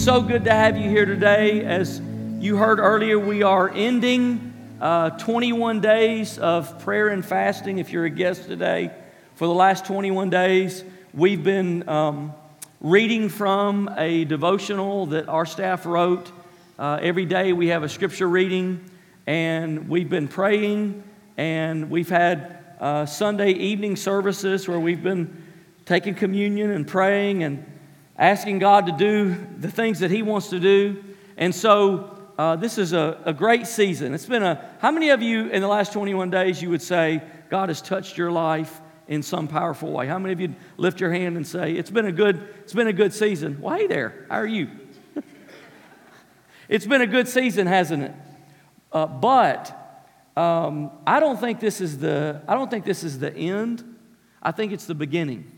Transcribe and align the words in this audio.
so 0.00 0.22
good 0.22 0.44
to 0.44 0.50
have 0.50 0.78
you 0.78 0.88
here 0.88 1.04
today. 1.04 1.62
As 1.62 2.00
you 2.38 2.56
heard 2.56 2.78
earlier, 2.78 3.18
we 3.18 3.42
are 3.42 3.68
ending 3.68 4.54
uh, 4.80 5.10
21 5.10 5.82
days 5.82 6.38
of 6.38 6.82
prayer 6.82 7.08
and 7.08 7.22
fasting. 7.22 7.76
If 7.76 7.92
you're 7.92 8.06
a 8.06 8.10
guest 8.10 8.46
today, 8.46 8.92
for 9.34 9.46
the 9.46 9.52
last 9.52 9.84
21 9.84 10.30
days, 10.30 10.84
we've 11.12 11.44
been 11.44 11.86
um, 11.86 12.32
reading 12.80 13.28
from 13.28 13.90
a 13.98 14.24
devotional 14.24 15.04
that 15.06 15.28
our 15.28 15.44
staff 15.44 15.84
wrote. 15.84 16.32
Uh, 16.78 16.98
every 17.02 17.26
day 17.26 17.52
we 17.52 17.66
have 17.66 17.82
a 17.82 17.88
scripture 17.88 18.28
reading, 18.28 18.82
and 19.26 19.86
we've 19.86 20.08
been 20.08 20.28
praying, 20.28 21.04
and 21.36 21.90
we've 21.90 22.08
had 22.08 22.56
uh, 22.80 23.04
Sunday 23.04 23.50
evening 23.50 23.96
services 23.96 24.66
where 24.66 24.80
we've 24.80 25.02
been 25.02 25.42
taking 25.84 26.14
communion 26.14 26.70
and 26.70 26.88
praying 26.88 27.42
and 27.42 27.66
asking 28.20 28.58
God 28.58 28.84
to 28.86 28.92
do 28.92 29.34
the 29.58 29.70
things 29.70 30.00
that 30.00 30.10
He 30.10 30.22
wants 30.22 30.50
to 30.50 30.60
do. 30.60 31.02
And 31.38 31.54
so 31.54 32.18
uh, 32.38 32.54
this 32.54 32.76
is 32.76 32.92
a, 32.92 33.18
a 33.24 33.32
great 33.32 33.66
season. 33.66 34.12
It's 34.12 34.26
been 34.26 34.42
a, 34.42 34.70
how 34.78 34.90
many 34.90 35.08
of 35.08 35.22
you 35.22 35.48
in 35.48 35.62
the 35.62 35.68
last 35.68 35.94
21 35.94 36.30
days 36.30 36.60
you 36.60 36.68
would 36.68 36.82
say 36.82 37.22
God 37.48 37.70
has 37.70 37.80
touched 37.80 38.18
your 38.18 38.30
life 38.30 38.80
in 39.08 39.22
some 39.22 39.48
powerful 39.48 39.90
way? 39.90 40.06
How 40.06 40.18
many 40.18 40.34
of 40.34 40.40
you 40.40 40.54
lift 40.76 41.00
your 41.00 41.10
hand 41.10 41.38
and 41.38 41.46
say, 41.46 41.72
it's 41.72 41.90
been 41.90 42.06
a 42.06 42.12
good, 42.12 42.46
it's 42.60 42.74
been 42.74 42.88
a 42.88 42.92
good 42.92 43.14
season? 43.14 43.58
Well, 43.58 43.74
hey 43.74 43.86
there, 43.86 44.26
how 44.28 44.36
are 44.36 44.46
you? 44.46 44.68
it's 46.68 46.86
been 46.86 47.00
a 47.00 47.06
good 47.06 47.26
season, 47.26 47.66
hasn't 47.66 48.02
it? 48.02 48.14
Uh, 48.92 49.06
but 49.06 49.76
um, 50.36 50.90
I 51.06 51.20
don't 51.20 51.40
think 51.40 51.58
this 51.58 51.80
is 51.80 51.98
the, 51.98 52.42
I 52.46 52.54
don't 52.54 52.70
think 52.70 52.84
this 52.84 53.02
is 53.02 53.18
the 53.18 53.34
end. 53.34 53.82
I 54.42 54.52
think 54.52 54.72
it's 54.72 54.84
the 54.84 54.94
beginning. 54.94 55.50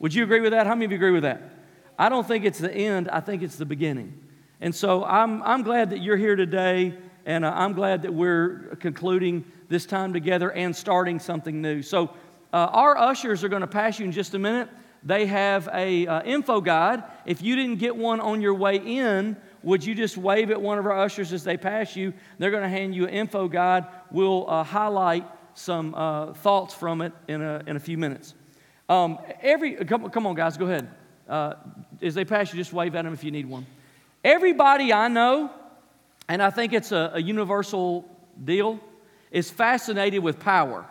Would 0.00 0.12
you 0.12 0.24
agree 0.24 0.40
with 0.40 0.50
that? 0.52 0.66
How 0.66 0.74
many 0.74 0.86
of 0.86 0.90
you 0.90 0.96
agree 0.96 1.12
with 1.12 1.22
that? 1.22 1.59
I 2.00 2.08
don't 2.08 2.26
think 2.26 2.46
it's 2.46 2.58
the 2.58 2.72
end, 2.72 3.10
I 3.10 3.20
think 3.20 3.42
it's 3.42 3.56
the 3.56 3.66
beginning. 3.66 4.18
And 4.62 4.74
so 4.74 5.04
I'm, 5.04 5.42
I'm 5.42 5.62
glad 5.62 5.90
that 5.90 5.98
you're 5.98 6.16
here 6.16 6.34
today, 6.34 6.94
and 7.26 7.44
uh, 7.44 7.52
I'm 7.54 7.74
glad 7.74 8.00
that 8.02 8.14
we're 8.14 8.74
concluding 8.80 9.44
this 9.68 9.84
time 9.84 10.14
together 10.14 10.50
and 10.50 10.74
starting 10.74 11.18
something 11.18 11.60
new. 11.60 11.82
So 11.82 12.08
uh, 12.54 12.68
our 12.72 12.96
ushers 12.96 13.44
are 13.44 13.50
going 13.50 13.60
to 13.60 13.66
pass 13.66 13.98
you 13.98 14.06
in 14.06 14.12
just 14.12 14.32
a 14.32 14.38
minute. 14.38 14.70
They 15.02 15.26
have 15.26 15.68
a 15.74 16.06
uh, 16.06 16.22
info 16.22 16.62
guide. 16.62 17.04
If 17.26 17.42
you 17.42 17.54
didn't 17.54 17.76
get 17.76 17.94
one 17.94 18.20
on 18.20 18.40
your 18.40 18.54
way 18.54 18.76
in, 18.76 19.36
would 19.62 19.84
you 19.84 19.94
just 19.94 20.16
wave 20.16 20.50
at 20.50 20.62
one 20.62 20.78
of 20.78 20.86
our 20.86 20.98
ushers 20.98 21.34
as 21.34 21.44
they 21.44 21.58
pass 21.58 21.96
you? 21.96 22.14
They're 22.38 22.50
going 22.50 22.62
to 22.62 22.68
hand 22.70 22.94
you 22.94 23.08
an 23.08 23.10
info 23.10 23.46
guide. 23.46 23.84
We'll 24.10 24.48
uh, 24.48 24.64
highlight 24.64 25.26
some 25.52 25.94
uh, 25.94 26.32
thoughts 26.32 26.72
from 26.72 27.02
it 27.02 27.12
in 27.28 27.42
a, 27.42 27.62
in 27.66 27.76
a 27.76 27.80
few 27.80 27.98
minutes. 27.98 28.32
Um, 28.88 29.18
every 29.42 29.74
come, 29.84 30.08
come 30.08 30.26
on, 30.26 30.34
guys, 30.34 30.56
go 30.56 30.64
ahead. 30.64 30.88
Uh, 31.30 31.54
as 32.02 32.14
they 32.14 32.24
pass 32.24 32.52
you, 32.52 32.58
just 32.58 32.72
wave 32.72 32.94
at 32.94 33.04
them 33.04 33.12
if 33.12 33.24
you 33.24 33.30
need 33.30 33.46
one. 33.46 33.66
Everybody 34.24 34.92
I 34.92 35.08
know, 35.08 35.50
and 36.28 36.42
I 36.42 36.50
think 36.50 36.72
it's 36.72 36.92
a, 36.92 37.12
a 37.14 37.22
universal 37.22 38.08
deal, 38.42 38.80
is 39.30 39.50
fascinated 39.50 40.22
with 40.22 40.38
power. 40.38 40.86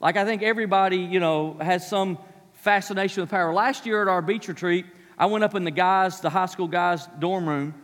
Like 0.00 0.16
I 0.16 0.24
think 0.24 0.42
everybody, 0.42 0.98
you 0.98 1.20
know, 1.20 1.56
has 1.60 1.88
some 1.88 2.18
fascination 2.52 3.22
with 3.22 3.30
power. 3.30 3.52
Last 3.52 3.86
year 3.86 4.02
at 4.02 4.08
our 4.08 4.22
beach 4.22 4.48
retreat, 4.48 4.86
I 5.16 5.26
went 5.26 5.44
up 5.44 5.54
in 5.54 5.64
the 5.64 5.70
guys, 5.70 6.20
the 6.20 6.30
high 6.30 6.46
school 6.46 6.68
guys' 6.68 7.08
dorm 7.18 7.48
room, 7.48 7.74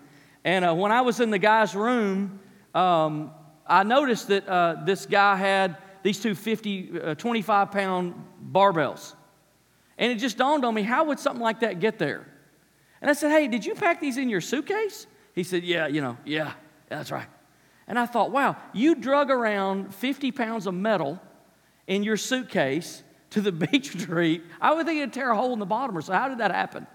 and 0.44 0.64
uh, 0.64 0.74
when 0.74 0.90
I 0.90 1.02
was 1.02 1.20
in 1.20 1.30
the 1.30 1.38
guys' 1.38 1.74
room, 1.74 2.40
um, 2.74 3.30
I 3.66 3.82
noticed 3.82 4.28
that 4.28 4.48
uh, 4.48 4.76
this 4.84 5.06
guy 5.06 5.36
had 5.36 5.76
these 6.02 6.18
two 6.18 6.34
50, 6.34 7.00
uh, 7.00 7.14
25 7.14 7.70
pound 7.70 8.14
barbells. 8.52 9.14
And 9.98 10.10
it 10.10 10.16
just 10.16 10.38
dawned 10.38 10.64
on 10.64 10.74
me 10.74 10.82
how 10.82 11.04
would 11.04 11.18
something 11.18 11.42
like 11.42 11.60
that 11.60 11.78
get 11.78 11.98
there? 11.98 12.26
And 13.00 13.10
I 13.10 13.14
said, 13.14 13.30
Hey, 13.30 13.48
did 13.48 13.64
you 13.64 13.74
pack 13.74 14.00
these 14.00 14.16
in 14.16 14.28
your 14.28 14.40
suitcase? 14.40 15.06
He 15.34 15.42
said, 15.42 15.64
Yeah, 15.64 15.86
you 15.86 16.00
know, 16.00 16.16
yeah, 16.24 16.52
that's 16.88 17.10
right. 17.10 17.28
And 17.90 17.98
I 17.98 18.06
thought, 18.06 18.30
wow, 18.30 18.56
you 18.72 18.94
drug 18.94 19.30
around 19.30 19.92
50 19.92 20.30
pounds 20.30 20.68
of 20.68 20.74
metal 20.74 21.20
in 21.88 22.04
your 22.04 22.16
suitcase 22.16 23.02
to 23.30 23.40
the 23.40 23.50
beach 23.72 23.94
retreat. 23.94 24.44
I 24.60 24.72
would 24.74 24.86
think 24.86 25.00
it'd 25.00 25.12
tear 25.12 25.30
a 25.30 25.36
hole 25.36 25.52
in 25.52 25.58
the 25.58 25.66
bottom 25.66 25.98
or 25.98 26.02
so. 26.02 26.12
How 26.12 26.28
did 26.28 26.38
that 26.38 26.52
happen? 26.52 26.86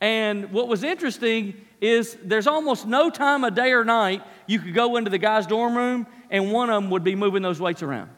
And 0.00 0.52
what 0.52 0.68
was 0.68 0.82
interesting 0.82 1.54
is 1.80 2.18
there's 2.22 2.46
almost 2.46 2.86
no 2.86 3.08
time 3.08 3.44
of 3.44 3.54
day 3.54 3.72
or 3.72 3.82
night 3.84 4.22
you 4.46 4.58
could 4.58 4.74
go 4.74 4.96
into 4.96 5.10
the 5.10 5.18
guy's 5.18 5.46
dorm 5.46 5.74
room 5.74 6.06
and 6.28 6.52
one 6.52 6.68
of 6.68 6.82
them 6.82 6.90
would 6.90 7.04
be 7.04 7.14
moving 7.14 7.40
those 7.40 7.60
weights 7.60 7.82
around. 7.82 8.10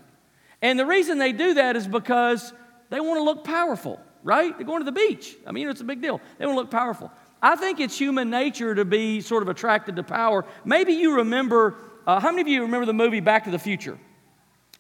And 0.61 0.77
the 0.77 0.87
reason 0.87 1.19
they 1.19 1.33
do 1.33 1.55
that 1.55 1.77
is 1.77 1.87
because 1.87 2.53
they 2.91 3.01
want 3.01 3.19
to 3.19 3.23
look 3.23 3.45
powerful 3.45 4.01
right? 4.25 4.57
They're 4.57 4.67
going 4.67 4.81
to 4.81 4.91
the 4.91 4.93
beach. 4.93 5.37
I 5.47 5.53
mean, 5.53 5.69
it's 5.69 5.83
a 5.83 5.85
big 5.85 6.01
deal. 6.01 6.21
They 6.39 6.47
want 6.47 6.57
to 6.57 6.61
look 6.63 6.71
powerful. 6.71 7.13
I 7.45 7.57
think 7.57 7.79
it's 7.79 7.99
human 7.99 8.31
nature 8.31 8.75
to 8.75 8.87
be 8.87 9.21
sort 9.21 9.43
of 9.43 9.51
attracted 9.51 9.97
to 9.97 10.03
power. 10.03 10.47
Maybe 10.65 10.95
you 10.95 11.17
remember, 11.17 11.77
uh, 12.07 12.19
how 12.19 12.31
many 12.31 12.41
of 12.41 12.49
you 12.49 12.63
remember 12.63 12.87
the 12.87 12.95
movie 12.95 13.21
Back 13.21 13.45
to 13.45 13.51
the 13.51 13.59
Future? 13.59 13.99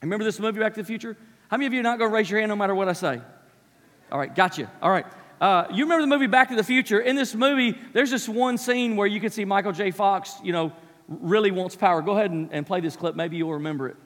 Remember 0.00 0.24
this 0.24 0.40
movie, 0.40 0.60
Back 0.60 0.72
to 0.76 0.80
the 0.80 0.86
Future? 0.86 1.14
How 1.50 1.58
many 1.58 1.66
of 1.66 1.74
you 1.74 1.80
are 1.80 1.82
not 1.82 1.98
going 1.98 2.10
to 2.10 2.14
raise 2.14 2.30
your 2.30 2.40
hand 2.40 2.48
no 2.48 2.56
matter 2.56 2.74
what 2.74 2.88
I 2.88 2.94
say? 2.94 3.20
All 4.10 4.18
right, 4.18 4.34
gotcha. 4.34 4.72
All 4.80 4.90
right. 4.90 5.04
Uh, 5.42 5.66
you 5.74 5.84
remember 5.84 6.00
the 6.00 6.06
movie 6.06 6.26
Back 6.26 6.48
to 6.48 6.56
the 6.56 6.64
Future? 6.64 7.00
In 7.00 7.16
this 7.16 7.34
movie, 7.34 7.78
there's 7.92 8.10
this 8.10 8.26
one 8.26 8.56
scene 8.56 8.96
where 8.96 9.06
you 9.06 9.20
can 9.20 9.28
see 9.28 9.44
Michael 9.44 9.72
J. 9.72 9.90
Fox, 9.90 10.36
you 10.42 10.54
know, 10.54 10.72
really 11.06 11.50
wants 11.50 11.76
power. 11.76 12.00
Go 12.00 12.12
ahead 12.12 12.30
and, 12.30 12.48
and 12.50 12.66
play 12.66 12.80
this 12.80 12.96
clip. 12.96 13.14
Maybe 13.14 13.36
you'll 13.36 13.52
remember 13.52 13.88
it. 13.88 13.96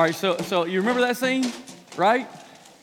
All 0.00 0.06
right, 0.06 0.14
so, 0.14 0.38
so 0.38 0.64
you 0.64 0.80
remember 0.80 1.02
that 1.02 1.18
scene, 1.18 1.52
right? 1.94 2.26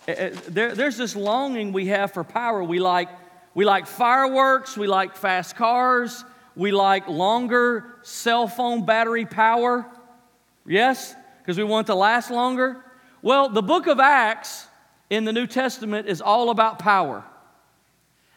Eh, 0.07 0.13
eh, 0.15 0.29
there, 0.49 0.75
there's 0.75 0.97
this 0.97 1.15
longing 1.15 1.73
we 1.73 1.87
have 1.87 2.11
for 2.11 2.23
power. 2.23 2.63
We 2.63 2.77
like, 2.77 3.09
we 3.55 3.65
like 3.65 3.87
fireworks, 3.87 4.77
we 4.77 4.85
like 4.85 5.15
fast 5.15 5.55
cars, 5.55 6.23
we 6.55 6.71
like 6.71 7.07
longer 7.07 7.95
cell 8.03 8.47
phone 8.47 8.85
battery 8.85 9.25
power. 9.25 9.87
Yes? 10.67 11.15
Because 11.39 11.57
we 11.57 11.63
want 11.63 11.87
to 11.87 11.95
last 11.95 12.29
longer. 12.29 12.85
Well, 13.23 13.49
the 13.49 13.63
book 13.63 13.87
of 13.87 13.99
Acts 13.99 14.67
in 15.09 15.25
the 15.25 15.33
New 15.33 15.47
Testament 15.47 16.07
is 16.07 16.21
all 16.21 16.51
about 16.51 16.77
power. 16.77 17.23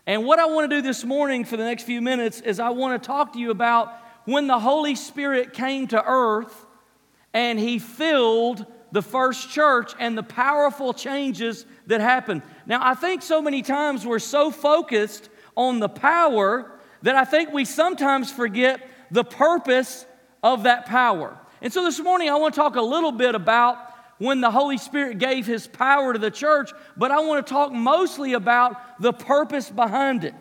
And 0.06 0.24
what 0.24 0.38
I 0.38 0.46
want 0.46 0.70
to 0.70 0.74
do 0.74 0.80
this 0.80 1.04
morning 1.04 1.44
for 1.44 1.58
the 1.58 1.64
next 1.64 1.82
few 1.82 2.00
minutes 2.00 2.40
is 2.40 2.58
I 2.58 2.70
want 2.70 3.02
to 3.02 3.06
talk 3.06 3.34
to 3.34 3.38
you 3.38 3.50
about 3.50 3.92
when 4.24 4.46
the 4.46 4.58
Holy 4.58 4.94
Spirit 4.94 5.52
came 5.52 5.86
to 5.88 6.02
earth 6.02 6.64
and 7.32 7.58
he 7.58 7.78
filled 7.78 8.66
the 8.92 9.02
first 9.02 9.50
church 9.50 9.92
and 9.98 10.18
the 10.18 10.22
powerful 10.22 10.92
changes 10.92 11.64
that 11.86 12.00
happened. 12.00 12.42
Now, 12.66 12.80
I 12.82 12.94
think 12.94 13.22
so 13.22 13.40
many 13.40 13.62
times 13.62 14.04
we're 14.04 14.18
so 14.18 14.50
focused 14.50 15.28
on 15.56 15.78
the 15.80 15.88
power 15.88 16.72
that 17.02 17.14
I 17.14 17.24
think 17.24 17.52
we 17.52 17.64
sometimes 17.64 18.32
forget 18.32 18.86
the 19.10 19.24
purpose 19.24 20.06
of 20.42 20.64
that 20.64 20.86
power. 20.86 21.38
And 21.62 21.72
so 21.72 21.84
this 21.84 22.00
morning, 22.00 22.30
I 22.30 22.36
want 22.36 22.54
to 22.54 22.60
talk 22.60 22.76
a 22.76 22.82
little 22.82 23.12
bit 23.12 23.34
about 23.34 23.78
when 24.18 24.40
the 24.40 24.50
Holy 24.50 24.76
Spirit 24.76 25.18
gave 25.18 25.46
His 25.46 25.66
power 25.66 26.12
to 26.12 26.18
the 26.18 26.30
church, 26.30 26.72
but 26.96 27.10
I 27.10 27.20
want 27.20 27.46
to 27.46 27.50
talk 27.50 27.72
mostly 27.72 28.34
about 28.34 29.00
the 29.00 29.12
purpose 29.12 29.70
behind 29.70 30.24
it. 30.24 30.34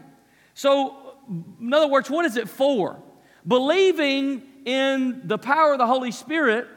So, 0.54 1.16
in 1.62 1.74
other 1.74 1.88
words, 1.88 2.10
what 2.10 2.26
is 2.26 2.36
it 2.36 2.50
for? 2.50 3.02
Believing 3.48 4.44
in 4.66 5.22
the 5.26 5.38
power 5.38 5.74
of 5.74 5.78
the 5.78 5.88
Holy 5.88 6.12
Spirit 6.12 6.68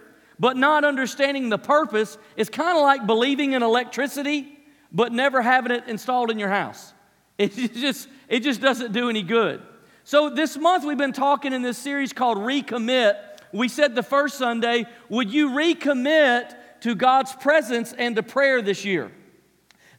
but 0.43 0.57
not 0.57 0.85
understanding 0.85 1.51
the 1.51 1.57
purpose 1.57 2.19
is 2.37 2.49
kind 2.49 2.77
of 2.77 2.83
like 2.83 3.07
believing 3.07 3.53
in 3.53 3.63
electricity, 3.63 4.59
but 4.91 5.13
never 5.13 5.41
having 5.41 5.71
it 5.71 5.85
installed 5.87 6.33
in 6.33 6.39
your 6.41 6.49
house. 6.49 6.93
It 7.39 7.75
just, 7.75 8.09
it 8.29 8.41
just 8.41 8.61
doesn't 8.61 8.93
do 8.93 9.09
any 9.09 9.23
good. 9.23 9.63
So, 10.05 10.31
this 10.31 10.57
month 10.57 10.85
we've 10.85 10.99
been 10.99 11.13
talking 11.13 11.53
in 11.53 11.63
this 11.63 11.79
series 11.79 12.13
called 12.13 12.39
Recommit. 12.39 13.17
We 13.53 13.69
said 13.69 13.95
the 13.95 14.03
first 14.03 14.37
Sunday, 14.37 14.87
would 15.09 15.33
you 15.33 15.51
recommit 15.51 16.55
to 16.81 16.95
God's 16.97 17.33
presence 17.35 17.93
and 17.93 18.17
to 18.17 18.23
prayer 18.25 18.63
this 18.63 18.85
year? 18.85 19.13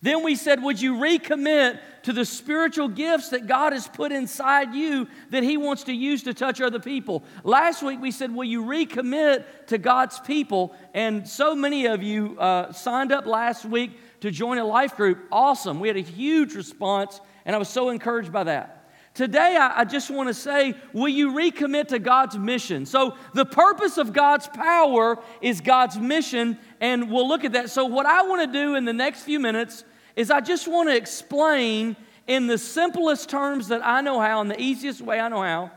Then 0.03 0.21
we 0.21 0.35
said, 0.35 0.61
would 0.61 0.81
you 0.81 0.95
recommit 0.95 1.79
to 2.01 2.11
the 2.11 2.25
spiritual 2.25 2.89
gifts 2.89 3.29
that 3.29 3.47
God 3.47 3.71
has 3.71 3.87
put 3.87 4.11
inside 4.11 4.75
you 4.75 5.07
that 5.29 5.43
He 5.43 5.55
wants 5.55 5.85
to 5.85 5.93
use 5.93 6.23
to 6.23 6.33
touch 6.33 6.59
other 6.59 6.81
people? 6.81 7.23
Last 7.45 7.81
week 7.81 8.01
we 8.01 8.11
said, 8.11 8.35
will 8.35 8.43
you 8.43 8.65
recommit 8.65 9.45
to 9.67 9.77
God's 9.77 10.19
people? 10.19 10.75
And 10.93 11.25
so 11.25 11.55
many 11.55 11.85
of 11.85 12.03
you 12.03 12.37
uh, 12.37 12.73
signed 12.73 13.13
up 13.13 13.25
last 13.25 13.63
week 13.63 13.97
to 14.19 14.29
join 14.29 14.57
a 14.57 14.65
life 14.65 14.97
group. 14.97 15.19
Awesome. 15.31 15.79
We 15.79 15.87
had 15.87 15.95
a 15.95 16.01
huge 16.01 16.53
response, 16.53 17.21
and 17.45 17.55
I 17.55 17.59
was 17.59 17.69
so 17.69 17.87
encouraged 17.87 18.33
by 18.33 18.43
that. 18.43 18.81
Today, 19.13 19.55
I, 19.57 19.81
I 19.81 19.85
just 19.85 20.11
want 20.11 20.27
to 20.27 20.33
say, 20.33 20.73
will 20.91 21.07
you 21.07 21.31
recommit 21.31 21.87
to 21.89 21.99
God's 21.99 22.37
mission? 22.37 22.85
So, 22.85 23.15
the 23.33 23.45
purpose 23.45 23.97
of 23.97 24.11
God's 24.11 24.47
power 24.47 25.19
is 25.39 25.61
God's 25.61 25.97
mission, 25.97 26.57
and 26.81 27.09
we'll 27.09 27.27
look 27.27 27.45
at 27.45 27.53
that. 27.53 27.69
So, 27.69 27.85
what 27.85 28.05
I 28.05 28.23
want 28.23 28.41
to 28.41 28.51
do 28.51 28.75
in 28.75 28.83
the 28.83 28.91
next 28.91 29.21
few 29.21 29.39
minutes 29.39 29.85
is 30.15 30.31
I 30.31 30.41
just 30.41 30.67
want 30.67 30.89
to 30.89 30.95
explain 30.95 31.95
in 32.27 32.47
the 32.47 32.57
simplest 32.57 33.29
terms 33.29 33.67
that 33.67 33.85
I 33.85 34.01
know 34.01 34.19
how, 34.19 34.41
in 34.41 34.47
the 34.47 34.59
easiest 34.59 35.01
way 35.01 35.19
I 35.19 35.27
know 35.27 35.41
how, 35.41 35.71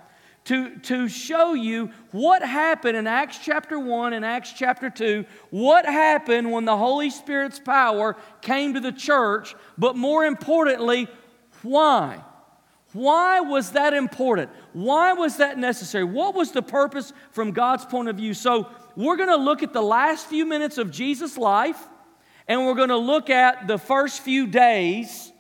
to, 0.45 0.77
to 0.79 1.09
show 1.09 1.55
you 1.55 1.91
what 2.13 2.41
happened 2.41 2.97
in 2.97 3.07
Acts 3.09 3.39
chapter 3.43 3.79
1 3.79 4.13
and 4.13 4.25
Acts 4.25 4.53
chapter 4.53 4.89
2, 4.89 5.25
what 5.51 5.85
happened 5.85 6.53
when 6.53 6.65
the 6.65 6.77
Holy 6.77 7.11
Spirit's 7.11 7.59
power 7.59 8.17
came 8.43 8.75
to 8.75 8.81
the 8.81 8.93
church, 8.93 9.57
but 9.77 9.97
more 9.97 10.25
importantly, 10.25 11.09
why? 11.63 12.23
Why 12.93 13.41
was 13.41 13.73
that 13.73 13.93
important? 13.93 14.51
Why 14.73 15.15
was 15.15 15.39
that 15.39 15.59
necessary? 15.59 16.05
What 16.05 16.35
was 16.35 16.53
the 16.53 16.63
purpose 16.63 17.13
from 17.33 17.51
God's 17.51 17.85
point 17.85 18.09
of 18.09 18.17
view? 18.17 18.33
So, 18.33 18.69
we're 18.95 19.17
going 19.17 19.29
to 19.29 19.37
look 19.37 19.63
at 19.63 19.75
the 19.75 19.83
last 19.83 20.27
few 20.27 20.47
minutes 20.47 20.79
of 20.79 20.91
Jesus' 20.91 21.37
life, 21.37 21.87
and 22.49 22.65
we're 22.65 22.75
going 22.75 22.91
to 22.91 22.97
look 22.97 23.31
at 23.31 23.67
the 23.67 23.79
first 23.79 24.23
few 24.23 24.47
days 24.47 25.33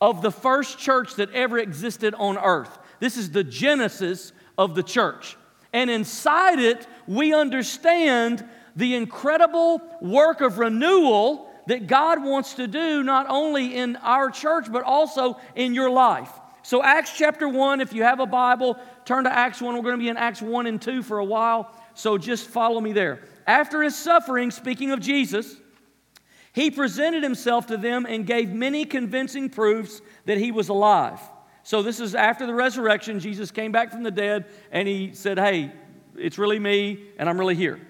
of 0.00 0.22
the 0.22 0.30
first 0.30 0.78
church 0.78 1.16
that 1.16 1.32
ever 1.32 1.58
existed 1.58 2.14
on 2.14 2.38
earth. 2.38 2.78
This 3.00 3.16
is 3.16 3.30
the 3.30 3.44
genesis 3.44 4.32
of 4.56 4.74
the 4.74 4.82
church. 4.82 5.36
And 5.72 5.90
inside 5.90 6.58
it, 6.58 6.86
we 7.06 7.34
understand 7.34 8.44
the 8.74 8.94
incredible 8.94 9.82
work 10.00 10.40
of 10.40 10.58
renewal 10.58 11.52
that 11.66 11.86
God 11.86 12.24
wants 12.24 12.54
to 12.54 12.66
do 12.66 13.02
not 13.02 13.26
only 13.28 13.76
in 13.76 13.96
our 13.96 14.30
church, 14.30 14.72
but 14.72 14.82
also 14.82 15.38
in 15.54 15.74
your 15.74 15.90
life. 15.90 16.30
So, 16.62 16.82
Acts 16.82 17.16
chapter 17.16 17.48
1, 17.48 17.80
if 17.80 17.92
you 17.92 18.02
have 18.02 18.20
a 18.20 18.26
Bible, 18.26 18.78
turn 19.04 19.24
to 19.24 19.32
Acts 19.32 19.60
1. 19.60 19.74
We're 19.74 19.82
going 19.82 19.96
to 19.96 20.02
be 20.02 20.08
in 20.08 20.16
Acts 20.16 20.42
1 20.42 20.66
and 20.66 20.80
2 20.80 21.02
for 21.02 21.18
a 21.18 21.24
while, 21.24 21.74
so 21.94 22.18
just 22.18 22.46
follow 22.48 22.80
me 22.80 22.92
there. 22.92 23.20
After 23.46 23.82
his 23.82 23.96
suffering, 23.96 24.50
speaking 24.50 24.90
of 24.90 25.00
Jesus, 25.00 25.56
he 26.52 26.70
presented 26.70 27.22
himself 27.22 27.66
to 27.66 27.76
them 27.76 28.06
and 28.06 28.26
gave 28.26 28.50
many 28.50 28.84
convincing 28.84 29.48
proofs 29.48 30.00
that 30.26 30.38
he 30.38 30.50
was 30.50 30.68
alive. 30.68 31.20
So, 31.62 31.82
this 31.82 32.00
is 32.00 32.14
after 32.14 32.46
the 32.46 32.54
resurrection. 32.54 33.20
Jesus 33.20 33.50
came 33.50 33.72
back 33.72 33.90
from 33.90 34.02
the 34.02 34.10
dead 34.10 34.46
and 34.70 34.88
he 34.88 35.12
said, 35.12 35.38
Hey, 35.38 35.72
it's 36.16 36.38
really 36.38 36.58
me, 36.58 37.04
and 37.18 37.28
I'm 37.28 37.38
really 37.38 37.54
here. 37.54 37.80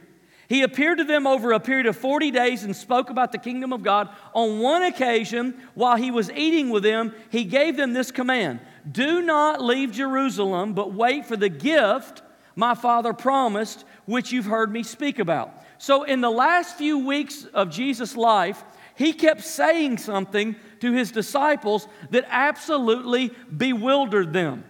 He 0.49 0.62
appeared 0.62 0.99
to 0.99 1.05
them 1.05 1.26
over 1.26 1.52
a 1.52 1.60
period 1.60 1.87
of 1.87 1.96
40 1.96 2.31
days 2.31 2.64
and 2.64 2.75
spoke 2.75 3.10
about 3.10 3.32
the 3.32 3.38
kingdom 3.38 3.72
of 3.72 3.82
God. 3.82 4.08
On 4.32 4.61
one 4.61 4.82
occasion, 4.82 5.54
while 5.75 5.96
he 5.96 6.11
was 6.11 6.31
eating 6.31 6.70
with 6.70 6.82
them, 6.82 7.14
he 7.31 7.44
gave 7.44 7.76
them 7.76 7.93
this 7.93 8.11
command 8.11 8.61
Do 8.90 9.20
not 9.20 9.62
leave 9.62 9.93
Jerusalem, 9.93 10.72
but 10.72 10.94
wait 10.94 11.26
for 11.26 11.37
the 11.37 11.50
gift 11.50 12.22
my 12.56 12.75
Father 12.75 13.12
promised, 13.12 13.84
which 14.06 14.32
you've 14.32 14.46
heard 14.46 14.72
me 14.72 14.82
speak 14.82 15.20
about. 15.20 15.54
So, 15.78 16.02
in 16.02 16.20
the 16.20 16.30
last 16.30 16.76
few 16.76 16.98
weeks 16.98 17.44
of 17.54 17.70
Jesus' 17.70 18.16
life, 18.16 18.62
he 18.96 19.12
kept 19.12 19.42
saying 19.42 19.98
something 19.98 20.56
to 20.80 20.92
his 20.92 21.12
disciples 21.12 21.86
that 22.10 22.25
absolutely 22.28 23.32
bewildered 23.56 24.32
them. 24.32 24.64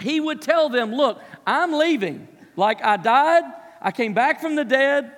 He 0.00 0.20
would 0.20 0.40
tell 0.40 0.70
them, 0.70 0.94
Look, 0.94 1.20
I'm 1.46 1.74
leaving. 1.74 2.28
Like 2.56 2.82
I 2.82 2.96
died, 2.96 3.44
I 3.80 3.92
came 3.92 4.14
back 4.14 4.40
from 4.40 4.56
the 4.56 4.64
dead. 4.64 5.12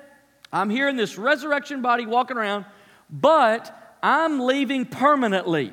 I'm 0.53 0.69
here 0.69 0.89
in 0.89 0.97
this 0.97 1.17
resurrection 1.17 1.81
body 1.81 2.07
walking 2.07 2.37
around, 2.37 2.65
but 3.09 3.97
I'm 4.03 4.41
leaving 4.41 4.85
permanently. 4.85 5.73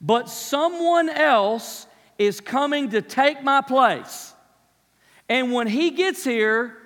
But 0.00 0.28
someone 0.28 1.08
else 1.08 1.86
is 2.18 2.40
coming 2.40 2.90
to 2.90 3.02
take 3.02 3.42
my 3.44 3.60
place. 3.60 4.34
And 5.28 5.52
when 5.52 5.68
he 5.68 5.90
gets 5.90 6.24
here, 6.24 6.76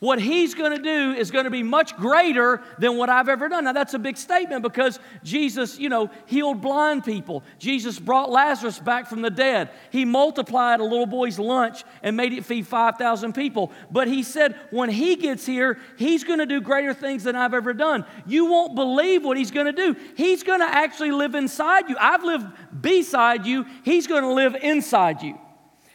what 0.00 0.20
he's 0.20 0.54
going 0.54 0.76
to 0.76 0.82
do 0.82 1.12
is 1.12 1.30
going 1.30 1.44
to 1.44 1.50
be 1.50 1.62
much 1.62 1.94
greater 1.96 2.62
than 2.78 2.96
what 2.96 3.10
I've 3.10 3.28
ever 3.28 3.48
done. 3.50 3.64
Now, 3.64 3.74
that's 3.74 3.92
a 3.92 3.98
big 3.98 4.16
statement 4.16 4.62
because 4.62 4.98
Jesus, 5.22 5.78
you 5.78 5.90
know, 5.90 6.10
healed 6.24 6.62
blind 6.62 7.04
people. 7.04 7.44
Jesus 7.58 7.98
brought 7.98 8.30
Lazarus 8.30 8.78
back 8.78 9.06
from 9.06 9.20
the 9.20 9.30
dead. 9.30 9.68
He 9.90 10.06
multiplied 10.06 10.80
a 10.80 10.84
little 10.84 11.06
boy's 11.06 11.38
lunch 11.38 11.84
and 12.02 12.16
made 12.16 12.32
it 12.32 12.46
feed 12.46 12.66
5,000 12.66 13.34
people. 13.34 13.72
But 13.90 14.08
he 14.08 14.22
said, 14.22 14.58
when 14.70 14.88
he 14.88 15.16
gets 15.16 15.44
here, 15.44 15.78
he's 15.98 16.24
going 16.24 16.38
to 16.38 16.46
do 16.46 16.62
greater 16.62 16.94
things 16.94 17.24
than 17.24 17.36
I've 17.36 17.54
ever 17.54 17.74
done. 17.74 18.06
You 18.26 18.46
won't 18.46 18.74
believe 18.74 19.22
what 19.22 19.36
he's 19.36 19.50
going 19.50 19.66
to 19.66 19.72
do. 19.72 19.94
He's 20.16 20.42
going 20.42 20.60
to 20.60 20.66
actually 20.66 21.12
live 21.12 21.34
inside 21.34 21.90
you. 21.90 21.96
I've 22.00 22.24
lived 22.24 22.46
beside 22.80 23.44
you, 23.44 23.66
he's 23.82 24.06
going 24.06 24.22
to 24.22 24.32
live 24.32 24.56
inside 24.56 25.22
you. 25.22 25.38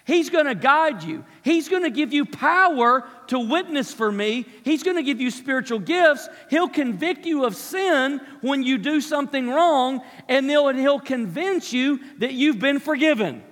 He's 0.05 0.29
going 0.29 0.45
to 0.45 0.55
guide 0.55 1.03
you. 1.03 1.25
He's 1.41 1.67
going 1.67 1.81
to 1.81 1.89
give 1.89 2.13
you 2.13 2.25
power 2.25 3.07
to 3.27 3.39
witness 3.39 3.91
for 3.91 4.11
me. 4.11 4.45
He's 4.63 4.83
going 4.83 4.97
to 4.97 5.03
give 5.03 5.19
you 5.19 5.31
spiritual 5.31 5.79
gifts. 5.79 6.29
He'll 6.51 6.69
convict 6.69 7.25
you 7.25 7.43
of 7.45 7.55
sin 7.55 8.21
when 8.41 8.61
you 8.61 8.77
do 8.77 9.01
something 9.01 9.49
wrong, 9.49 10.01
and 10.29 10.47
he'll 10.47 10.99
convince 10.99 11.73
you 11.73 11.99
that 12.19 12.33
you've 12.33 12.59
been 12.59 12.79
forgiven. 12.79 13.43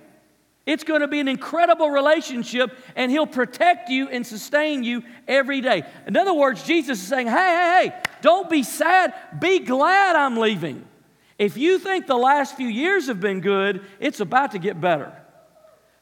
It's 0.66 0.84
going 0.84 1.02
to 1.02 1.08
be 1.08 1.20
an 1.20 1.28
incredible 1.28 1.90
relationship, 1.90 2.78
and 2.96 3.10
He'll 3.10 3.26
protect 3.26 3.90
you 3.90 4.08
and 4.08 4.26
sustain 4.26 4.82
you 4.82 5.02
every 5.28 5.60
day. 5.60 5.82
In 6.06 6.16
other 6.16 6.32
words, 6.32 6.62
Jesus 6.62 7.02
is 7.02 7.06
saying, 7.06 7.26
Hey, 7.26 7.34
hey, 7.34 7.88
hey, 7.90 8.02
don't 8.22 8.48
be 8.48 8.62
sad. 8.62 9.12
Be 9.38 9.58
glad 9.58 10.16
I'm 10.16 10.38
leaving. 10.38 10.86
If 11.38 11.58
you 11.58 11.78
think 11.78 12.06
the 12.06 12.16
last 12.16 12.56
few 12.56 12.68
years 12.68 13.08
have 13.08 13.20
been 13.20 13.40
good, 13.40 13.84
it's 14.00 14.20
about 14.20 14.52
to 14.52 14.58
get 14.58 14.80
better. 14.80 15.12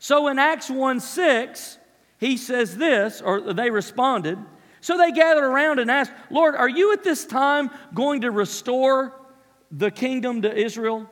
So 0.03 0.27
in 0.27 0.41
Acts 0.41 0.69
1 0.69 0.99
6, 0.99 1.79
he 2.19 2.37
says 2.37 2.77
this, 2.77 3.23
or 3.23 3.53
they 3.53 3.71
responded. 3.71 4.37
So 4.81 4.99
they 4.99 5.13
gathered 5.13 5.45
around 5.45 5.79
and 5.79 5.89
asked, 5.89 6.11
Lord, 6.29 6.57
are 6.57 6.69
you 6.69 6.93
at 6.93 7.05
this 7.05 7.25
time 7.25 7.71
going 7.95 8.23
to 8.23 8.33
restore 8.33 9.15
the 9.71 9.93
kingdom 9.93 10.43
to 10.43 10.53
Israel? 10.53 11.09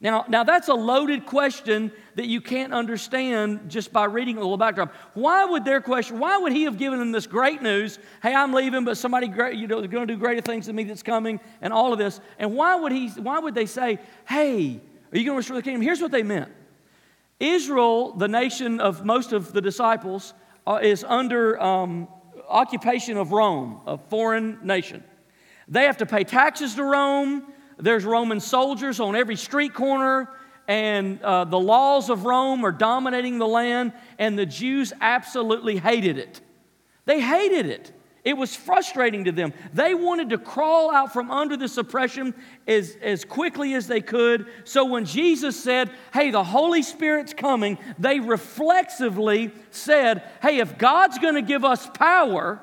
Now, 0.00 0.24
now 0.28 0.44
that's 0.44 0.68
a 0.68 0.74
loaded 0.74 1.26
question 1.26 1.90
that 2.14 2.26
you 2.28 2.40
can't 2.40 2.72
understand 2.72 3.68
just 3.68 3.92
by 3.92 4.04
reading 4.04 4.36
a 4.36 4.40
little 4.42 4.56
backdrop. 4.56 4.94
Why 5.14 5.44
would 5.44 5.64
their 5.64 5.80
question, 5.80 6.20
why 6.20 6.38
would 6.38 6.52
he 6.52 6.62
have 6.62 6.78
given 6.78 7.00
them 7.00 7.10
this 7.10 7.26
great 7.26 7.62
news? 7.62 7.98
Hey, 8.22 8.32
I'm 8.32 8.52
leaving, 8.52 8.84
but 8.84 8.96
somebody 8.96 9.26
great, 9.26 9.56
you 9.56 9.66
know, 9.66 9.84
going 9.88 10.06
to 10.06 10.14
do 10.14 10.20
greater 10.20 10.40
things 10.40 10.66
than 10.66 10.76
me 10.76 10.84
that's 10.84 11.02
coming, 11.02 11.40
and 11.60 11.72
all 11.72 11.92
of 11.92 11.98
this. 11.98 12.20
And 12.38 12.54
why 12.54 12.76
would 12.76 12.92
he, 12.92 13.08
why 13.08 13.40
would 13.40 13.56
they 13.56 13.66
say, 13.66 13.98
hey, 14.28 14.80
are 15.12 15.18
you 15.18 15.24
going 15.24 15.34
to 15.34 15.38
restore 15.38 15.56
the 15.56 15.62
kingdom? 15.62 15.82
Here's 15.82 16.00
what 16.00 16.12
they 16.12 16.22
meant. 16.22 16.52
Israel, 17.40 18.12
the 18.12 18.28
nation 18.28 18.80
of 18.80 19.04
most 19.04 19.32
of 19.32 19.52
the 19.52 19.60
disciples, 19.60 20.34
uh, 20.66 20.80
is 20.82 21.04
under 21.04 21.60
um, 21.60 22.08
occupation 22.48 23.16
of 23.16 23.32
Rome, 23.32 23.80
a 23.86 23.96
foreign 23.96 24.58
nation. 24.62 25.04
They 25.68 25.84
have 25.84 25.98
to 25.98 26.06
pay 26.06 26.24
taxes 26.24 26.74
to 26.74 26.84
Rome. 26.84 27.44
There's 27.78 28.04
Roman 28.04 28.40
soldiers 28.40 28.98
on 29.00 29.14
every 29.14 29.36
street 29.36 29.72
corner, 29.72 30.30
and 30.66 31.22
uh, 31.22 31.44
the 31.44 31.60
laws 31.60 32.10
of 32.10 32.24
Rome 32.24 32.64
are 32.64 32.72
dominating 32.72 33.38
the 33.38 33.46
land, 33.46 33.92
and 34.18 34.38
the 34.38 34.46
Jews 34.46 34.92
absolutely 35.00 35.76
hated 35.76 36.18
it. 36.18 36.40
They 37.04 37.20
hated 37.20 37.66
it. 37.66 37.92
It 38.24 38.36
was 38.36 38.54
frustrating 38.54 39.24
to 39.24 39.32
them. 39.32 39.52
They 39.72 39.94
wanted 39.94 40.30
to 40.30 40.38
crawl 40.38 40.90
out 40.90 41.12
from 41.12 41.30
under 41.30 41.56
this 41.56 41.76
oppression 41.76 42.34
as, 42.66 42.96
as 43.00 43.24
quickly 43.24 43.74
as 43.74 43.86
they 43.86 44.00
could. 44.00 44.46
So 44.64 44.84
when 44.84 45.04
Jesus 45.04 45.62
said, 45.62 45.90
Hey, 46.12 46.30
the 46.30 46.44
Holy 46.44 46.82
Spirit's 46.82 47.32
coming, 47.32 47.78
they 47.98 48.20
reflexively 48.20 49.52
said, 49.70 50.22
Hey, 50.42 50.58
if 50.58 50.78
God's 50.78 51.18
going 51.18 51.34
to 51.34 51.42
give 51.42 51.64
us 51.64 51.88
power, 51.94 52.60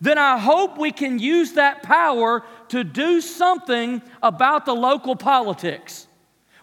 then 0.00 0.16
I 0.16 0.38
hope 0.38 0.78
we 0.78 0.92
can 0.92 1.18
use 1.18 1.52
that 1.52 1.82
power 1.82 2.44
to 2.68 2.84
do 2.84 3.20
something 3.20 4.00
about 4.22 4.64
the 4.64 4.74
local 4.74 5.16
politics. 5.16 6.06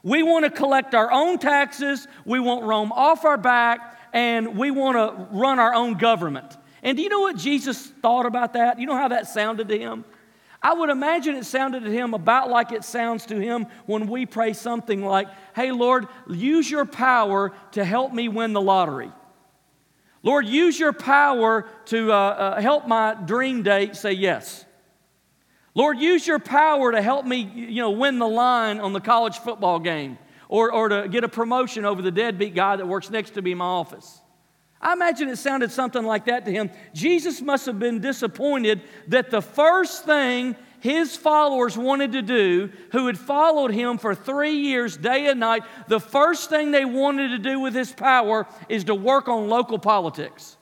We 0.04 0.24
want 0.24 0.46
to 0.46 0.52
collect 0.52 0.94
our 0.96 1.12
own 1.12 1.38
taxes, 1.38 2.08
we 2.26 2.40
want 2.40 2.64
Rome 2.64 2.92
off 2.92 3.26
our 3.26 3.38
back, 3.38 4.00
and 4.14 4.58
we 4.58 4.72
want 4.72 4.98
to 4.98 5.28
run 5.36 5.60
our 5.60 5.74
own 5.74 5.96
government. 5.96 6.58
And 6.86 6.96
do 6.96 7.02
you 7.02 7.10
know 7.10 7.22
what 7.22 7.36
Jesus 7.36 7.88
thought 7.88 8.28
about 8.28 8.54
that? 8.54 8.80
You 8.80 8.86
know 8.86 8.96
how 8.96 9.08
that 9.08 9.28
sounded 9.28 9.70
to 9.70 9.78
him? 9.78 10.06
I 10.62 10.76
would 10.76 10.92
imagine 10.92 11.36
it 11.36 11.46
sounded 11.46 11.84
to 11.84 11.92
him 11.92 12.14
about 12.14 12.52
like 12.52 12.72
it 12.72 12.84
sounds 12.84 13.26
to 13.26 13.40
him 13.40 13.66
when 13.88 14.06
we 14.06 14.28
pray 14.28 14.54
something 14.54 15.04
like, 15.04 15.28
Hey, 15.56 15.72
Lord, 15.72 16.08
use 16.30 16.70
your 16.70 16.86
power 16.86 17.54
to 17.72 17.84
help 17.84 18.14
me 18.14 18.28
win 18.28 18.54
the 18.54 18.62
lottery. 18.62 19.12
Lord, 20.22 20.46
use 20.48 20.80
your 20.80 20.94
power 20.94 21.68
to 21.86 22.12
uh, 22.12 22.16
uh, 22.16 22.62
help 22.62 22.88
my 22.88 23.16
dream 23.16 23.64
date 23.64 23.96
say 23.96 24.12
yes. 24.12 24.64
Lord, 25.74 25.98
use 25.98 26.26
your 26.28 26.40
power 26.40 26.92
to 26.92 27.02
help 27.02 27.26
me, 27.26 27.42
you 27.42 27.82
know, 27.82 27.92
win 27.92 28.20
the 28.20 28.28
line 28.28 28.80
on 28.80 28.94
the 28.94 29.02
college 29.02 29.40
football 29.40 29.80
game 29.80 30.20
or, 30.50 30.72
or 30.72 30.90
to 30.90 31.08
get 31.10 31.24
a 31.24 31.30
promotion 31.30 31.84
over 31.84 32.04
the 32.04 32.12
deadbeat 32.12 32.54
guy 32.54 32.76
that 32.76 32.88
works 32.88 33.10
next 33.10 33.32
to 33.32 33.42
me 33.42 33.54
in 33.54 33.58
my 33.58 33.66
office. 33.66 34.22
I 34.86 34.94
imagine 34.94 35.30
it 35.30 35.38
sounded 35.38 35.72
something 35.72 36.04
like 36.04 36.26
that 36.26 36.46
to 36.46 36.52
him. 36.52 36.70
Jesus 36.94 37.42
must 37.42 37.66
have 37.66 37.80
been 37.80 38.02
disappointed 38.02 38.84
that 39.08 39.32
the 39.32 39.42
first 39.42 40.06
thing 40.06 40.56
his 40.80 41.16
followers 41.16 41.76
wanted 41.76 42.12
to 42.12 42.22
do, 42.22 42.70
who 42.92 43.08
had 43.08 43.18
followed 43.18 43.72
him 43.72 43.98
for 43.98 44.14
three 44.14 44.58
years, 44.58 44.96
day 44.96 45.26
and 45.26 45.40
night, 45.40 45.64
the 45.88 46.00
first 46.00 46.52
thing 46.52 46.70
they 46.70 46.86
wanted 46.86 47.30
to 47.30 47.40
do 47.40 47.60
with 47.60 47.74
his 47.74 47.92
power 47.92 48.46
is 48.70 48.84
to 48.84 48.94
work 48.94 49.28
on 49.28 49.50
local 49.50 49.80
politics. 49.80 50.56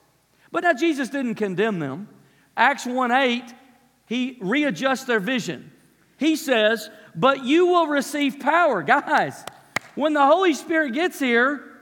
But 0.50 0.62
now 0.62 0.72
Jesus 0.72 1.10
didn't 1.10 1.34
condemn 1.34 1.78
them. 1.78 2.08
Acts 2.56 2.86
1 2.86 3.12
8, 3.12 3.44
he 4.06 4.38
readjusts 4.40 5.04
their 5.04 5.20
vision. 5.20 5.70
He 6.16 6.36
says, 6.36 6.88
But 7.14 7.44
you 7.44 7.66
will 7.66 7.88
receive 7.88 8.40
power. 8.40 8.82
Guys, 8.84 9.44
when 9.94 10.14
the 10.14 10.24
Holy 10.24 10.54
Spirit 10.54 10.94
gets 10.94 11.18
here, 11.18 11.73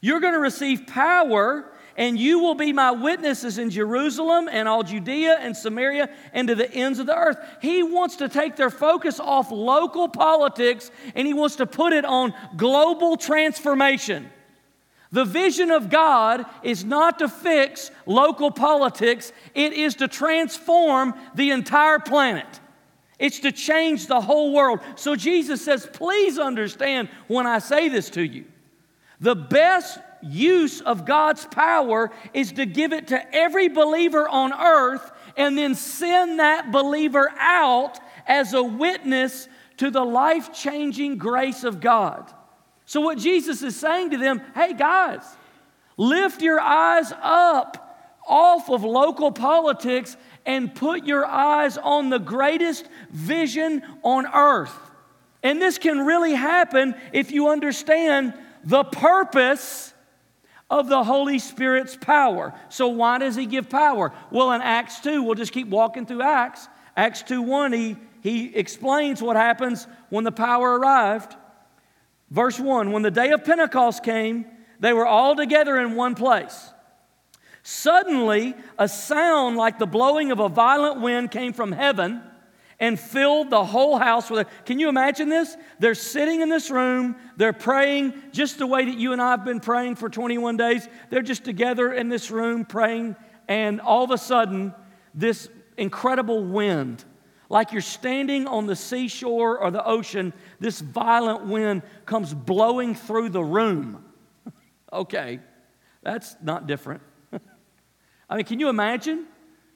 you're 0.00 0.20
going 0.20 0.34
to 0.34 0.40
receive 0.40 0.86
power 0.86 1.64
and 1.96 2.16
you 2.16 2.38
will 2.38 2.54
be 2.54 2.72
my 2.72 2.92
witnesses 2.92 3.58
in 3.58 3.70
Jerusalem 3.70 4.48
and 4.50 4.68
all 4.68 4.84
Judea 4.84 5.36
and 5.40 5.56
Samaria 5.56 6.08
and 6.32 6.46
to 6.46 6.54
the 6.54 6.72
ends 6.72 7.00
of 7.00 7.06
the 7.06 7.16
earth. 7.16 7.38
He 7.60 7.82
wants 7.82 8.16
to 8.16 8.28
take 8.28 8.54
their 8.54 8.70
focus 8.70 9.18
off 9.18 9.50
local 9.50 10.08
politics 10.08 10.92
and 11.16 11.26
he 11.26 11.34
wants 11.34 11.56
to 11.56 11.66
put 11.66 11.92
it 11.92 12.04
on 12.04 12.32
global 12.56 13.16
transformation. 13.16 14.30
The 15.10 15.24
vision 15.24 15.72
of 15.72 15.90
God 15.90 16.46
is 16.62 16.84
not 16.84 17.18
to 17.18 17.28
fix 17.28 17.90
local 18.06 18.52
politics, 18.52 19.32
it 19.54 19.72
is 19.72 19.96
to 19.96 20.06
transform 20.06 21.14
the 21.34 21.50
entire 21.50 21.98
planet. 21.98 22.60
It's 23.18 23.40
to 23.40 23.50
change 23.50 24.06
the 24.06 24.20
whole 24.20 24.52
world. 24.52 24.78
So 24.94 25.16
Jesus 25.16 25.64
says, 25.64 25.88
please 25.92 26.38
understand 26.38 27.08
when 27.26 27.46
I 27.46 27.58
say 27.58 27.88
this 27.88 28.10
to 28.10 28.22
you. 28.22 28.44
The 29.20 29.34
best 29.34 29.98
use 30.22 30.80
of 30.80 31.04
God's 31.04 31.44
power 31.46 32.10
is 32.32 32.52
to 32.52 32.66
give 32.66 32.92
it 32.92 33.08
to 33.08 33.34
every 33.34 33.68
believer 33.68 34.28
on 34.28 34.52
earth 34.52 35.10
and 35.36 35.56
then 35.56 35.74
send 35.74 36.40
that 36.40 36.72
believer 36.72 37.30
out 37.38 37.98
as 38.26 38.54
a 38.54 38.62
witness 38.62 39.48
to 39.78 39.90
the 39.90 40.04
life 40.04 40.52
changing 40.52 41.18
grace 41.18 41.64
of 41.64 41.80
God. 41.80 42.32
So, 42.84 43.00
what 43.00 43.18
Jesus 43.18 43.62
is 43.62 43.76
saying 43.76 44.10
to 44.10 44.18
them, 44.18 44.40
hey 44.54 44.72
guys, 44.72 45.22
lift 45.96 46.42
your 46.42 46.60
eyes 46.60 47.12
up 47.22 47.84
off 48.26 48.70
of 48.70 48.84
local 48.84 49.32
politics 49.32 50.16
and 50.46 50.74
put 50.74 51.04
your 51.04 51.24
eyes 51.24 51.78
on 51.78 52.10
the 52.10 52.18
greatest 52.18 52.88
vision 53.10 53.82
on 54.02 54.26
earth. 54.26 54.74
And 55.42 55.62
this 55.62 55.78
can 55.78 56.04
really 56.04 56.34
happen 56.34 56.94
if 57.12 57.30
you 57.30 57.48
understand 57.48 58.34
the 58.64 58.84
purpose 58.84 59.92
of 60.70 60.88
the 60.88 61.02
Holy 61.02 61.38
Spirit's 61.38 61.96
power. 61.96 62.52
So, 62.68 62.88
why 62.88 63.18
does 63.18 63.36
he 63.36 63.46
give 63.46 63.70
power? 63.70 64.12
Well, 64.30 64.52
in 64.52 64.60
Acts 64.60 65.00
2, 65.00 65.22
we'll 65.22 65.34
just 65.34 65.52
keep 65.52 65.68
walking 65.68 66.06
through 66.06 66.22
Acts. 66.22 66.68
Acts 66.96 67.22
2 67.22 67.42
1, 67.42 67.72
he, 67.72 67.96
he 68.22 68.54
explains 68.54 69.22
what 69.22 69.36
happens 69.36 69.86
when 70.10 70.24
the 70.24 70.32
power 70.32 70.78
arrived. 70.78 71.36
Verse 72.30 72.58
1 72.58 72.92
When 72.92 73.02
the 73.02 73.10
day 73.10 73.30
of 73.30 73.44
Pentecost 73.44 74.02
came, 74.02 74.44
they 74.80 74.92
were 74.92 75.06
all 75.06 75.34
together 75.34 75.78
in 75.78 75.94
one 75.94 76.14
place. 76.14 76.70
Suddenly, 77.62 78.54
a 78.78 78.88
sound 78.88 79.56
like 79.56 79.78
the 79.78 79.86
blowing 79.86 80.30
of 80.30 80.40
a 80.40 80.48
violent 80.48 81.00
wind 81.00 81.30
came 81.30 81.52
from 81.52 81.72
heaven 81.72 82.22
and 82.80 82.98
filled 82.98 83.50
the 83.50 83.64
whole 83.64 83.98
house 83.98 84.30
with 84.30 84.40
it. 84.40 84.48
Can 84.64 84.78
you 84.78 84.88
imagine 84.88 85.28
this? 85.28 85.56
They're 85.78 85.94
sitting 85.94 86.40
in 86.40 86.48
this 86.48 86.70
room, 86.70 87.16
they're 87.36 87.52
praying 87.52 88.14
just 88.32 88.58
the 88.58 88.66
way 88.66 88.84
that 88.84 88.96
you 88.96 89.12
and 89.12 89.20
I 89.20 89.32
have 89.32 89.44
been 89.44 89.60
praying 89.60 89.96
for 89.96 90.08
21 90.08 90.56
days. 90.56 90.88
They're 91.10 91.22
just 91.22 91.44
together 91.44 91.92
in 91.92 92.08
this 92.08 92.30
room 92.30 92.64
praying, 92.64 93.16
and 93.48 93.80
all 93.80 94.04
of 94.04 94.10
a 94.10 94.18
sudden, 94.18 94.74
this 95.14 95.48
incredible 95.76 96.44
wind, 96.44 97.04
like 97.48 97.72
you're 97.72 97.80
standing 97.80 98.46
on 98.46 98.66
the 98.66 98.76
seashore 98.76 99.58
or 99.58 99.70
the 99.70 99.84
ocean, 99.84 100.32
this 100.60 100.80
violent 100.80 101.46
wind 101.46 101.82
comes 102.06 102.32
blowing 102.34 102.94
through 102.94 103.30
the 103.30 103.42
room. 103.42 104.04
okay, 104.92 105.40
that's 106.02 106.36
not 106.42 106.66
different. 106.66 107.02
I 108.30 108.36
mean, 108.36 108.44
can 108.44 108.60
you 108.60 108.68
imagine? 108.68 109.26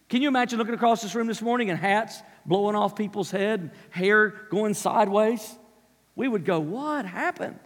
Can 0.09 0.21
you 0.21 0.29
imagine 0.29 0.59
looking 0.59 0.75
across 0.75 1.01
this 1.01 1.15
room 1.15 1.27
this 1.27 1.41
morning 1.41 1.71
and 1.71 1.79
hats 1.79 2.21
blowing 2.47 2.77
off 2.77 2.97
people's 2.97 3.31
head, 3.31 3.71
hair 3.91 4.29
going 4.51 4.75
sideways? 4.75 5.59
We 6.15 6.29
would 6.29 6.45
go, 6.45 6.61
What 6.61 7.07
happened? 7.07 7.59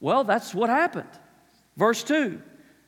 Well, 0.00 0.24
that's 0.24 0.54
what 0.54 0.68
happened. 0.68 1.08
Verse 1.76 2.02
2 2.02 2.40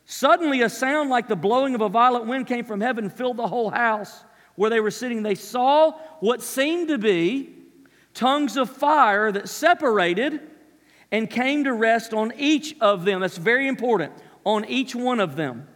Suddenly, 0.07 0.63
a 0.63 0.69
sound 0.69 1.11
like 1.11 1.29
the 1.29 1.37
blowing 1.37 1.75
of 1.75 1.81
a 1.81 1.89
violent 1.89 2.27
wind 2.27 2.47
came 2.47 2.65
from 2.65 2.81
heaven 2.81 3.05
and 3.05 3.13
filled 3.13 3.39
the 3.39 3.47
whole 3.47 3.71
house 3.71 4.25
where 4.55 4.71
they 4.71 4.81
were 4.81 4.91
sitting. 4.91 5.23
They 5.23 5.35
saw 5.35 5.93
what 6.21 6.43
seemed 6.43 6.89
to 6.89 6.99
be 6.99 7.55
tongues 8.13 8.57
of 8.57 8.71
fire 8.71 9.33
that 9.33 9.49
separated 9.49 10.41
and 11.11 11.29
came 11.29 11.65
to 11.65 11.73
rest 11.73 12.13
on 12.13 12.33
each 12.37 12.77
of 12.81 13.05
them. 13.05 13.21
That's 13.21 13.39
very 13.39 13.67
important, 13.67 14.13
on 14.45 14.65
each 14.67 14.95
one 14.95 15.21
of 15.21 15.37
them. 15.37 15.69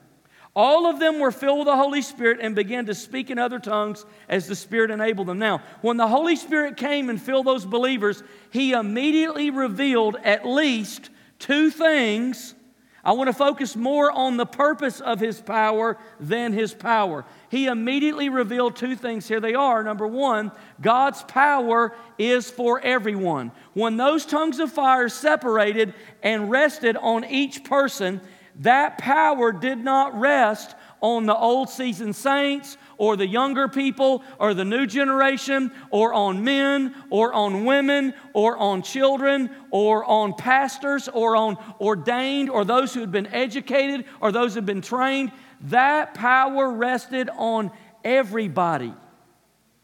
All 0.59 0.87
of 0.87 0.99
them 0.99 1.21
were 1.21 1.31
filled 1.31 1.61
with 1.61 1.67
the 1.67 1.77
Holy 1.77 2.03
Spirit 2.03 2.41
and 2.43 2.53
began 2.53 2.87
to 2.87 2.95
speak 2.95 3.31
in 3.31 3.39
other 3.39 3.61
tongues 3.61 4.05
as 4.29 4.49
the 4.49 4.57
Spirit 4.57 4.91
enabled 4.91 5.29
them. 5.29 5.39
Now, 5.39 5.63
when 5.83 5.97
the 5.99 6.09
Holy 6.09 6.35
Spirit 6.35 6.77
came 6.77 7.11
and 7.11 7.23
filled 7.23 7.47
those 7.47 7.65
believers, 7.65 8.25
He 8.51 8.73
immediately 8.73 9.51
revealed 9.51 10.17
at 10.25 10.45
least 10.45 11.11
two 11.39 11.71
things. 11.71 12.57
I 13.05 13.13
want 13.13 13.29
to 13.29 13.35
focus 13.35 13.77
more 13.77 14.11
on 14.11 14.37
the 14.37 14.47
purpose 14.47 15.01
of 15.01 15.21
His 15.21 15.41
power 15.41 15.97
than 16.19 16.53
His 16.53 16.75
power. 16.75 17.25
He 17.51 17.69
immediately 17.69 18.29
revealed 18.29 18.75
two 18.75 18.97
things. 18.97 19.29
Here 19.29 19.39
they 19.39 19.55
are. 19.55 19.85
Number 19.85 20.09
one, 20.09 20.51
God's 20.81 21.23
power 21.23 21.95
is 22.19 22.51
for 22.51 22.81
everyone. 22.81 23.53
When 23.75 23.97
those 23.97 24.27
tongues 24.27 24.59
of 24.59 24.73
fire 24.73 25.09
separated 25.09 25.95
and 26.21 26.51
rested 26.51 26.97
on 26.97 27.25
each 27.25 27.63
person, 27.63 28.21
that 28.59 28.99
power 28.99 29.53
did 29.53 29.79
not 29.79 30.19
rest 30.19 30.75
on 31.01 31.27
the 31.27 31.37
old 31.37 31.71
seasoned 31.71 32.17
saints 32.17 32.77
or 32.97 33.17
the 33.17 33.27
younger 33.27 33.69
people 33.69 34.25
or 34.41 34.53
the 34.53 34.65
new 34.65 34.85
generation 34.85 35.71
or 35.91 36.13
on 36.13 36.43
men 36.43 36.95
or 37.09 37.33
on 37.33 37.65
women 37.65 38.15
or 38.33 38.57
on 38.57 38.83
children 38.83 39.49
or 39.71 40.05
on 40.05 40.35
pastors 40.35 41.09
or 41.09 41.37
on 41.37 41.57
ordained 41.81 42.51
or 42.51 42.65
those 42.65 42.93
who 42.93 43.01
had 43.01 43.13
been 43.13 43.29
educated 43.29 44.05
or 44.21 44.33
those 44.33 44.55
who 44.55 44.59
had 44.59 44.67
been 44.67 44.83
trained. 44.83 45.31
That 45.63 46.15
power 46.15 46.69
rested 46.69 47.31
on 47.37 47.71
everybody. 48.03 48.93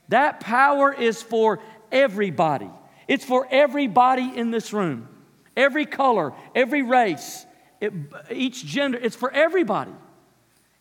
That 0.09 0.40
power 0.40 0.93
is 0.93 1.23
for 1.23 1.61
everybody. 1.93 2.71
It's 3.07 3.25
for 3.25 3.47
everybody 3.50 4.33
in 4.37 4.50
this 4.50 4.73
room, 4.73 5.09
every 5.57 5.87
color, 5.87 6.33
every 6.57 6.83
race 6.83 7.47
it, 7.85 7.93
each 8.31 8.64
gender, 8.64 8.99
it's 9.00 9.17
for 9.17 9.31
everybody. 9.31 9.93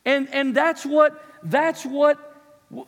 And, 0.06 0.28
and 0.34 0.56
that's 0.56 0.86
what 0.86 1.24
that's 1.44 1.86
what 1.86 2.18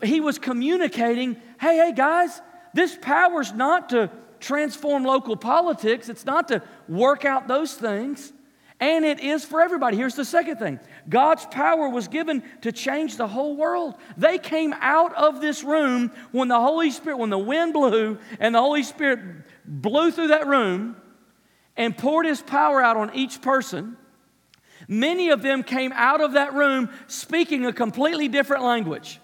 he 0.03 0.19
was 0.19 0.39
communicating. 0.39 1.35
Hey, 1.59 1.77
hey, 1.77 1.93
guys, 1.93 2.41
this 2.73 2.97
power's 3.01 3.53
not 3.53 3.89
to 3.89 4.09
transform 4.39 5.03
local 5.03 5.35
politics, 5.35 6.09
it's 6.09 6.25
not 6.25 6.47
to 6.49 6.61
work 6.87 7.25
out 7.25 7.47
those 7.47 7.73
things. 7.73 8.31
And 8.77 9.05
it 9.05 9.21
is 9.21 9.45
for 9.45 9.61
everybody. 9.61 9.95
Here's 9.95 10.15
the 10.15 10.25
second 10.25 10.57
thing 10.57 10.79
God's 11.07 11.45
power 11.45 11.87
was 11.87 12.09
given 12.09 12.43
to 12.61 12.73
change 12.73 13.15
the 13.15 13.27
whole 13.27 13.55
world. 13.55 13.95
They 14.17 14.37
came 14.37 14.73
out 14.81 15.13
of 15.15 15.39
this 15.39 15.63
room 15.63 16.11
when 16.31 16.49
the 16.49 16.59
Holy 16.59 16.91
Spirit, 16.91 17.17
when 17.17 17.29
the 17.29 17.37
wind 17.37 17.71
blew 17.71 18.19
and 18.39 18.53
the 18.53 18.59
Holy 18.59 18.83
Spirit 18.83 19.19
blew 19.65 20.11
through 20.11 20.27
that 20.27 20.47
room 20.47 20.97
and 21.77 21.97
poured 21.97 22.25
his 22.25 22.41
power 22.41 22.81
out 22.81 22.97
on 22.97 23.15
each 23.15 23.41
person. 23.41 23.97
Many 24.87 25.29
of 25.29 25.41
them 25.41 25.63
came 25.63 25.91
out 25.93 26.21
of 26.21 26.33
that 26.33 26.53
room 26.53 26.89
speaking 27.07 27.65
a 27.65 27.73
completely 27.73 28.27
different 28.27 28.63
language. 28.63 29.19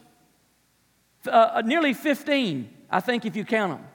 Uh, 1.26 1.30
uh, 1.30 1.62
nearly 1.64 1.94
15, 1.94 2.70
I 2.90 3.00
think, 3.00 3.26
if 3.26 3.36
you 3.36 3.46
count 3.46 3.78
them. 3.78 3.88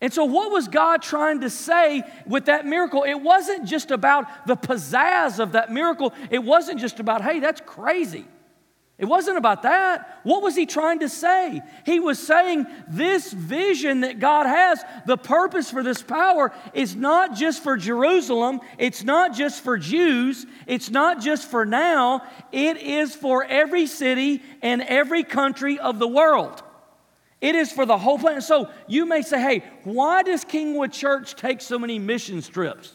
And 0.00 0.12
so, 0.12 0.24
what 0.24 0.50
was 0.50 0.68
God 0.68 1.00
trying 1.00 1.40
to 1.40 1.50
say 1.50 2.02
with 2.26 2.46
that 2.46 2.66
miracle? 2.66 3.04
It 3.04 3.14
wasn't 3.14 3.66
just 3.66 3.90
about 3.90 4.46
the 4.46 4.56
pizzazz 4.56 5.38
of 5.38 5.52
that 5.52 5.72
miracle. 5.72 6.12
It 6.30 6.42
wasn't 6.42 6.80
just 6.80 7.00
about, 7.00 7.22
hey, 7.22 7.40
that's 7.40 7.60
crazy. 7.60 8.26
It 8.96 9.06
wasn't 9.06 9.38
about 9.38 9.62
that. 9.62 10.20
What 10.22 10.42
was 10.42 10.54
he 10.54 10.66
trying 10.66 11.00
to 11.00 11.08
say? 11.08 11.62
He 11.84 11.98
was 11.98 12.16
saying 12.24 12.66
this 12.88 13.32
vision 13.32 14.02
that 14.02 14.20
God 14.20 14.46
has, 14.46 14.84
the 15.04 15.16
purpose 15.16 15.68
for 15.68 15.82
this 15.82 16.00
power, 16.00 16.52
is 16.74 16.94
not 16.94 17.34
just 17.34 17.62
for 17.64 17.76
Jerusalem, 17.76 18.60
it's 18.78 19.02
not 19.02 19.34
just 19.34 19.64
for 19.64 19.78
Jews, 19.78 20.46
it's 20.68 20.90
not 20.90 21.20
just 21.20 21.50
for 21.50 21.66
now, 21.66 22.22
it 22.52 22.76
is 22.76 23.16
for 23.16 23.42
every 23.44 23.86
city 23.86 24.42
and 24.62 24.80
every 24.82 25.24
country 25.24 25.76
of 25.78 25.98
the 25.98 26.08
world. 26.08 26.62
It 27.40 27.56
is 27.56 27.72
for 27.72 27.84
the 27.84 27.98
whole 27.98 28.18
planet. 28.18 28.44
So 28.44 28.70
you 28.86 29.06
may 29.06 29.22
say, 29.22 29.40
hey, 29.40 29.64
why 29.82 30.22
does 30.22 30.44
Kingwood 30.44 30.92
Church 30.92 31.34
take 31.34 31.60
so 31.60 31.80
many 31.80 31.98
mission 31.98 32.40
trips? 32.40 32.92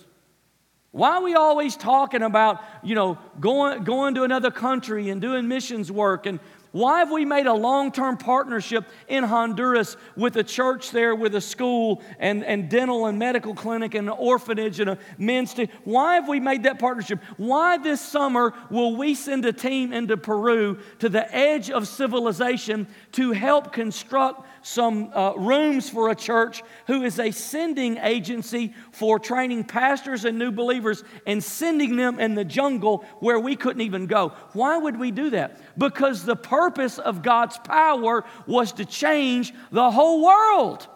Why 0.99 1.11
are 1.11 1.23
we 1.23 1.33
always 1.33 1.77
talking 1.77 2.23
about, 2.23 2.61
you 2.83 2.93
know, 2.93 3.17
going, 3.39 3.85
going 3.85 4.15
to 4.15 4.23
another 4.23 4.51
country 4.51 5.09
and 5.09 5.21
doing 5.21 5.47
missions 5.47 5.89
work 5.89 6.25
and 6.25 6.41
why 6.71 6.99
have 6.99 7.09
we 7.09 7.25
made 7.25 7.47
a 7.47 7.53
long 7.53 7.91
term 7.91 8.17
partnership 8.17 8.85
in 9.07 9.23
Honduras 9.23 9.97
with 10.15 10.37
a 10.37 10.43
church 10.43 10.91
there, 10.91 11.15
with 11.15 11.33
a 11.33 11.41
school 11.41 12.03
and, 12.19 12.43
and 12.43 12.69
dental 12.69 13.07
and 13.07 13.17
medical 13.17 13.55
clinic 13.55 13.95
and 13.95 14.07
an 14.07 14.15
orphanage 14.15 14.79
and 14.79 14.91
a 14.91 14.97
men's 15.17 15.53
team? 15.53 15.67
Why 15.83 16.15
have 16.15 16.27
we 16.27 16.39
made 16.39 16.63
that 16.63 16.77
partnership? 16.77 17.21
Why 17.37 17.77
this 17.77 18.01
summer 18.01 18.53
will 18.69 18.95
we 18.95 19.15
send 19.15 19.45
a 19.45 19.53
team 19.53 19.93
into 19.93 20.15
Peru 20.15 20.77
to 20.99 21.09
the 21.09 21.33
edge 21.35 21.71
of 21.71 21.87
civilization 21.87 22.87
to 23.13 23.31
help 23.31 23.73
construct 23.73 24.45
some 24.61 25.11
uh, 25.13 25.33
rooms 25.37 25.89
for 25.89 26.09
a 26.09 26.15
church 26.15 26.61
who 26.85 27.01
is 27.03 27.17
a 27.17 27.31
sending 27.31 27.97
agency 27.97 28.73
for 28.91 29.17
training 29.17 29.63
pastors 29.63 30.25
and 30.25 30.37
new 30.37 30.51
believers 30.51 31.03
and 31.25 31.43
sending 31.43 31.95
them 31.95 32.19
in 32.19 32.35
the 32.35 32.43
jungle 32.45 33.05
where 33.19 33.39
we 33.39 33.55
couldn't 33.55 33.81
even 33.81 34.05
go? 34.05 34.33
Why 34.53 34.77
would 34.77 34.99
we 34.99 35.11
do 35.11 35.31
that? 35.31 35.59
Because 35.79 36.25
the 36.25 36.35
purpose 36.35 36.58
of 36.99 37.21
God's 37.21 37.57
power 37.59 38.23
was 38.45 38.73
to 38.73 38.85
change 38.85 39.53
the 39.71 39.91
whole 39.91 40.23
world. 40.23 40.87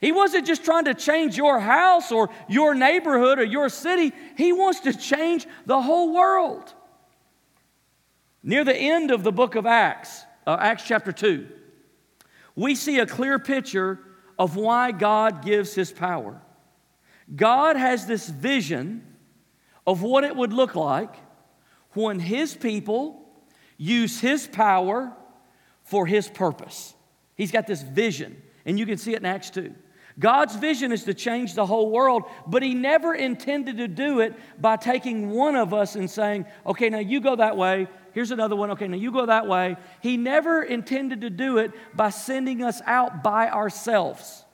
He 0.00 0.12
wasn't 0.12 0.46
just 0.46 0.64
trying 0.64 0.84
to 0.84 0.94
change 0.94 1.36
your 1.36 1.58
house 1.58 2.12
or 2.12 2.28
your 2.48 2.74
neighborhood 2.74 3.38
or 3.38 3.44
your 3.44 3.68
city, 3.68 4.12
He 4.36 4.52
wants 4.52 4.80
to 4.80 4.92
change 4.92 5.46
the 5.66 5.80
whole 5.80 6.12
world. 6.12 6.74
Near 8.42 8.64
the 8.64 8.76
end 8.76 9.10
of 9.10 9.22
the 9.22 9.32
book 9.32 9.54
of 9.54 9.64
Acts, 9.64 10.24
uh, 10.46 10.58
Acts 10.60 10.84
chapter 10.86 11.10
2, 11.10 11.48
we 12.54 12.74
see 12.74 12.98
a 12.98 13.06
clear 13.06 13.38
picture 13.38 13.98
of 14.38 14.56
why 14.56 14.92
God 14.92 15.42
gives 15.42 15.74
His 15.74 15.90
power. 15.90 16.42
God 17.34 17.76
has 17.76 18.06
this 18.06 18.28
vision 18.28 19.16
of 19.86 20.02
what 20.02 20.24
it 20.24 20.36
would 20.36 20.52
look 20.52 20.74
like 20.74 21.14
when 21.92 22.20
His 22.20 22.54
people 22.54 23.23
use 23.76 24.20
his 24.20 24.46
power 24.46 25.12
for 25.82 26.06
his 26.06 26.28
purpose. 26.28 26.94
He's 27.36 27.50
got 27.50 27.66
this 27.66 27.82
vision, 27.82 28.40
and 28.64 28.78
you 28.78 28.86
can 28.86 28.98
see 28.98 29.12
it 29.12 29.18
in 29.18 29.26
Acts 29.26 29.50
2. 29.50 29.74
God's 30.18 30.54
vision 30.54 30.92
is 30.92 31.04
to 31.04 31.14
change 31.14 31.54
the 31.54 31.66
whole 31.66 31.90
world, 31.90 32.24
but 32.46 32.62
He 32.62 32.74
never 32.74 33.14
intended 33.14 33.78
to 33.78 33.88
do 33.88 34.20
it 34.20 34.34
by 34.60 34.76
taking 34.76 35.30
one 35.30 35.56
of 35.56 35.74
us 35.74 35.96
and 35.96 36.08
saying, 36.08 36.46
okay, 36.64 36.88
now 36.88 37.00
you 37.00 37.20
go 37.20 37.34
that 37.36 37.56
way. 37.56 37.88
Here's 38.12 38.30
another 38.30 38.54
one. 38.54 38.70
Okay, 38.72 38.86
now 38.86 38.96
you 38.96 39.10
go 39.10 39.26
that 39.26 39.48
way. 39.48 39.76
He 40.00 40.16
never 40.16 40.62
intended 40.62 41.22
to 41.22 41.30
do 41.30 41.58
it 41.58 41.72
by 41.96 42.10
sending 42.10 42.62
us 42.62 42.80
out 42.86 43.24
by 43.24 43.50
ourselves. 43.50 44.44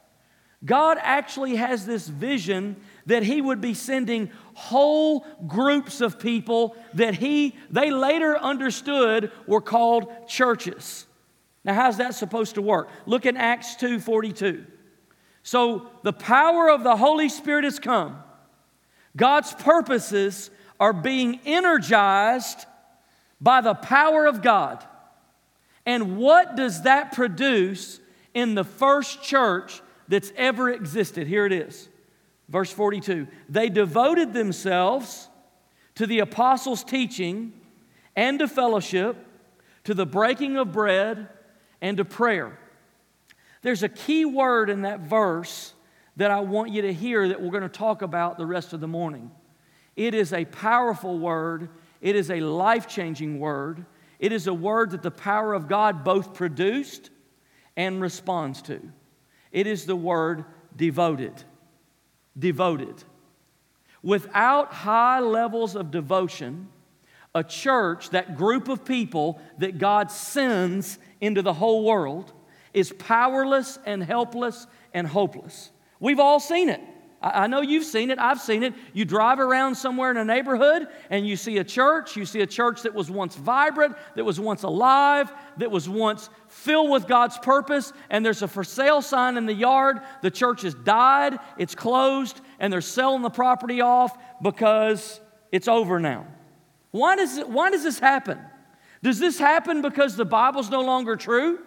God 0.65 0.99
actually 1.01 1.57
has 1.57 1.85
this 1.85 2.09
vision 2.09 2.77
that 3.11 3.25
he 3.25 3.43
would 3.43 3.61
be 3.61 3.75
sending 3.75 4.31
whole 4.55 5.27
groups 5.49 6.01
of 6.01 6.21
people 6.21 6.77
that 6.95 7.15
he 7.15 7.57
they 7.69 7.91
later 7.91 8.39
understood 8.39 9.33
were 9.49 9.61
called 9.61 10.29
churches. 10.29 11.07
Now 11.65 11.75
how's 11.75 11.97
that 11.97 12.15
supposed 12.15 12.55
to 12.55 12.63
work? 12.63 12.89
Look 13.07 13.27
in 13.27 13.37
Acts 13.37 13.75
2:42. 13.75 14.65
So 15.43 15.91
the 16.05 16.13
power 16.13 16.71
of 16.71 16.85
the 16.85 16.97
Holy 16.97 17.29
Spirit 17.29 17.65
has 17.65 17.81
come. 17.81 18.23
God's 19.17 19.53
purposes 19.55 20.51
are 20.79 20.93
being 20.93 21.41
energized 21.45 22.65
by 23.41 23.61
the 23.61 23.75
power 23.75 24.27
of 24.27 24.41
God. 24.41 24.85
And 25.85 26.17
what 26.17 26.55
does 26.55 26.83
that 26.83 27.11
produce 27.11 27.99
in 28.35 28.55
the 28.55 28.63
first 28.63 29.21
church 29.21 29.83
that's 30.07 30.33
ever 30.37 30.71
existed? 30.71 31.27
Here 31.27 31.45
it 31.45 31.53
is. 31.53 31.89
Verse 32.51 32.71
42 32.73 33.29
They 33.49 33.71
devoted 33.71 34.33
themselves 34.35 35.29
to 35.95 36.07
the 36.07 36.19
apostles' 36.19 36.85
teaching 36.85 37.53
and 38.15 38.39
to 38.41 38.49
fellowship, 38.49 39.17
to 39.85 39.95
the 39.95 40.05
breaking 40.05 40.59
of 40.59 40.73
bread, 40.73 41.29
and 41.81 41.97
to 41.97 42.05
prayer. 42.05 42.59
There's 43.63 43.83
a 43.83 43.89
key 43.89 44.25
word 44.25 44.69
in 44.69 44.83
that 44.83 45.01
verse 45.01 45.73
that 46.17 46.31
I 46.31 46.41
want 46.41 46.73
you 46.73 46.83
to 46.83 46.93
hear 46.93 47.29
that 47.29 47.41
we're 47.41 47.51
going 47.51 47.63
to 47.63 47.69
talk 47.69 48.03
about 48.03 48.37
the 48.37 48.47
rest 48.47 48.73
of 48.73 48.81
the 48.81 48.89
morning. 48.89 49.31
It 49.97 50.15
is 50.15 50.33
a 50.33 50.45
powerful 50.45 51.19
word, 51.19 51.71
it 52.01 52.17
is 52.17 52.31
a 52.31 52.41
life 52.41 52.89
changing 52.89 53.39
word. 53.39 53.87
It 54.19 54.33
is 54.33 54.47
a 54.47 54.55
word 54.55 54.91
that 54.91 55.03
the 55.03 55.11
power 55.11 55.55
of 55.55 55.67
God 55.67 56.05
both 56.05 56.35
produced 56.35 57.09
and 57.75 58.03
responds 58.03 58.61
to. 58.63 58.79
It 59.51 59.67
is 59.67 59.87
the 59.87 59.97
word 59.97 60.45
devoted 60.77 61.43
devoted. 62.41 63.05
Without 64.03 64.73
high 64.73 65.21
levels 65.21 65.77
of 65.77 65.91
devotion, 65.91 66.69
a 67.35 67.45
church, 67.45 68.11
that 68.11 68.37
group 68.37 68.69
of 68.69 68.85
people 68.85 69.41
that 69.59 69.79
God 69.79 70.11
sends 70.11 70.99
into 71.21 71.43
the 71.43 71.53
whole 71.53 71.85
world, 71.85 72.33
is 72.75 72.93
powerless 72.93 73.79
and 73.87 74.03
helpless 74.03 74.67
and 74.93 75.07
hopeless. 75.07 75.71
We've 76.01 76.19
all 76.19 76.41
seen 76.41 76.69
it. 76.69 76.81
I 77.23 77.49
know 77.49 77.61
you've 77.61 77.85
seen 77.85 78.11
it, 78.11 78.19
I've 78.19 78.41
seen 78.41 78.63
it. 78.63 78.73
You 78.95 79.05
drive 79.05 79.41
around 79.41 79.75
somewhere 79.75 80.11
in 80.11 80.17
a 80.17 80.25
neighborhood 80.25 80.89
and 81.11 81.29
you 81.29 81.37
see 81.37 81.59
a 81.59 81.65
church. 81.65 82.17
You 82.17 82.25
see 82.25 82.41
a 82.41 82.47
church 82.47 82.83
that 82.83 82.95
was 82.95 83.11
once 83.11 83.37
vibrant, 83.37 83.95
that 84.15 84.25
was 84.25 84.41
once 84.41 84.63
alive, 84.63 85.31
that 85.59 85.71
was 85.71 85.87
once 85.87 86.31
filled 86.49 86.91
with 86.91 87.07
God's 87.07 87.37
purpose, 87.37 87.93
and 88.09 88.25
there's 88.25 88.41
a 88.41 88.49
for 88.49 88.65
sale 88.65 89.03
sign 89.03 89.37
in 89.37 89.45
the 89.45 89.53
yard. 89.53 90.01
The 90.23 90.31
church 90.31 90.63
has 90.63 90.75
died, 90.75 91.39
it's 91.59 91.75
closed, 91.75 92.41
and 92.59 92.73
they're 92.73 92.81
selling 92.81 93.21
the 93.21 93.31
property 93.31 93.83
off 93.83 94.17
because 94.43 95.21
it's 95.53 95.69
over 95.69 96.01
now. 96.01 96.27
Why 96.91 97.17
does, 97.17 97.37
it, 97.37 97.49
why 97.51 97.71
does 97.71 97.83
this 97.83 97.99
happen? 97.99 98.39
Does 99.03 99.19
this 99.19 99.39
happen 99.39 99.83
because 99.83 100.17
the 100.17 100.25
Bible's 100.25 100.71
no 100.71 100.81
longer 100.81 101.17
true? 101.17 101.59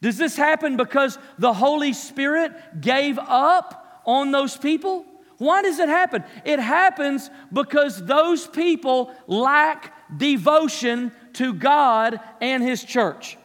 Does 0.00 0.16
this 0.16 0.36
happen 0.36 0.78
because 0.78 1.18
the 1.38 1.52
Holy 1.52 1.92
Spirit 1.92 2.80
gave 2.80 3.18
up 3.18 3.82
on 4.06 4.30
those 4.30 4.56
people? 4.56 5.04
Why 5.38 5.62
does 5.62 5.78
it 5.78 5.88
happen? 5.88 6.24
It 6.44 6.58
happens 6.58 7.30
because 7.52 8.04
those 8.04 8.46
people 8.46 9.12
lack 9.26 9.92
devotion 10.16 11.12
to 11.34 11.52
God 11.52 12.20
and 12.40 12.62
His 12.62 12.84
church. 12.84 13.36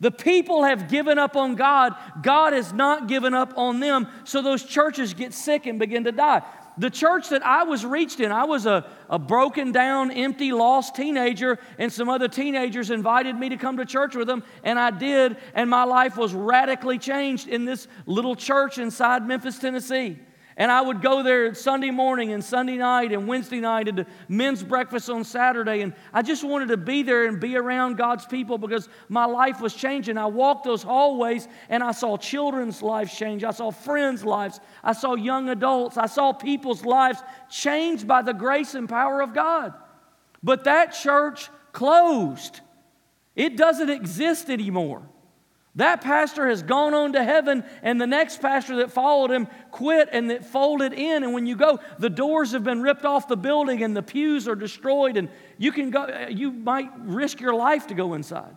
The 0.00 0.10
people 0.10 0.64
have 0.64 0.88
given 0.88 1.18
up 1.18 1.36
on 1.36 1.54
God. 1.54 1.94
God 2.22 2.52
has 2.52 2.72
not 2.72 3.08
given 3.08 3.32
up 3.32 3.56
on 3.56 3.80
them. 3.80 4.08
So 4.24 4.42
those 4.42 4.64
churches 4.64 5.14
get 5.14 5.32
sick 5.32 5.66
and 5.66 5.78
begin 5.78 6.04
to 6.04 6.12
die. 6.12 6.42
The 6.76 6.90
church 6.90 7.28
that 7.28 7.46
I 7.46 7.62
was 7.62 7.84
reached 7.84 8.20
in, 8.20 8.32
I 8.32 8.44
was 8.44 8.66
a, 8.66 8.84
a 9.08 9.18
broken 9.18 9.70
down, 9.70 10.10
empty, 10.10 10.52
lost 10.52 10.96
teenager, 10.96 11.58
and 11.78 11.92
some 11.92 12.08
other 12.08 12.26
teenagers 12.26 12.90
invited 12.90 13.36
me 13.36 13.50
to 13.50 13.56
come 13.56 13.76
to 13.76 13.84
church 13.84 14.16
with 14.16 14.26
them, 14.26 14.42
and 14.64 14.78
I 14.78 14.90
did, 14.90 15.36
and 15.54 15.70
my 15.70 15.84
life 15.84 16.16
was 16.16 16.34
radically 16.34 16.98
changed 16.98 17.46
in 17.46 17.64
this 17.64 17.86
little 18.06 18.34
church 18.34 18.78
inside 18.78 19.26
Memphis, 19.26 19.58
Tennessee. 19.58 20.18
And 20.56 20.70
I 20.70 20.80
would 20.80 21.02
go 21.02 21.24
there 21.24 21.52
Sunday 21.54 21.90
morning 21.90 22.32
and 22.32 22.42
Sunday 22.42 22.76
night 22.76 23.10
and 23.10 23.26
Wednesday 23.26 23.58
night 23.58 23.88
and 23.88 24.06
men's 24.28 24.62
breakfast 24.62 25.10
on 25.10 25.24
Saturday. 25.24 25.80
And 25.80 25.94
I 26.12 26.22
just 26.22 26.44
wanted 26.44 26.68
to 26.68 26.76
be 26.76 27.02
there 27.02 27.26
and 27.26 27.40
be 27.40 27.56
around 27.56 27.96
God's 27.96 28.24
people 28.24 28.56
because 28.56 28.88
my 29.08 29.24
life 29.24 29.60
was 29.60 29.74
changing. 29.74 30.16
I 30.16 30.26
walked 30.26 30.64
those 30.64 30.84
hallways 30.84 31.48
and 31.68 31.82
I 31.82 31.90
saw 31.90 32.16
children's 32.16 32.82
lives 32.82 33.16
change. 33.16 33.42
I 33.42 33.50
saw 33.50 33.72
friends' 33.72 34.24
lives. 34.24 34.60
I 34.84 34.92
saw 34.92 35.16
young 35.16 35.48
adults. 35.48 35.96
I 35.96 36.06
saw 36.06 36.32
people's 36.32 36.84
lives 36.84 37.20
changed 37.50 38.06
by 38.06 38.22
the 38.22 38.34
grace 38.34 38.76
and 38.76 38.88
power 38.88 39.22
of 39.22 39.34
God. 39.34 39.74
But 40.40 40.64
that 40.64 40.92
church 40.92 41.50
closed, 41.72 42.60
it 43.34 43.56
doesn't 43.56 43.90
exist 43.90 44.50
anymore. 44.50 45.02
That 45.76 46.02
pastor 46.02 46.46
has 46.48 46.62
gone 46.62 46.94
on 46.94 47.14
to 47.14 47.24
heaven, 47.24 47.64
and 47.82 48.00
the 48.00 48.06
next 48.06 48.40
pastor 48.40 48.76
that 48.76 48.92
followed 48.92 49.32
him 49.32 49.48
quit 49.72 50.08
and 50.12 50.30
that 50.30 50.44
folded 50.44 50.92
in. 50.92 51.24
And 51.24 51.34
when 51.34 51.46
you 51.46 51.56
go, 51.56 51.80
the 51.98 52.10
doors 52.10 52.52
have 52.52 52.62
been 52.62 52.80
ripped 52.80 53.04
off 53.04 53.26
the 53.26 53.36
building 53.36 53.82
and 53.82 53.96
the 53.96 54.02
pews 54.02 54.46
are 54.46 54.54
destroyed, 54.54 55.16
and 55.16 55.28
you 55.58 55.72
can 55.72 55.90
go, 55.90 56.28
you 56.30 56.52
might 56.52 56.90
risk 56.98 57.40
your 57.40 57.54
life 57.54 57.88
to 57.88 57.94
go 57.94 58.14
inside. 58.14 58.56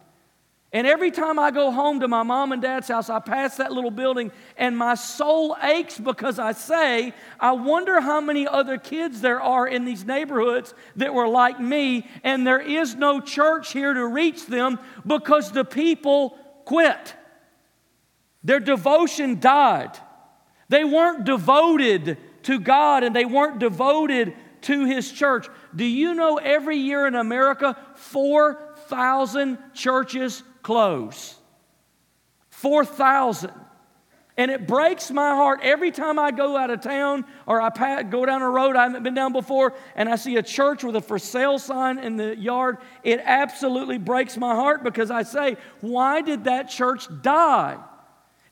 And 0.73 0.85
every 0.85 1.11
time 1.11 1.39
I 1.39 1.49
go 1.51 1.71
home 1.71 2.01
to 2.01 2.09
my 2.09 2.23
mom 2.23 2.51
and 2.51 2.61
dad's 2.61 2.89
house, 2.89 3.09
I 3.09 3.19
pass 3.19 3.55
that 3.57 3.71
little 3.71 3.89
building 3.89 4.31
and 4.57 4.77
my 4.77 4.95
soul 4.95 5.55
aches 5.63 5.97
because 5.97 6.39
I 6.39 6.51
say, 6.51 7.13
I 7.39 7.53
wonder 7.53 8.01
how 8.01 8.19
many 8.19 8.45
other 8.45 8.77
kids 8.77 9.21
there 9.21 9.41
are 9.41 9.65
in 9.65 9.85
these 9.85 10.03
neighborhoods 10.03 10.73
that 10.97 11.13
were 11.13 11.27
like 11.27 11.59
me, 11.59 12.05
and 12.21 12.45
there 12.45 12.59
is 12.59 12.95
no 12.95 13.21
church 13.21 13.71
here 13.71 13.93
to 13.93 14.05
reach 14.05 14.45
them 14.45 14.77
because 15.05 15.51
the 15.53 15.65
people 15.65 16.37
quit. 16.67 17.15
Their 18.43 18.59
devotion 18.59 19.39
died. 19.39 19.97
They 20.67 20.83
weren't 20.83 21.23
devoted 21.23 22.17
to 22.43 22.59
God 22.59 23.05
and 23.05 23.15
they 23.15 23.23
weren't 23.23 23.59
devoted 23.59 24.33
to 24.63 24.83
His 24.83 25.09
church. 25.09 25.47
Do 25.73 25.85
you 25.85 26.13
know 26.13 26.35
every 26.35 26.75
year 26.75 27.07
in 27.07 27.15
America, 27.15 27.77
4,000 27.95 29.57
churches 29.73 30.43
close? 30.61 31.35
4,000. 32.49 33.53
And 34.37 34.51
it 34.51 34.67
breaks 34.67 35.09
my 35.09 35.31
heart 35.31 35.61
every 35.63 35.89
time 35.89 36.19
I 36.19 36.29
go 36.29 36.55
out 36.55 36.69
of 36.69 36.81
town 36.81 37.25
or 37.47 37.59
I 37.59 38.03
go 38.03 38.23
down 38.23 38.43
a 38.43 38.49
road 38.49 38.75
I 38.75 38.83
haven't 38.83 39.01
been 39.01 39.15
down 39.15 39.33
before 39.33 39.73
and 39.95 40.07
I 40.07 40.15
see 40.15 40.37
a 40.37 40.43
church 40.43 40.83
with 40.83 40.95
a 40.95 41.01
for 41.01 41.17
sale 41.17 41.57
sign 41.57 41.97
in 41.97 42.17
the 42.17 42.37
yard. 42.37 42.77
It 43.03 43.19
absolutely 43.23 43.97
breaks 43.97 44.37
my 44.37 44.53
heart 44.53 44.83
because 44.83 45.09
I 45.09 45.23
say, 45.23 45.57
why 45.81 46.21
did 46.21 46.43
that 46.43 46.69
church 46.69 47.07
die? 47.23 47.79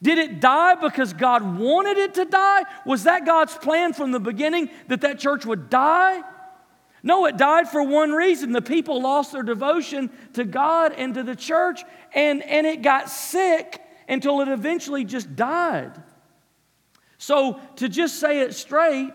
Did 0.01 0.17
it 0.17 0.39
die 0.39 0.75
because 0.75 1.13
God 1.13 1.57
wanted 1.59 1.97
it 1.97 2.15
to 2.15 2.25
die? 2.25 2.63
Was 2.85 3.03
that 3.03 3.25
God's 3.25 3.55
plan 3.55 3.93
from 3.93 4.11
the 4.11 4.19
beginning 4.19 4.69
that 4.87 5.01
that 5.01 5.19
church 5.19 5.45
would 5.45 5.69
die? 5.69 6.21
No, 7.03 7.27
it 7.27 7.37
died 7.37 7.69
for 7.69 7.83
one 7.83 8.11
reason. 8.11 8.51
The 8.51 8.61
people 8.63 8.99
lost 9.01 9.31
their 9.31 9.43
devotion 9.43 10.09
to 10.33 10.43
God 10.43 10.93
and 10.93 11.13
to 11.13 11.21
the 11.21 11.35
church, 11.35 11.83
and, 12.15 12.41
and 12.41 12.65
it 12.65 12.81
got 12.81 13.11
sick 13.11 13.79
until 14.07 14.41
it 14.41 14.47
eventually 14.47 15.03
just 15.03 15.35
died. 15.35 15.91
So, 17.17 17.59
to 17.77 17.89
just 17.89 18.19
say 18.19 18.41
it 18.41 18.53
straight, 18.53 19.13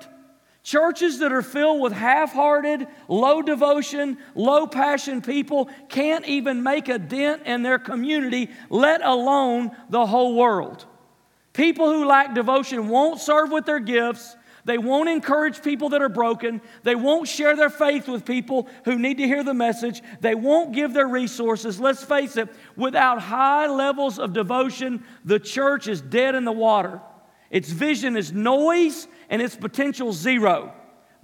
churches 0.62 1.18
that 1.18 1.32
are 1.32 1.42
filled 1.42 1.80
with 1.80 1.92
half 1.92 2.32
hearted, 2.32 2.86
low 3.08 3.42
devotion, 3.42 4.18
low 4.34 4.66
passion 4.66 5.22
people 5.22 5.68
can't 5.88 6.26
even 6.26 6.62
make 6.62 6.88
a 6.88 6.98
dent 6.98 7.42
in 7.44 7.62
their 7.62 7.78
community, 7.78 8.50
let 8.68 9.04
alone 9.04 9.70
the 9.88 10.06
whole 10.06 10.34
world. 10.34 10.86
People 11.52 11.92
who 11.92 12.06
lack 12.06 12.34
devotion 12.34 12.88
won't 12.88 13.20
serve 13.20 13.50
with 13.50 13.66
their 13.66 13.80
gifts. 13.80 14.36
They 14.70 14.78
won't 14.78 15.08
encourage 15.08 15.64
people 15.64 15.88
that 15.88 16.00
are 16.00 16.08
broken. 16.08 16.62
They 16.84 16.94
won't 16.94 17.26
share 17.26 17.56
their 17.56 17.70
faith 17.70 18.06
with 18.06 18.24
people 18.24 18.68
who 18.84 19.00
need 19.00 19.18
to 19.18 19.26
hear 19.26 19.42
the 19.42 19.52
message. 19.52 20.00
They 20.20 20.36
won't 20.36 20.72
give 20.72 20.94
their 20.94 21.08
resources. 21.08 21.80
Let's 21.80 22.04
face 22.04 22.36
it, 22.36 22.48
without 22.76 23.20
high 23.20 23.66
levels 23.66 24.20
of 24.20 24.32
devotion, 24.32 25.02
the 25.24 25.40
church 25.40 25.88
is 25.88 26.00
dead 26.00 26.36
in 26.36 26.44
the 26.44 26.52
water. 26.52 27.00
Its 27.50 27.68
vision 27.68 28.16
is 28.16 28.32
noise 28.32 29.08
and 29.28 29.42
its 29.42 29.56
potential 29.56 30.12
zero. 30.12 30.72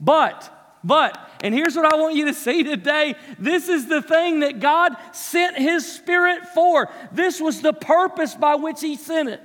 But, 0.01 0.53
but, 0.83 1.17
and 1.41 1.55
here's 1.55 1.77
what 1.77 1.85
I 1.85 1.97
want 1.99 2.17
you 2.17 2.25
to 2.25 2.35
see 2.35 2.65
today. 2.65 3.15
This 3.39 3.69
is 3.69 3.87
the 3.87 4.03
thing 4.03 4.41
that 4.41 4.59
God 4.59 4.97
sent 5.13 5.57
His 5.57 5.87
Spirit 5.87 6.49
for. 6.49 6.91
This 7.13 7.41
was 7.41 7.61
the 7.61 7.73
purpose 7.73 8.35
by 8.35 8.57
which 8.57 8.81
He 8.81 8.97
sent 8.97 9.29
it. 9.29 9.41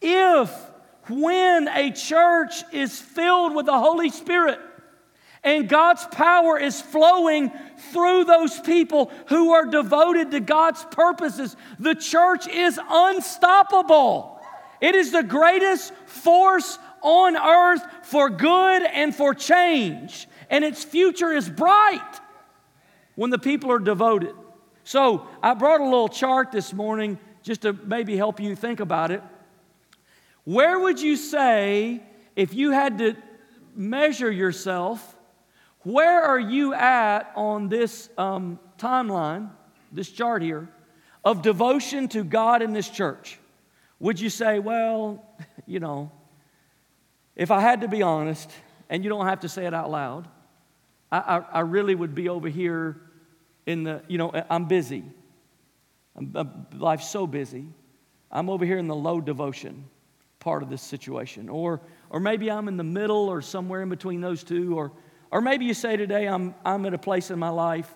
If 0.00 0.50
when 1.10 1.68
a 1.68 1.90
church 1.90 2.62
is 2.72 3.00
filled 3.00 3.54
with 3.54 3.66
the 3.66 3.78
Holy 3.78 4.10
Spirit 4.10 4.58
and 5.42 5.68
God's 5.68 6.06
power 6.06 6.58
is 6.58 6.80
flowing 6.80 7.50
through 7.92 8.24
those 8.24 8.58
people 8.60 9.10
who 9.28 9.52
are 9.52 9.66
devoted 9.66 10.30
to 10.32 10.40
God's 10.40 10.84
purposes, 10.90 11.56
the 11.78 11.94
church 11.94 12.46
is 12.46 12.78
unstoppable. 12.88 14.40
It 14.80 14.94
is 14.94 15.12
the 15.12 15.22
greatest 15.22 15.94
force 16.06 16.78
on 17.02 17.36
earth 17.36 17.82
for 18.02 18.28
good 18.28 18.82
and 18.82 19.14
for 19.14 19.34
change, 19.34 20.28
and 20.50 20.64
its 20.64 20.84
future 20.84 21.32
is 21.32 21.48
bright 21.48 22.20
when 23.14 23.30
the 23.30 23.38
people 23.38 23.70
are 23.70 23.78
devoted. 23.78 24.34
So, 24.84 25.26
I 25.42 25.54
brought 25.54 25.80
a 25.80 25.84
little 25.84 26.08
chart 26.08 26.52
this 26.52 26.72
morning 26.72 27.18
just 27.42 27.62
to 27.62 27.72
maybe 27.72 28.16
help 28.16 28.40
you 28.40 28.56
think 28.56 28.80
about 28.80 29.10
it. 29.10 29.22
Where 30.44 30.78
would 30.78 31.00
you 31.00 31.16
say, 31.16 32.02
if 32.34 32.54
you 32.54 32.70
had 32.70 32.98
to 32.98 33.16
measure 33.74 34.30
yourself, 34.30 35.16
where 35.82 36.22
are 36.22 36.38
you 36.38 36.74
at 36.74 37.32
on 37.36 37.68
this 37.68 38.08
um, 38.18 38.58
timeline, 38.78 39.50
this 39.92 40.10
chart 40.10 40.42
here, 40.42 40.68
of 41.24 41.42
devotion 41.42 42.08
to 42.08 42.24
God 42.24 42.62
in 42.62 42.72
this 42.72 42.88
church? 42.88 43.38
Would 43.98 44.18
you 44.18 44.30
say, 44.30 44.58
well, 44.58 45.24
you 45.66 45.80
know, 45.80 46.10
if 47.36 47.50
I 47.50 47.60
had 47.60 47.82
to 47.82 47.88
be 47.88 48.02
honest, 48.02 48.50
and 48.88 49.04
you 49.04 49.10
don't 49.10 49.26
have 49.26 49.40
to 49.40 49.48
say 49.48 49.66
it 49.66 49.74
out 49.74 49.90
loud, 49.90 50.26
I, 51.12 51.18
I, 51.18 51.38
I 51.38 51.60
really 51.60 51.94
would 51.94 52.14
be 52.14 52.28
over 52.28 52.48
here 52.48 53.00
in 53.66 53.84
the, 53.84 54.02
you 54.08 54.18
know, 54.18 54.32
I'm 54.50 54.66
busy. 54.66 55.04
I'm, 56.16 56.32
I'm, 56.34 56.66
life's 56.78 57.08
so 57.08 57.26
busy. 57.26 57.66
I'm 58.30 58.48
over 58.50 58.64
here 58.64 58.78
in 58.78 58.88
the 58.88 58.96
low 58.96 59.20
devotion 59.20 59.84
part 60.40 60.62
of 60.62 60.70
this 60.70 60.82
situation. 60.82 61.48
Or, 61.48 61.80
or 62.08 62.18
maybe 62.18 62.50
I'm 62.50 62.66
in 62.66 62.76
the 62.76 62.84
middle 62.84 63.28
or 63.28 63.40
somewhere 63.40 63.82
in 63.82 63.88
between 63.88 64.20
those 64.20 64.42
two. 64.42 64.76
Or, 64.76 64.92
or 65.30 65.40
maybe 65.40 65.66
you 65.66 65.74
say 65.74 65.96
today, 65.96 66.26
I'm, 66.26 66.54
I'm 66.64 66.84
at 66.86 66.94
a 66.94 66.98
place 66.98 67.30
in 67.30 67.38
my 67.38 67.50
life 67.50 67.94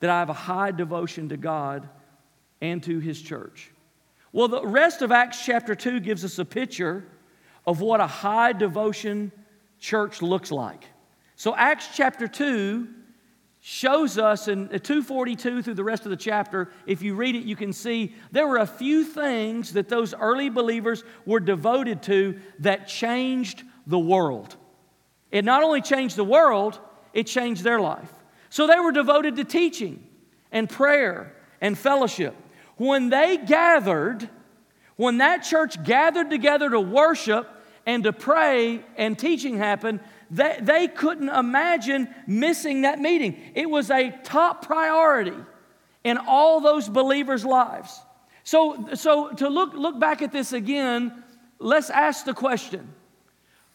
that 0.00 0.10
I 0.10 0.18
have 0.18 0.28
a 0.28 0.34
high 0.34 0.72
devotion 0.72 1.30
to 1.30 1.36
God 1.36 1.88
and 2.60 2.82
to 2.82 2.98
His 2.98 3.20
church. 3.22 3.70
Well, 4.32 4.48
the 4.48 4.66
rest 4.66 5.00
of 5.00 5.12
Acts 5.12 5.44
chapter 5.44 5.74
2 5.74 6.00
gives 6.00 6.24
us 6.24 6.38
a 6.38 6.44
picture 6.44 7.06
of 7.66 7.80
what 7.80 8.00
a 8.00 8.06
high 8.06 8.52
devotion 8.52 9.32
church 9.78 10.20
looks 10.20 10.50
like. 10.50 10.84
So, 11.36 11.54
Acts 11.54 11.88
chapter 11.94 12.26
2 12.28 12.88
shows 13.66 14.18
us 14.18 14.46
in 14.46 14.68
242 14.68 15.62
through 15.62 15.72
the 15.72 15.82
rest 15.82 16.04
of 16.04 16.10
the 16.10 16.18
chapter, 16.18 16.70
if 16.84 17.00
you 17.00 17.14
read 17.14 17.34
it, 17.34 17.44
you 17.44 17.56
can 17.56 17.72
see 17.72 18.14
there 18.30 18.46
were 18.46 18.58
a 18.58 18.66
few 18.66 19.04
things 19.04 19.72
that 19.72 19.88
those 19.88 20.12
early 20.12 20.50
believers 20.50 21.02
were 21.24 21.40
devoted 21.40 22.02
to 22.02 22.38
that 22.58 22.86
changed 22.86 23.62
the 23.86 23.98
world. 23.98 24.54
It 25.30 25.46
not 25.46 25.62
only 25.62 25.80
changed 25.80 26.16
the 26.16 26.24
world, 26.24 26.78
it 27.14 27.26
changed 27.26 27.64
their 27.64 27.80
life. 27.80 28.12
So 28.50 28.66
they 28.66 28.78
were 28.78 28.92
devoted 28.92 29.36
to 29.36 29.44
teaching 29.44 30.06
and 30.52 30.68
prayer 30.68 31.34
and 31.58 31.78
fellowship. 31.78 32.36
When 32.76 33.08
they 33.08 33.38
gathered, 33.38 34.28
when 34.96 35.16
that 35.18 35.38
church 35.38 35.82
gathered 35.82 36.28
together 36.28 36.68
to 36.68 36.80
worship 36.80 37.48
and 37.86 38.04
to 38.04 38.12
pray 38.12 38.84
and 38.98 39.18
teaching 39.18 39.56
happened, 39.56 40.00
they, 40.30 40.58
they 40.60 40.88
couldn't 40.88 41.28
imagine 41.28 42.12
missing 42.26 42.82
that 42.82 42.98
meeting. 42.98 43.40
It 43.54 43.68
was 43.68 43.90
a 43.90 44.10
top 44.24 44.64
priority 44.66 45.36
in 46.02 46.18
all 46.18 46.60
those 46.60 46.88
believers' 46.88 47.44
lives. 47.44 48.00
So, 48.42 48.90
so 48.94 49.30
to 49.32 49.48
look, 49.48 49.74
look 49.74 49.98
back 49.98 50.22
at 50.22 50.32
this 50.32 50.52
again, 50.52 51.24
let's 51.58 51.90
ask 51.90 52.24
the 52.24 52.34
question 52.34 52.92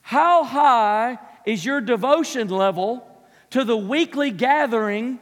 How 0.02 0.44
high 0.44 1.18
is 1.46 1.66
your 1.66 1.82
devotion 1.82 2.48
level 2.50 3.06
to 3.52 3.64
the 3.64 3.78
weekly 3.78 4.32
gathering 4.32 5.20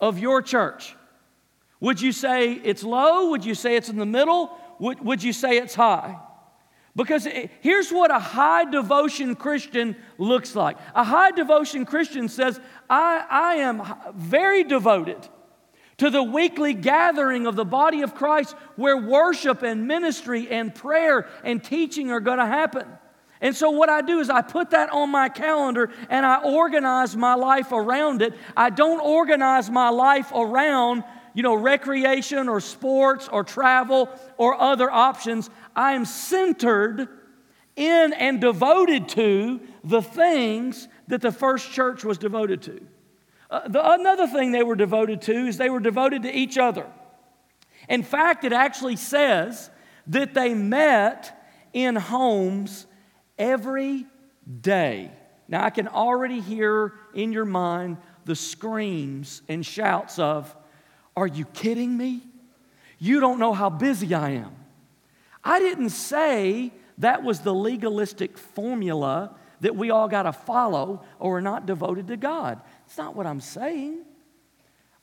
of 0.00 0.18
your 0.18 0.42
church? 0.42 0.96
Would 1.80 2.00
you 2.00 2.12
say 2.12 2.52
it's 2.52 2.82
low? 2.82 3.30
Would 3.30 3.44
you 3.44 3.54
say 3.54 3.76
it's 3.76 3.88
in 3.88 3.96
the 3.96 4.06
middle? 4.06 4.56
Would, 4.80 5.00
would 5.00 5.22
you 5.22 5.32
say 5.32 5.58
it's 5.58 5.74
high? 5.74 6.18
Because 6.96 7.26
here's 7.60 7.90
what 7.90 8.10
a 8.10 8.18
high 8.18 8.64
devotion 8.64 9.36
Christian 9.36 9.96
looks 10.18 10.56
like. 10.56 10.76
A 10.94 11.04
high 11.04 11.30
devotion 11.30 11.86
Christian 11.86 12.28
says, 12.28 12.60
I, 12.88 13.24
I 13.30 13.54
am 13.56 13.82
very 14.14 14.64
devoted 14.64 15.28
to 15.98 16.10
the 16.10 16.22
weekly 16.22 16.72
gathering 16.72 17.46
of 17.46 17.54
the 17.54 17.64
body 17.64 18.00
of 18.02 18.14
Christ 18.14 18.56
where 18.74 18.96
worship 18.96 19.62
and 19.62 19.86
ministry 19.86 20.48
and 20.48 20.74
prayer 20.74 21.28
and 21.44 21.62
teaching 21.62 22.10
are 22.10 22.20
going 22.20 22.38
to 22.38 22.46
happen. 22.46 22.86
And 23.40 23.54
so, 23.54 23.70
what 23.70 23.88
I 23.88 24.02
do 24.02 24.18
is 24.18 24.28
I 24.28 24.42
put 24.42 24.70
that 24.70 24.90
on 24.90 25.10
my 25.10 25.28
calendar 25.28 25.90
and 26.10 26.26
I 26.26 26.42
organize 26.42 27.16
my 27.16 27.34
life 27.34 27.72
around 27.72 28.20
it. 28.20 28.34
I 28.56 28.70
don't 28.70 29.00
organize 29.00 29.70
my 29.70 29.90
life 29.90 30.32
around 30.34 31.04
you 31.34 31.42
know, 31.42 31.54
recreation 31.54 32.48
or 32.48 32.60
sports 32.60 33.28
or 33.28 33.44
travel 33.44 34.08
or 34.36 34.60
other 34.60 34.90
options. 34.90 35.48
I 35.74 35.92
am 35.92 36.04
centered 36.04 37.08
in 37.76 38.12
and 38.12 38.40
devoted 38.40 39.08
to 39.10 39.60
the 39.84 40.02
things 40.02 40.88
that 41.08 41.20
the 41.20 41.32
first 41.32 41.70
church 41.72 42.04
was 42.04 42.18
devoted 42.18 42.62
to. 42.62 42.80
Uh, 43.50 43.68
the, 43.68 43.92
another 43.92 44.26
thing 44.26 44.52
they 44.52 44.62
were 44.62 44.76
devoted 44.76 45.22
to 45.22 45.32
is 45.32 45.56
they 45.56 45.70
were 45.70 45.80
devoted 45.80 46.22
to 46.22 46.32
each 46.36 46.58
other. 46.58 46.86
In 47.88 48.02
fact, 48.02 48.44
it 48.44 48.52
actually 48.52 48.96
says 48.96 49.70
that 50.08 50.34
they 50.34 50.54
met 50.54 51.36
in 51.72 51.96
homes 51.96 52.86
every 53.38 54.06
day. 54.60 55.10
Now, 55.48 55.64
I 55.64 55.70
can 55.70 55.88
already 55.88 56.40
hear 56.40 56.92
in 57.14 57.32
your 57.32 57.44
mind 57.44 57.96
the 58.24 58.36
screams 58.36 59.42
and 59.48 59.66
shouts 59.66 60.18
of, 60.18 60.54
are 61.16 61.26
you 61.26 61.44
kidding 61.46 61.96
me? 61.96 62.22
You 62.98 63.18
don't 63.18 63.40
know 63.40 63.52
how 63.52 63.70
busy 63.70 64.14
I 64.14 64.30
am. 64.30 64.54
I 65.42 65.58
didn't 65.58 65.90
say 65.90 66.72
that 66.98 67.22
was 67.22 67.40
the 67.40 67.54
legalistic 67.54 68.36
formula 68.36 69.34
that 69.60 69.76
we 69.76 69.90
all 69.90 70.08
got 70.08 70.22
to 70.24 70.32
follow 70.32 71.02
or 71.18 71.38
are 71.38 71.42
not 71.42 71.66
devoted 71.66 72.08
to 72.08 72.16
God. 72.16 72.60
It's 72.86 72.98
not 72.98 73.14
what 73.14 73.26
I'm 73.26 73.40
saying. 73.40 74.04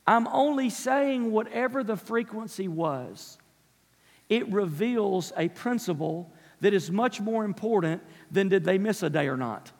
I'm 0.06 0.26
only 0.28 0.70
saying 0.70 1.30
whatever 1.30 1.84
the 1.84 1.96
frequency 1.96 2.66
was, 2.66 3.38
it 4.28 4.50
reveals 4.50 5.32
a 5.36 5.48
principle 5.48 6.32
that 6.60 6.72
is 6.72 6.90
much 6.90 7.20
more 7.20 7.44
important 7.44 8.02
than 8.30 8.48
did 8.48 8.64
they 8.64 8.78
miss 8.78 9.02
a 9.02 9.10
day 9.10 9.28
or 9.28 9.36
not. 9.36 9.70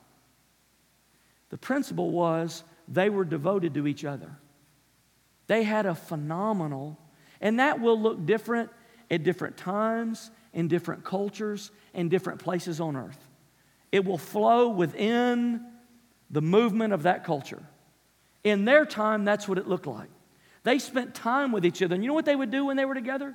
The 1.50 1.58
principle 1.58 2.10
was 2.10 2.62
they 2.86 3.10
were 3.10 3.24
devoted 3.24 3.74
to 3.74 3.86
each 3.86 4.04
other. 4.04 4.30
They 5.46 5.62
had 5.62 5.86
a 5.86 5.94
phenomenal, 5.94 6.98
and 7.40 7.58
that 7.58 7.80
will 7.80 8.00
look 8.00 8.26
different 8.26 8.70
at 9.10 9.22
different 9.22 9.56
times, 9.56 10.30
in 10.52 10.68
different 10.68 11.04
cultures, 11.04 11.70
and 11.94 12.10
different 12.10 12.40
places 12.40 12.80
on 12.80 12.96
earth. 12.96 13.18
It 13.92 14.04
will 14.04 14.18
flow 14.18 14.68
within 14.68 15.64
the 16.30 16.42
movement 16.42 16.92
of 16.92 17.04
that 17.04 17.24
culture. 17.24 17.62
In 18.44 18.64
their 18.64 18.84
time, 18.84 19.24
that's 19.24 19.48
what 19.48 19.58
it 19.58 19.66
looked 19.66 19.86
like. 19.86 20.10
They 20.64 20.78
spent 20.78 21.14
time 21.14 21.52
with 21.52 21.64
each 21.64 21.82
other. 21.82 21.94
And 21.94 22.04
you 22.04 22.08
know 22.08 22.14
what 22.14 22.24
they 22.24 22.36
would 22.36 22.50
do 22.50 22.66
when 22.66 22.76
they 22.76 22.84
were 22.84 22.94
together? 22.94 23.34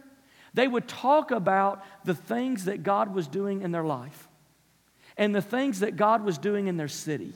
They 0.53 0.67
would 0.67 0.87
talk 0.87 1.31
about 1.31 1.83
the 2.05 2.13
things 2.13 2.65
that 2.65 2.83
God 2.83 3.13
was 3.13 3.27
doing 3.27 3.61
in 3.63 3.71
their 3.71 3.83
life 3.83 4.29
and 5.17 5.33
the 5.33 5.41
things 5.41 5.79
that 5.79 5.95
God 5.95 6.23
was 6.23 6.37
doing 6.37 6.67
in 6.67 6.77
their 6.77 6.87
city 6.87 7.33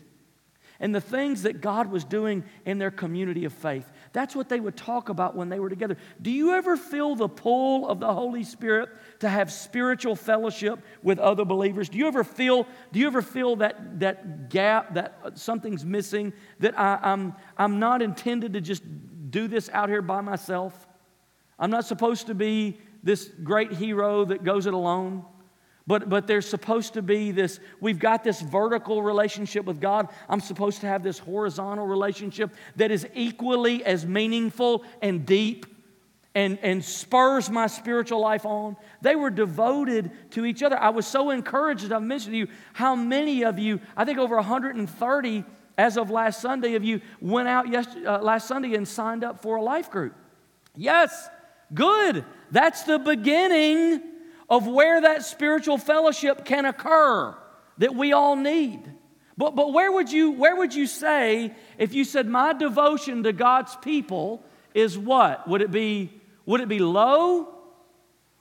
and 0.80 0.94
the 0.94 1.02
things 1.02 1.44
that 1.44 1.62
God 1.62 1.92
was 1.92 2.04
doing 2.04 2.44
in 2.66 2.78
their 2.78 2.92
community 2.92 3.46
of 3.46 3.54
faith. 3.54 3.92
That's 4.14 4.36
what 4.36 4.50
they 4.50 4.60
would 4.60 4.76
talk 4.76 5.10
about 5.10 5.36
when 5.36 5.50
they 5.50 5.60
were 5.60 5.70
together. 5.70 5.98
Do 6.22 6.32
you 6.32 6.54
ever 6.54 6.78
feel 6.78 7.16
the 7.16 7.28
pull 7.28 7.88
of 7.88 8.00
the 8.00 8.14
Holy 8.14 8.44
Spirit 8.44 8.90
to 9.20 9.30
have 9.30 9.52
spiritual 9.52 10.16
fellowship 10.16 10.80
with 11.04 11.20
other 11.20 11.46
believers? 11.46 11.90
Do 11.90 11.98
you 11.98 12.08
ever 12.08 12.24
feel, 12.24 12.68
do 12.92 13.00
you 13.00 13.08
ever 13.08 13.22
feel 13.22 13.58
that, 13.58 14.00
that 14.00 14.50
gap, 14.50 14.94
that 14.96 15.38
something's 15.38 15.86
missing, 15.86 16.34
that 16.60 16.78
I, 16.80 17.00
I'm, 17.02 17.34
I'm 17.58 17.80
not 17.80 18.02
intended 18.02 18.54
to 18.54 18.62
just 18.62 18.84
do 19.30 19.48
this 19.48 19.70
out 19.70 19.90
here 19.90 20.02
by 20.02 20.22
myself? 20.22 20.88
I'm 21.60 21.72
not 21.72 21.86
supposed 21.86 22.28
to 22.28 22.36
be 22.36 22.80
this 23.04 23.32
great 23.44 23.72
hero 23.72 24.26
that 24.26 24.44
goes 24.44 24.66
it 24.66 24.74
alone. 24.74 25.26
But, 25.88 26.10
but 26.10 26.28
there's 26.28 26.48
supposed 26.48 26.94
to 26.94 27.02
be 27.02 27.32
this, 27.32 27.62
we've 27.80 27.98
got 27.98 28.22
this 28.22 28.42
vertical 28.42 29.02
relationship 29.02 29.64
with 29.64 29.80
God. 29.80 30.10
I'm 30.28 30.42
supposed 30.42 30.82
to 30.82 30.88
have 30.88 31.02
this 31.02 31.18
horizontal 31.18 31.88
relationship 31.88 32.54
that 32.76 32.92
is 32.92 33.08
equally 33.16 33.86
as 33.86 34.06
meaningful 34.06 34.84
and 35.02 35.26
deep 35.26 35.66
and, 36.36 36.60
and 36.62 36.84
spurs 36.84 37.50
my 37.50 37.68
spiritual 37.68 38.20
life 38.20 38.46
on. 38.46 38.76
They 39.02 39.16
were 39.16 39.30
devoted 39.30 40.12
to 40.32 40.46
each 40.46 40.62
other. 40.62 40.78
I 40.78 40.90
was 40.90 41.08
so 41.08 41.30
encouraged, 41.30 41.90
I've 41.90 42.04
mentioned 42.04 42.34
to 42.34 42.38
you 42.38 42.48
how 42.74 42.94
many 42.94 43.46
of 43.46 43.58
you, 43.58 43.80
I 43.96 44.04
think 44.04 44.20
over 44.20 44.36
130 44.36 45.46
as 45.78 45.98
of 45.98 46.10
last 46.12 46.42
Sunday, 46.42 46.76
of 46.76 46.84
you 46.84 47.00
went 47.22 47.48
out 47.48 47.70
yesterday, 47.70 48.06
uh, 48.06 48.20
last 48.20 48.48
Sunday 48.48 48.76
and 48.76 48.86
signed 48.86 49.24
up 49.24 49.42
for 49.42 49.56
a 49.56 49.62
life 49.62 49.90
group. 49.90 50.14
Yes, 50.76 51.30
good. 51.74 52.26
That's 52.52 52.84
the 52.84 53.00
beginning 53.00 54.02
of 54.50 54.68
where 54.68 55.02
that 55.02 55.24
spiritual 55.24 55.78
fellowship 55.78 56.46
can 56.46 56.66
occur 56.66 57.36
that 57.78 57.96
we 57.96 58.14
all 58.14 58.36
need. 58.36 58.82
But, 59.38 59.56
but 59.56 59.72
where, 59.72 59.92
would 59.92 60.12
you, 60.12 60.32
where 60.32 60.56
would 60.56 60.74
you 60.74 60.88
say 60.88 61.54
if 61.78 61.94
you 61.94 62.04
said, 62.04 62.28
My 62.28 62.54
devotion 62.54 63.24
to 63.24 63.34
God's 63.34 63.76
people 63.78 64.44
is 64.74 64.98
what? 64.98 65.48
Would 65.48 65.62
it 65.62 65.72
be, 65.72 66.12
would 66.46 66.62
it 66.62 66.70
be 66.70 66.80
low? 66.80 67.54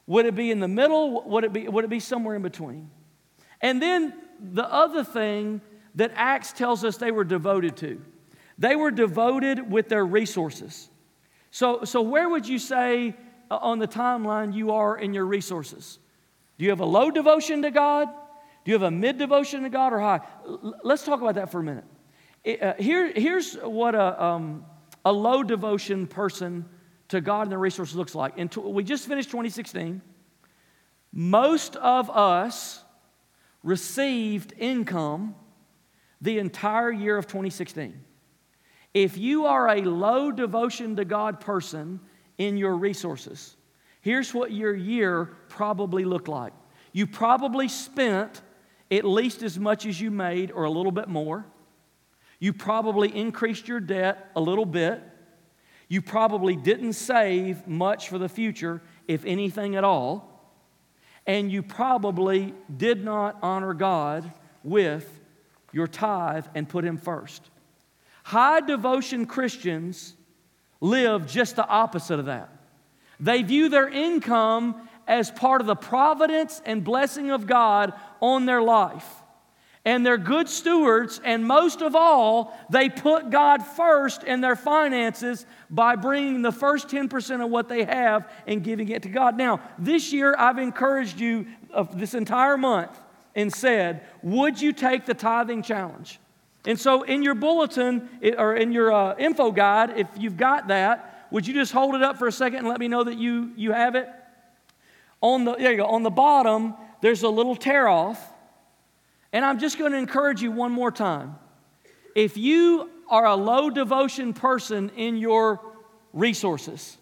Would 0.06 0.26
it 0.26 0.34
be 0.34 0.50
in 0.50 0.60
the 0.60 0.68
middle? 0.68 1.22
Would 1.28 1.44
it 1.44 1.52
be, 1.52 1.68
would 1.68 1.84
it 1.84 1.90
be 1.90 2.00
somewhere 2.00 2.36
in 2.36 2.42
between? 2.42 2.90
And 3.60 3.82
then 3.82 4.14
the 4.40 4.64
other 4.64 5.04
thing 5.04 5.60
that 5.96 6.12
Acts 6.14 6.52
tells 6.52 6.84
us 6.84 6.96
they 6.96 7.10
were 7.10 7.24
devoted 7.24 7.76
to 7.78 8.00
they 8.58 8.76
were 8.76 8.90
devoted 8.90 9.70
with 9.70 9.88
their 9.88 10.04
resources. 10.04 10.88
So, 11.50 11.84
so 11.84 12.02
where 12.02 12.28
would 12.28 12.46
you 12.46 12.58
say 12.58 13.14
on 13.50 13.78
the 13.78 13.88
timeline 13.88 14.54
you 14.54 14.72
are 14.72 14.96
in 14.98 15.14
your 15.14 15.26
resources? 15.26 15.98
Do 16.58 16.64
you 16.64 16.70
have 16.70 16.80
a 16.80 16.86
low 16.86 17.10
devotion 17.10 17.62
to 17.62 17.70
God? 17.70 18.08
Do 18.64 18.70
you 18.70 18.74
have 18.74 18.82
a 18.82 18.90
mid 18.90 19.18
devotion 19.18 19.62
to 19.62 19.70
God 19.70 19.92
or 19.92 20.00
high? 20.00 20.20
Let's 20.82 21.04
talk 21.04 21.20
about 21.20 21.36
that 21.36 21.52
for 21.52 21.60
a 21.60 21.62
minute. 21.62 21.84
Uh, 22.46 22.74
here, 22.78 23.12
here's 23.12 23.54
what 23.54 23.94
a, 23.94 24.22
um, 24.22 24.64
a 25.04 25.12
low 25.12 25.42
devotion 25.42 26.06
person 26.06 26.64
to 27.08 27.20
God 27.20 27.42
and 27.42 27.52
their 27.52 27.58
resources 27.58 27.94
looks 27.94 28.14
like. 28.14 28.34
And 28.36 28.54
we 28.56 28.82
just 28.82 29.06
finished 29.06 29.30
2016. 29.30 30.02
Most 31.12 31.76
of 31.76 32.10
us 32.10 32.82
received 33.62 34.52
income 34.58 35.34
the 36.20 36.38
entire 36.38 36.90
year 36.90 37.16
of 37.16 37.26
2016. 37.26 38.00
If 38.94 39.18
you 39.18 39.46
are 39.46 39.68
a 39.68 39.82
low 39.82 40.30
devotion 40.30 40.96
to 40.96 41.04
God 41.04 41.40
person 41.40 42.00
in 42.38 42.56
your 42.56 42.76
resources. 42.76 43.56
Here's 44.00 44.32
what 44.32 44.52
your 44.52 44.74
year 44.74 45.36
probably 45.48 46.04
looked 46.04 46.28
like 46.28 46.52
you 46.92 47.06
probably 47.06 47.68
spent 47.68 48.40
at 48.90 49.04
least 49.04 49.42
as 49.42 49.58
much 49.58 49.84
as 49.84 50.00
you 50.00 50.10
made 50.10 50.50
or 50.50 50.64
a 50.64 50.70
little 50.70 50.92
bit 50.92 51.08
more. 51.08 51.44
You 52.38 52.52
probably 52.52 53.14
increased 53.14 53.68
your 53.68 53.80
debt 53.80 54.30
a 54.34 54.40
little 54.40 54.64
bit. 54.64 55.02
You 55.88 56.02
probably 56.02 56.56
didn't 56.56 56.94
save 56.94 57.66
much 57.66 58.08
for 58.08 58.16
the 58.18 58.28
future, 58.28 58.82
if 59.06 59.24
anything 59.24 59.76
at 59.76 59.84
all. 59.84 60.54
And 61.26 61.52
you 61.52 61.62
probably 61.62 62.54
did 62.74 63.04
not 63.04 63.36
honor 63.42 63.74
God 63.74 64.32
with 64.64 65.20
your 65.72 65.86
tithe 65.86 66.46
and 66.54 66.68
put 66.68 66.84
Him 66.84 66.96
first. 66.96 67.50
High 68.24 68.60
devotion 68.60 69.26
Christians 69.26 70.15
live 70.86 71.26
just 71.26 71.56
the 71.56 71.66
opposite 71.66 72.18
of 72.18 72.26
that. 72.26 72.48
They 73.18 73.42
view 73.42 73.68
their 73.68 73.88
income 73.88 74.88
as 75.06 75.30
part 75.30 75.60
of 75.60 75.66
the 75.66 75.76
providence 75.76 76.60
and 76.64 76.82
blessing 76.84 77.30
of 77.30 77.46
God 77.46 77.92
on 78.20 78.46
their 78.46 78.62
life. 78.62 79.06
And 79.84 80.04
they're 80.04 80.18
good 80.18 80.48
stewards, 80.48 81.20
and 81.24 81.46
most 81.46 81.80
of 81.80 81.94
all, 81.94 82.58
they 82.70 82.88
put 82.88 83.30
God 83.30 83.64
first 83.64 84.24
in 84.24 84.40
their 84.40 84.56
finances 84.56 85.46
by 85.70 85.94
bringing 85.94 86.42
the 86.42 86.50
first 86.50 86.88
10% 86.88 87.44
of 87.44 87.50
what 87.50 87.68
they 87.68 87.84
have 87.84 88.28
and 88.48 88.64
giving 88.64 88.88
it 88.88 89.04
to 89.04 89.08
God. 89.08 89.38
Now, 89.38 89.60
this 89.78 90.12
year, 90.12 90.34
I've 90.36 90.58
encouraged 90.58 91.20
you 91.20 91.46
of 91.70 92.00
this 92.00 92.14
entire 92.14 92.56
month 92.56 92.98
and 93.36 93.52
said, 93.52 94.04
Would 94.24 94.60
you 94.60 94.72
take 94.72 95.06
the 95.06 95.14
tithing 95.14 95.62
challenge? 95.62 96.18
And 96.66 96.78
so, 96.78 97.02
in 97.02 97.22
your 97.22 97.34
bulletin 97.34 98.08
or 98.36 98.56
in 98.56 98.72
your 98.72 98.92
uh, 98.92 99.16
info 99.16 99.52
guide, 99.52 99.98
if 99.98 100.08
you've 100.18 100.36
got 100.36 100.68
that, 100.68 101.28
would 101.30 101.46
you 101.46 101.54
just 101.54 101.72
hold 101.72 101.94
it 101.94 102.02
up 102.02 102.18
for 102.18 102.26
a 102.26 102.32
second 102.32 102.60
and 102.60 102.68
let 102.68 102.80
me 102.80 102.88
know 102.88 103.04
that 103.04 103.16
you, 103.16 103.52
you 103.56 103.72
have 103.72 103.94
it? 103.94 104.08
On 105.20 105.44
the, 105.44 105.54
there 105.54 105.70
you 105.70 105.78
go. 105.78 105.86
On 105.86 106.02
the 106.02 106.10
bottom, 106.10 106.74
there's 107.00 107.22
a 107.22 107.28
little 107.28 107.56
tear 107.56 107.88
off. 107.88 108.20
And 109.32 109.44
I'm 109.44 109.58
just 109.58 109.78
going 109.78 109.92
to 109.92 109.98
encourage 109.98 110.42
you 110.42 110.50
one 110.50 110.72
more 110.72 110.90
time. 110.90 111.36
If 112.14 112.36
you 112.36 112.90
are 113.08 113.26
a 113.26 113.34
low 113.34 113.70
devotion 113.70 114.32
person 114.32 114.90
in 114.96 115.18
your 115.18 115.60
resources, 116.12 116.96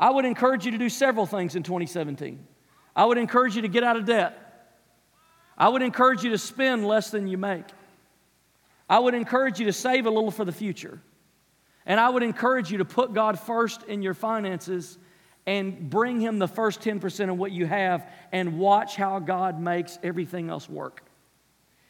I 0.00 0.10
would 0.10 0.24
encourage 0.24 0.64
you 0.64 0.72
to 0.72 0.78
do 0.78 0.88
several 0.88 1.26
things 1.26 1.54
in 1.56 1.62
2017. 1.62 2.44
I 2.96 3.04
would 3.04 3.18
encourage 3.18 3.54
you 3.54 3.62
to 3.62 3.68
get 3.68 3.84
out 3.84 3.96
of 3.96 4.06
debt. 4.06 4.74
I 5.56 5.68
would 5.68 5.82
encourage 5.82 6.24
you 6.24 6.30
to 6.30 6.38
spend 6.38 6.86
less 6.86 7.10
than 7.10 7.28
you 7.28 7.36
make. 7.36 7.64
I 8.88 8.98
would 8.98 9.14
encourage 9.14 9.60
you 9.60 9.66
to 9.66 9.72
save 9.72 10.06
a 10.06 10.10
little 10.10 10.30
for 10.30 10.44
the 10.44 10.52
future. 10.52 11.00
And 11.84 11.98
I 11.98 12.08
would 12.08 12.22
encourage 12.22 12.70
you 12.70 12.78
to 12.78 12.84
put 12.84 13.14
God 13.14 13.38
first 13.38 13.82
in 13.84 14.02
your 14.02 14.14
finances 14.14 14.98
and 15.46 15.88
bring 15.88 16.20
Him 16.20 16.38
the 16.38 16.48
first 16.48 16.80
10% 16.80 17.30
of 17.30 17.38
what 17.38 17.50
you 17.50 17.66
have 17.66 18.10
and 18.32 18.58
watch 18.58 18.96
how 18.96 19.18
God 19.18 19.60
makes 19.60 19.98
everything 20.02 20.50
else 20.50 20.68
work. 20.68 21.02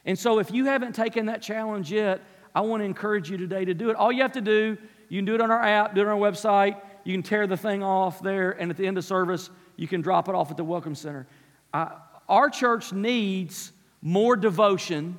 And 0.05 0.17
so, 0.17 0.39
if 0.39 0.53
you 0.53 0.67
haven't 0.67 0.95
taken 0.95 1.27
that 1.27 1.43
challenge 1.43 1.91
yet, 1.91 2.23
I 2.55 2.61
want 2.61 2.81
to 2.81 2.85
encourage 2.85 3.29
you 3.29 3.37
today 3.37 3.65
to 3.65 3.75
do 3.75 3.91
it. 3.91 3.97
All 3.97 4.13
you 4.13 4.23
have 4.23 4.33
to 4.33 4.41
do, 4.41 4.79
you 5.09 5.19
can 5.19 5.25
do 5.25 5.35
it 5.35 5.41
on 5.41 5.51
our 5.51 5.63
app, 5.63 5.95
do 5.95 6.01
it 6.01 6.07
on 6.07 6.23
our 6.23 6.33
website. 6.33 6.81
You 7.05 7.15
can 7.15 7.23
tear 7.23 7.47
the 7.47 7.57
thing 7.57 7.83
off 7.83 8.23
there, 8.23 8.53
and 8.53 8.71
at 8.71 8.77
the 8.77 8.87
end 8.87 8.99
of 8.99 9.05
service, 9.05 9.51
you 9.77 9.89
can 9.89 10.01
drop 10.01 10.29
it 10.29 10.35
off 10.35 10.51
at 10.51 10.57
the 10.57 10.65
Welcome 10.65 10.95
Center. 10.95 11.27
Our 11.73 12.51
church 12.51 12.93
needs 12.93 13.73
more 14.01 14.37
devotion 14.37 15.19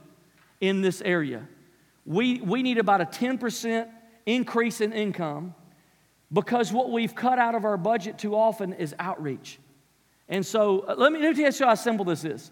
in 0.62 0.82
this 0.82 1.02
area 1.02 1.48
we, 2.10 2.42
we 2.42 2.64
need 2.64 2.80
about 2.80 3.02
a 3.02 3.06
10% 3.06 3.88
increase 4.26 4.82
in 4.82 4.92
income 4.94 5.54
because 6.34 6.74
what 6.74 6.92
we've 6.92 7.14
cut 7.14 7.38
out 7.38 7.54
of 7.54 7.66
our 7.66 7.78
budget 7.78 8.18
too 8.18 8.36
often 8.36 8.74
is 8.74 8.96
outreach. 8.98 9.60
And 10.28 10.44
so 10.44 10.86
uh, 10.88 10.96
let 10.98 11.14
me, 11.14 11.20
let 11.20 11.38
me 11.38 11.44
tell 11.44 11.52
you 11.52 11.66
how 11.68 11.76
simple 11.76 12.04
this 12.04 12.26
is. 12.26 12.50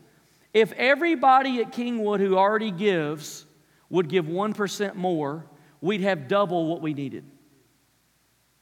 If 0.54 0.74
everybody 0.74 1.60
at 1.60 1.72
Kingwood 1.72 2.20
who 2.20 2.38
already 2.38 2.70
gives 2.70 3.48
would 3.90 4.10
give 4.10 4.26
1% 4.26 4.94
more, 4.94 5.48
we'd 5.82 6.02
have 6.02 6.28
double 6.28 6.68
what 6.68 6.82
we 6.84 6.94
needed. 6.94 7.26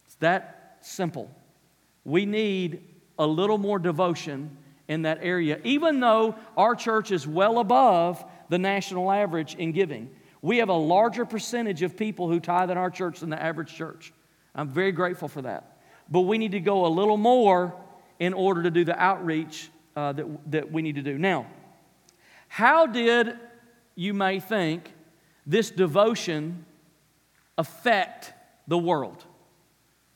It's 0.05 0.15
that 0.15 0.77
simple. 0.79 1.29
We 2.05 2.25
need 2.25 2.81
a 3.19 3.27
little 3.27 3.57
more 3.57 3.79
devotion 3.79 4.57
in 4.87 5.01
that 5.01 5.19
area, 5.21 5.59
even 5.65 5.99
though 5.99 6.35
our 6.55 6.73
church 6.73 7.11
is 7.11 7.27
well 7.27 7.59
above 7.59 8.23
the 8.47 8.59
national 8.59 9.11
average 9.11 9.55
in 9.55 9.73
giving. 9.73 10.09
We 10.45 10.59
have 10.59 10.69
a 10.69 10.73
larger 10.73 11.25
percentage 11.25 11.81
of 11.81 11.97
people 11.97 12.29
who 12.29 12.39
tithe 12.39 12.69
in 12.69 12.77
our 12.77 12.91
church 12.91 13.21
than 13.21 13.31
the 13.31 13.41
average 13.41 13.73
church. 13.73 14.13
I'm 14.53 14.69
very 14.69 14.91
grateful 14.91 15.27
for 15.27 15.41
that. 15.41 15.79
But 16.07 16.21
we 16.21 16.37
need 16.37 16.51
to 16.51 16.59
go 16.59 16.85
a 16.85 16.87
little 16.87 17.17
more 17.17 17.73
in 18.19 18.31
order 18.35 18.61
to 18.61 18.69
do 18.69 18.85
the 18.85 18.95
outreach 18.95 19.71
uh, 19.95 20.11
that, 20.11 20.51
that 20.51 20.71
we 20.71 20.83
need 20.83 20.97
to 20.97 21.01
do. 21.01 21.17
Now, 21.17 21.47
how 22.47 22.85
did, 22.85 23.39
you 23.95 24.13
may 24.13 24.39
think, 24.39 24.93
this 25.47 25.71
devotion 25.71 26.63
affect 27.57 28.31
the 28.67 28.77
world? 28.77 29.25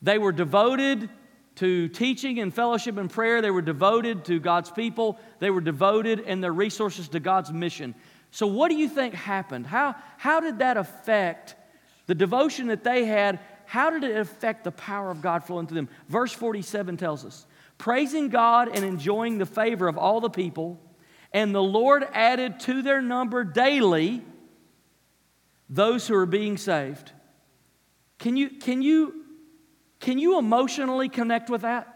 They 0.04 0.20
were 0.20 0.32
devoted 0.32 1.10
to 1.56 1.88
teaching 1.88 2.38
and 2.38 2.54
fellowship 2.54 2.98
and 2.98 3.10
prayer. 3.10 3.42
They 3.42 3.50
were 3.50 3.64
devoted 3.64 4.26
to 4.26 4.40
God's 4.40 4.70
people. 4.70 5.20
They 5.40 5.50
were 5.50 5.60
devoted 5.60 6.20
in 6.20 6.40
their 6.40 6.54
resources 6.54 7.08
to 7.10 7.20
God's 7.20 7.52
mission. 7.52 7.96
So, 8.32 8.48
what 8.48 8.70
do 8.70 8.76
you 8.76 8.88
think 8.88 9.14
happened? 9.14 9.68
How, 9.68 9.96
how 10.18 10.40
did 10.40 10.60
that 10.60 10.78
affect 10.78 11.56
the 12.06 12.16
devotion 12.16 12.68
that 12.68 12.84
they 12.84 13.06
had? 13.06 13.40
How 13.66 13.90
did 13.90 14.04
it 14.04 14.18
affect 14.18 14.64
the 14.64 14.72
power 14.72 15.12
of 15.12 15.22
God 15.22 15.44
flowing 15.44 15.68
through 15.68 15.76
them? 15.76 15.90
Verse 16.08 16.32
47 16.34 16.98
tells 16.98 17.26
us 17.26 17.46
praising 17.78 18.30
God 18.30 18.70
and 18.76 18.84
enjoying 18.84 19.38
the 19.38 19.46
favor 19.46 19.88
of 19.88 19.98
all 19.98 20.20
the 20.20 20.30
people, 20.30 20.80
and 21.32 21.56
the 21.56 21.64
Lord 21.64 22.06
added 22.14 22.60
to 22.62 22.82
their 22.82 23.02
number 23.02 23.44
daily 23.44 24.24
those 25.70 26.08
who 26.08 26.16
are 26.16 26.26
being 26.26 26.58
saved. 26.58 27.12
Can 28.18 28.36
you, 28.36 28.50
can 28.50 28.82
you 28.82 29.20
can 30.00 30.18
you 30.18 30.38
emotionally 30.38 31.10
connect 31.10 31.50
with 31.50 31.62
that? 31.62 31.96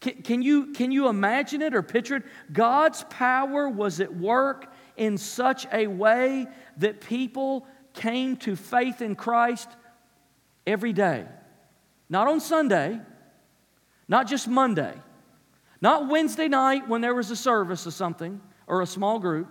Can, 0.00 0.22
can, 0.22 0.42
you, 0.42 0.72
can 0.72 0.90
you 0.90 1.08
imagine 1.08 1.62
it 1.62 1.74
or 1.74 1.82
picture 1.82 2.16
it? 2.16 2.24
God's 2.52 3.04
power 3.04 3.68
was 3.68 4.00
at 4.00 4.14
work 4.14 4.71
in 4.96 5.18
such 5.18 5.66
a 5.72 5.86
way 5.86 6.46
that 6.78 7.00
people 7.00 7.66
came 7.94 8.36
to 8.38 8.56
faith 8.56 9.02
in 9.02 9.14
Christ 9.14 9.68
every 10.66 10.92
day. 10.92 11.26
Not 12.08 12.28
on 12.28 12.40
Sunday, 12.40 13.00
not 14.08 14.26
just 14.26 14.48
Monday, 14.48 14.94
not 15.80 16.08
Wednesday 16.08 16.48
night 16.48 16.88
when 16.88 17.00
there 17.00 17.14
was 17.14 17.30
a 17.30 17.36
service 17.36 17.86
or 17.86 17.90
something 17.90 18.40
or 18.66 18.82
a 18.82 18.86
small 18.86 19.18
group. 19.18 19.48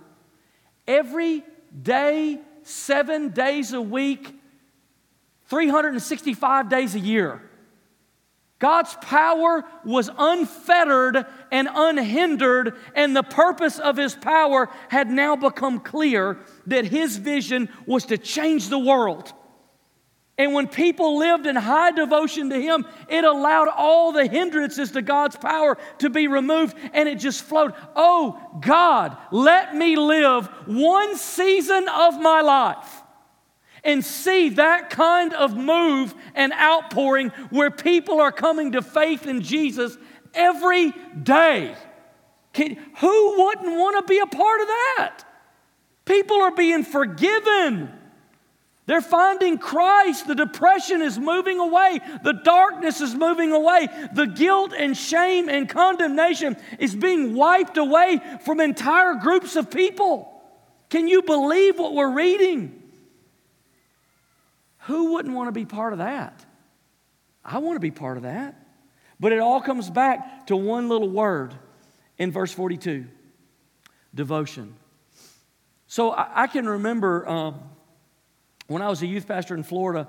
Every 0.87 1.43
day, 1.81 2.39
seven 2.63 3.29
days 3.29 3.73
a 3.73 3.81
week, 3.81 4.39
365 5.47 6.69
days 6.69 6.95
a 6.95 6.99
year. 6.99 7.41
God's 8.61 8.95
power 9.01 9.65
was 9.83 10.07
unfettered 10.15 11.25
and 11.51 11.67
unhindered, 11.73 12.75
and 12.95 13.15
the 13.15 13.23
purpose 13.23 13.79
of 13.79 13.97
His 13.97 14.13
power 14.13 14.69
had 14.87 15.09
now 15.09 15.35
become 15.35 15.79
clear 15.79 16.37
that 16.67 16.85
His 16.85 17.17
vision 17.17 17.69
was 17.87 18.05
to 18.05 18.19
change 18.19 18.69
the 18.69 18.77
world. 18.77 19.33
And 20.37 20.53
when 20.53 20.67
people 20.67 21.17
lived 21.17 21.47
in 21.47 21.55
high 21.55 21.91
devotion 21.91 22.51
to 22.51 22.61
Him, 22.61 22.85
it 23.09 23.23
allowed 23.23 23.67
all 23.67 24.11
the 24.11 24.27
hindrances 24.27 24.91
to 24.91 25.01
God's 25.01 25.37
power 25.37 25.75
to 25.97 26.11
be 26.11 26.27
removed 26.27 26.77
and 26.93 27.09
it 27.09 27.17
just 27.17 27.43
flowed. 27.43 27.73
Oh, 27.95 28.59
God, 28.61 29.17
let 29.31 29.75
me 29.75 29.95
live 29.95 30.45
one 30.67 31.17
season 31.17 31.87
of 31.89 32.21
my 32.21 32.41
life 32.41 33.00
and 33.83 34.03
see 34.05 34.49
that 34.49 34.89
kind 34.89 35.33
of 35.33 35.55
move 35.55 36.13
and 36.35 36.53
outpouring 36.53 37.29
where 37.49 37.71
people 37.71 38.19
are 38.19 38.31
coming 38.31 38.73
to 38.73 38.81
faith 38.81 39.25
in 39.27 39.41
Jesus 39.41 39.97
every 40.33 40.93
day. 41.23 41.75
Can, 42.53 42.75
who 42.99 43.43
wouldn't 43.43 43.77
want 43.77 44.05
to 44.05 44.11
be 44.11 44.19
a 44.19 44.25
part 44.25 44.61
of 44.61 44.67
that? 44.67 45.23
People 46.05 46.41
are 46.41 46.53
being 46.53 46.83
forgiven. 46.83 47.89
They're 48.87 49.01
finding 49.01 49.57
Christ. 49.57 50.27
The 50.27 50.35
depression 50.35 51.01
is 51.01 51.17
moving 51.17 51.59
away. 51.59 51.99
The 52.23 52.33
darkness 52.33 52.99
is 52.99 53.15
moving 53.15 53.53
away. 53.53 53.87
The 54.13 54.25
guilt 54.25 54.73
and 54.77 54.97
shame 54.97 55.47
and 55.47 55.69
condemnation 55.69 56.57
is 56.79 56.95
being 56.95 57.35
wiped 57.35 57.77
away 57.77 58.19
from 58.43 58.59
entire 58.59 59.15
groups 59.15 59.55
of 59.55 59.71
people. 59.71 60.27
Can 60.89 61.07
you 61.07 61.21
believe 61.21 61.79
what 61.79 61.93
we're 61.93 62.13
reading? 62.13 62.80
Who 64.85 65.13
wouldn't 65.13 65.35
want 65.35 65.47
to 65.47 65.51
be 65.51 65.65
part 65.65 65.93
of 65.93 65.99
that? 65.99 66.45
I 67.43 67.57
want 67.59 67.75
to 67.75 67.79
be 67.79 67.91
part 67.91 68.17
of 68.17 68.23
that. 68.23 68.55
But 69.19 69.31
it 69.31 69.39
all 69.39 69.61
comes 69.61 69.89
back 69.89 70.47
to 70.47 70.55
one 70.55 70.89
little 70.89 71.09
word 71.09 71.53
in 72.17 72.31
verse 72.31 72.51
42 72.51 73.05
devotion. 74.13 74.75
So 75.87 76.11
I, 76.11 76.43
I 76.43 76.47
can 76.47 76.67
remember 76.67 77.27
um, 77.27 77.59
when 78.67 78.81
I 78.81 78.89
was 78.89 79.01
a 79.01 79.07
youth 79.07 79.27
pastor 79.27 79.53
in 79.53 79.63
Florida, 79.63 80.07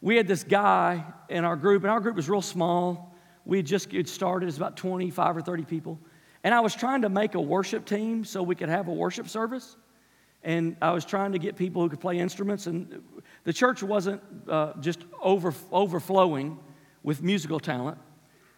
we 0.00 0.16
had 0.16 0.26
this 0.26 0.44
guy 0.44 1.04
in 1.28 1.44
our 1.44 1.56
group, 1.56 1.82
and 1.82 1.90
our 1.90 2.00
group 2.00 2.16
was 2.16 2.28
real 2.28 2.40
small. 2.40 3.14
We 3.44 3.58
had 3.58 3.66
just 3.66 3.90
get 3.90 4.08
started, 4.08 4.48
it's 4.48 4.56
about 4.56 4.76
25 4.76 5.36
or 5.36 5.42
30 5.42 5.64
people. 5.64 5.98
And 6.42 6.54
I 6.54 6.60
was 6.60 6.74
trying 6.74 7.02
to 7.02 7.10
make 7.10 7.34
a 7.34 7.40
worship 7.40 7.84
team 7.84 8.24
so 8.24 8.42
we 8.42 8.54
could 8.54 8.70
have 8.70 8.88
a 8.88 8.92
worship 8.92 9.28
service. 9.28 9.76
And 10.42 10.76
I 10.80 10.92
was 10.92 11.04
trying 11.04 11.32
to 11.32 11.38
get 11.38 11.56
people 11.56 11.82
who 11.82 11.90
could 11.90 12.00
play 12.00 12.18
instruments. 12.18 12.66
And 12.66 13.02
the 13.44 13.52
church 13.52 13.82
wasn't 13.82 14.22
uh, 14.48 14.74
just 14.80 15.00
over, 15.22 15.54
overflowing 15.72 16.58
with 17.02 17.22
musical 17.22 17.58
talent. 17.60 17.98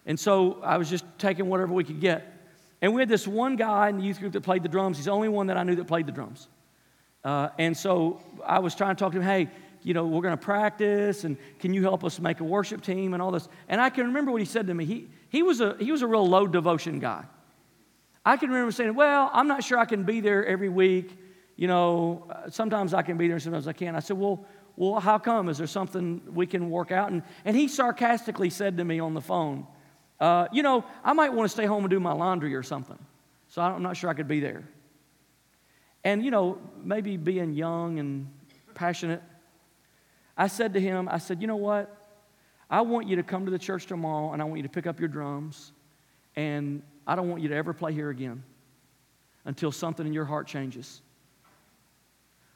And 0.07 0.19
so 0.19 0.61
I 0.63 0.79
was 0.79 0.91
just 0.91 1.05
taking 1.19 1.47
whatever 1.47 1.73
we 1.73 1.85
could 1.85 2.01
get. 2.01 2.29
And 2.81 2.93
we 2.95 3.01
had 3.01 3.09
this 3.09 3.29
one 3.29 3.55
guy 3.57 3.89
in 3.89 3.99
the 3.99 4.03
youth 4.03 4.19
group 4.19 4.33
that 4.33 4.41
played 4.41 4.65
the 4.65 4.69
drums. 4.69 4.97
He's 4.97 5.07
the 5.07 5.13
only 5.13 5.29
one 5.29 5.47
that 5.47 5.57
I 5.57 5.63
knew 5.63 5.77
that 5.77 5.87
played 5.87 6.07
the 6.07 6.13
drums. 6.13 6.49
Uh, 7.23 7.51
and 7.59 7.77
so 7.77 8.21
I 8.45 8.59
was 8.59 8.75
trying 8.75 8.97
to 8.97 8.99
talk 8.99 9.13
to 9.13 9.19
him, 9.19 9.25
hey, 9.25 9.49
you 9.85 9.95
know, 9.95 10.07
we're 10.07 10.23
going 10.23 10.37
to 10.37 10.45
practice, 10.45 11.25
and 11.25 11.37
can 11.59 11.75
you 11.75 11.83
help 11.83 12.05
us 12.05 12.21
make 12.21 12.41
a 12.41 12.45
worship 12.45 12.83
team 12.83 13.15
and 13.15 13.23
all 13.23 13.31
this? 13.31 13.49
And 13.69 13.81
I 13.81 13.91
can 13.91 14.07
remember 14.07 14.31
what 14.31 14.41
he 14.41 14.45
said 14.45 14.67
to 14.69 14.75
me. 14.75 14.85
He, 14.85 15.09
he, 15.29 15.43
was, 15.43 15.61
a, 15.61 15.77
he 15.79 15.91
was 15.91 16.03
a 16.03 16.07
real 16.07 16.27
low 16.27 16.47
devotion 16.47 16.99
guy. 16.99 17.25
I 18.25 18.37
can 18.37 18.51
remember 18.51 18.71
saying, 18.73 18.95
well, 18.95 19.31
I'm 19.33 19.49
not 19.49 19.65
sure 19.65 19.79
I 19.79 19.85
can 19.85 20.05
be 20.05 20.21
there 20.21 20.47
every 20.47 20.69
week. 20.69 21.19
You 21.57 21.67
know, 21.67 22.31
sometimes 22.49 22.95
I 22.95 23.03
can 23.03 23.17
be 23.17 23.27
there, 23.27 23.35
and 23.35 23.43
sometimes 23.43 23.67
I 23.67 23.73
can't. 23.73 23.97
I 23.97 24.01
said, 24.01 24.17
well, 24.19 24.45
well, 24.77 25.01
how 25.01 25.19
come? 25.19 25.49
Is 25.49 25.59
there 25.59 25.67
something 25.67 26.23
we 26.33 26.47
can 26.47 26.71
work 26.71 26.91
out? 26.91 27.11
And, 27.11 27.23
and 27.45 27.57
he 27.57 27.69
sarcastically 27.69 28.51
said 28.51 28.79
to 28.79 28.85
me 28.85 29.01
on 29.01 29.15
the 29.15 29.21
phone, 29.21 29.67
uh, 30.19 30.49
You 30.53 30.63
know, 30.63 30.85
I 31.05 31.13
might 31.13 31.33
want 31.33 31.49
to 31.49 31.53
stay 31.53 31.67
home 31.67 31.85
and 31.85 31.91
do 31.91 32.01
my 32.01 32.13
laundry 32.13 32.55
or 32.55 32.63
something. 32.63 32.99
So 33.49 33.61
I'm 33.61 33.83
not 33.83 33.97
sure 33.97 34.09
I 34.09 34.15
could 34.15 34.29
be 34.29 34.41
there. 34.41 34.63
And, 36.05 36.25
you 36.25 36.31
know, 36.31 36.59
maybe 36.83 37.17
being 37.17 37.53
young 37.53 37.99
and 37.99 38.33
passionate, 38.75 39.23
I 40.37 40.47
said 40.47 40.73
to 40.75 40.81
him, 40.81 41.09
I 41.09 41.19
said, 41.19 41.41
You 41.41 41.47
know 41.47 41.57
what? 41.57 41.95
I 42.71 42.81
want 42.81 43.07
you 43.07 43.17
to 43.17 43.23
come 43.23 43.45
to 43.45 43.51
the 43.51 43.59
church 43.59 43.87
tomorrow 43.87 44.33
and 44.33 44.41
I 44.41 44.47
want 44.47 44.57
you 44.57 44.63
to 44.63 44.69
pick 44.71 44.87
up 44.87 44.99
your 44.99 45.09
drums. 45.09 45.73
And 46.37 46.83
I 47.07 47.15
don't 47.15 47.29
want 47.29 47.43
you 47.43 47.49
to 47.51 47.55
ever 47.55 47.75
play 47.75 47.93
here 47.93 48.09
again 48.09 48.43
until 49.45 49.71
something 49.71 50.07
in 50.07 50.15
your 50.15 50.25
heart 50.25 50.47
changes 50.47 51.03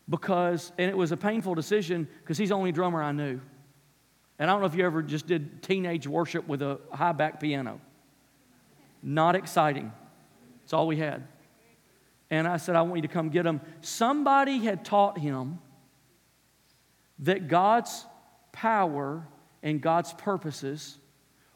because, 0.09 0.73
and 0.79 0.89
it 0.89 0.97
was 0.97 1.13
a 1.13 1.17
painful 1.17 1.55
decision 1.55 2.09
because 2.23 2.39
he's 2.39 2.51
the 2.51 2.55
only 2.55 2.73
drummer 2.73 3.03
I 3.03 3.13
knew. 3.13 3.41
And 4.39 4.51
I 4.51 4.53
don't 4.53 4.61
know 4.61 4.67
if 4.67 4.75
you 4.75 4.85
ever 4.85 5.03
just 5.03 5.27
did 5.27 5.63
teenage 5.63 6.07
worship 6.07 6.47
with 6.47 6.63
a 6.63 6.79
high 6.93 7.13
back 7.13 7.41
piano. 7.41 7.81
Not 9.03 9.35
exciting. 9.35 9.93
It's 10.65 10.73
all 10.73 10.87
we 10.87 10.97
had. 10.97 11.27
And 12.31 12.47
I 12.47 12.57
said, 12.57 12.77
I 12.77 12.83
want 12.83 12.97
you 12.97 13.03
to 13.03 13.09
come 13.09 13.29
get 13.29 13.47
him. 13.47 13.61
Somebody 13.81 14.59
had 14.59 14.85
taught 14.85 15.19
him 15.19 15.59
that 17.21 17.49
God's 17.49 18.05
power 18.53 19.27
and 19.63 19.81
God's 19.81 20.13
purposes 20.13 20.99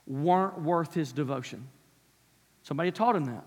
weren't 0.06 0.60
worth 0.62 0.94
his 0.94 1.12
devotion. 1.12 1.68
Somebody 2.62 2.90
taught 2.90 3.16
him 3.16 3.24
that. 3.26 3.44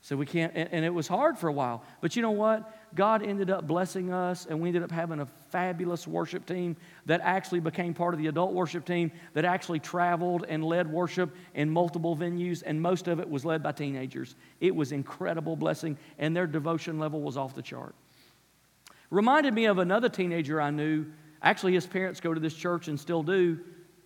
So 0.00 0.16
we 0.16 0.26
can't, 0.26 0.52
and 0.54 0.84
it 0.84 0.94
was 0.94 1.08
hard 1.08 1.38
for 1.38 1.48
a 1.48 1.52
while. 1.52 1.82
But 2.00 2.14
you 2.14 2.22
know 2.22 2.30
what? 2.30 2.72
God 2.94 3.22
ended 3.22 3.50
up 3.50 3.66
blessing 3.66 4.12
us, 4.12 4.46
and 4.46 4.60
we 4.60 4.68
ended 4.68 4.84
up 4.84 4.92
having 4.92 5.20
a 5.20 5.26
fabulous 5.50 6.06
worship 6.06 6.46
team 6.46 6.76
that 7.06 7.20
actually 7.22 7.60
became 7.60 7.94
part 7.94 8.14
of 8.14 8.20
the 8.20 8.28
adult 8.28 8.52
worship 8.52 8.86
team 8.86 9.10
that 9.34 9.44
actually 9.44 9.80
traveled 9.80 10.46
and 10.48 10.64
led 10.64 10.90
worship 10.90 11.34
in 11.54 11.68
multiple 11.68 12.16
venues, 12.16 12.62
and 12.64 12.80
most 12.80 13.08
of 13.08 13.18
it 13.18 13.28
was 13.28 13.44
led 13.44 13.62
by 13.62 13.72
teenagers. 13.72 14.36
It 14.60 14.74
was 14.74 14.92
incredible 14.92 15.56
blessing, 15.56 15.98
and 16.18 16.34
their 16.34 16.46
devotion 16.46 16.98
level 16.98 17.20
was 17.20 17.36
off 17.36 17.54
the 17.54 17.62
chart. 17.62 17.94
Reminded 19.10 19.52
me 19.52 19.64
of 19.64 19.78
another 19.78 20.08
teenager 20.08 20.60
I 20.60 20.70
knew. 20.70 21.06
Actually, 21.42 21.74
his 21.74 21.86
parents 21.86 22.20
go 22.20 22.32
to 22.32 22.40
this 22.40 22.54
church 22.54 22.88
and 22.88 22.98
still 22.98 23.22
do. 23.22 23.58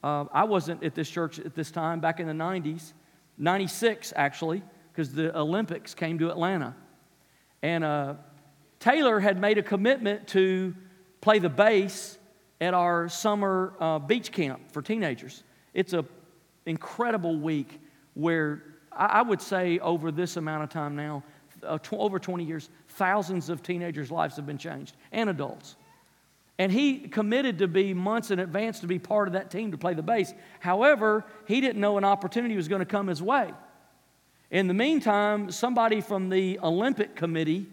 Uh, 0.03 0.25
I 0.33 0.45
wasn't 0.45 0.83
at 0.83 0.95
this 0.95 1.09
church 1.09 1.39
at 1.39 1.55
this 1.55 1.71
time, 1.71 2.01
back 2.01 2.19
in 2.19 2.27
the 2.27 2.33
90s, 2.33 2.93
96 3.39 4.13
actually, 4.17 4.63
because 4.93 5.13
the 5.13 5.37
Olympics 5.37 5.95
came 5.95 6.19
to 6.19 6.31
Atlanta. 6.31 6.75
And 7.63 7.83
uh, 7.83 8.15
Taylor 8.79 9.21
had 9.21 9.41
made 9.41 9.59
a 9.59 9.63
commitment 9.63 10.29
to 10.29 10.75
play 11.21 11.39
the 11.39 11.49
bass 11.49 12.19
at 12.61 12.75
our 12.75 13.09
summer 13.09 13.75
uh, 13.81 13.99
beach 13.99 14.33
camp 14.33 14.71
for 14.71 14.83
teenagers. 14.83 15.45
It's 15.73 15.93
an 15.95 16.07
incredible 16.67 17.39
week 17.39 17.81
where 18.15 18.63
I 18.93 19.23
would 19.23 19.41
say 19.41 19.79
over 19.79 20.11
this 20.11 20.37
amount 20.37 20.65
of 20.65 20.69
time 20.69 20.95
now, 20.95 21.25
uh, 21.63 21.79
tw- 21.79 21.95
over 21.95 22.19
20 22.19 22.45
years, 22.45 22.69
thousands 22.89 23.49
of 23.49 23.63
teenagers' 23.63 24.11
lives 24.11 24.37
have 24.37 24.47
been 24.47 24.59
changed 24.59 24.97
and 25.13 25.31
adults. 25.31 25.77
And 26.59 26.71
he 26.71 26.99
committed 27.09 27.59
to 27.59 27.69
be 27.69 27.95
months 27.95 28.31
in 28.31 28.39
advance 28.39 28.81
to 28.81 28.87
be 28.87 28.99
part 28.99 29.29
of 29.29 29.33
that 29.33 29.51
team 29.51 29.73
to 29.73 29.79
play 29.79 29.95
the 29.95 30.03
bass. 30.03 30.35
However, 30.61 31.25
he 31.47 31.61
didn't 31.61 31.81
know 31.81 31.99
an 31.99 32.05
opportunity 32.05 32.55
was 32.57 32.69
going 32.69 32.81
to 32.81 32.87
come 32.87 33.07
his 33.07 33.23
way. 33.23 33.53
In 34.53 34.69
the 34.69 34.75
meantime, 34.75 35.51
somebody 35.51 36.03
from 36.03 36.29
the 36.29 36.61
Olympic 36.63 37.17
Committee 37.17 37.67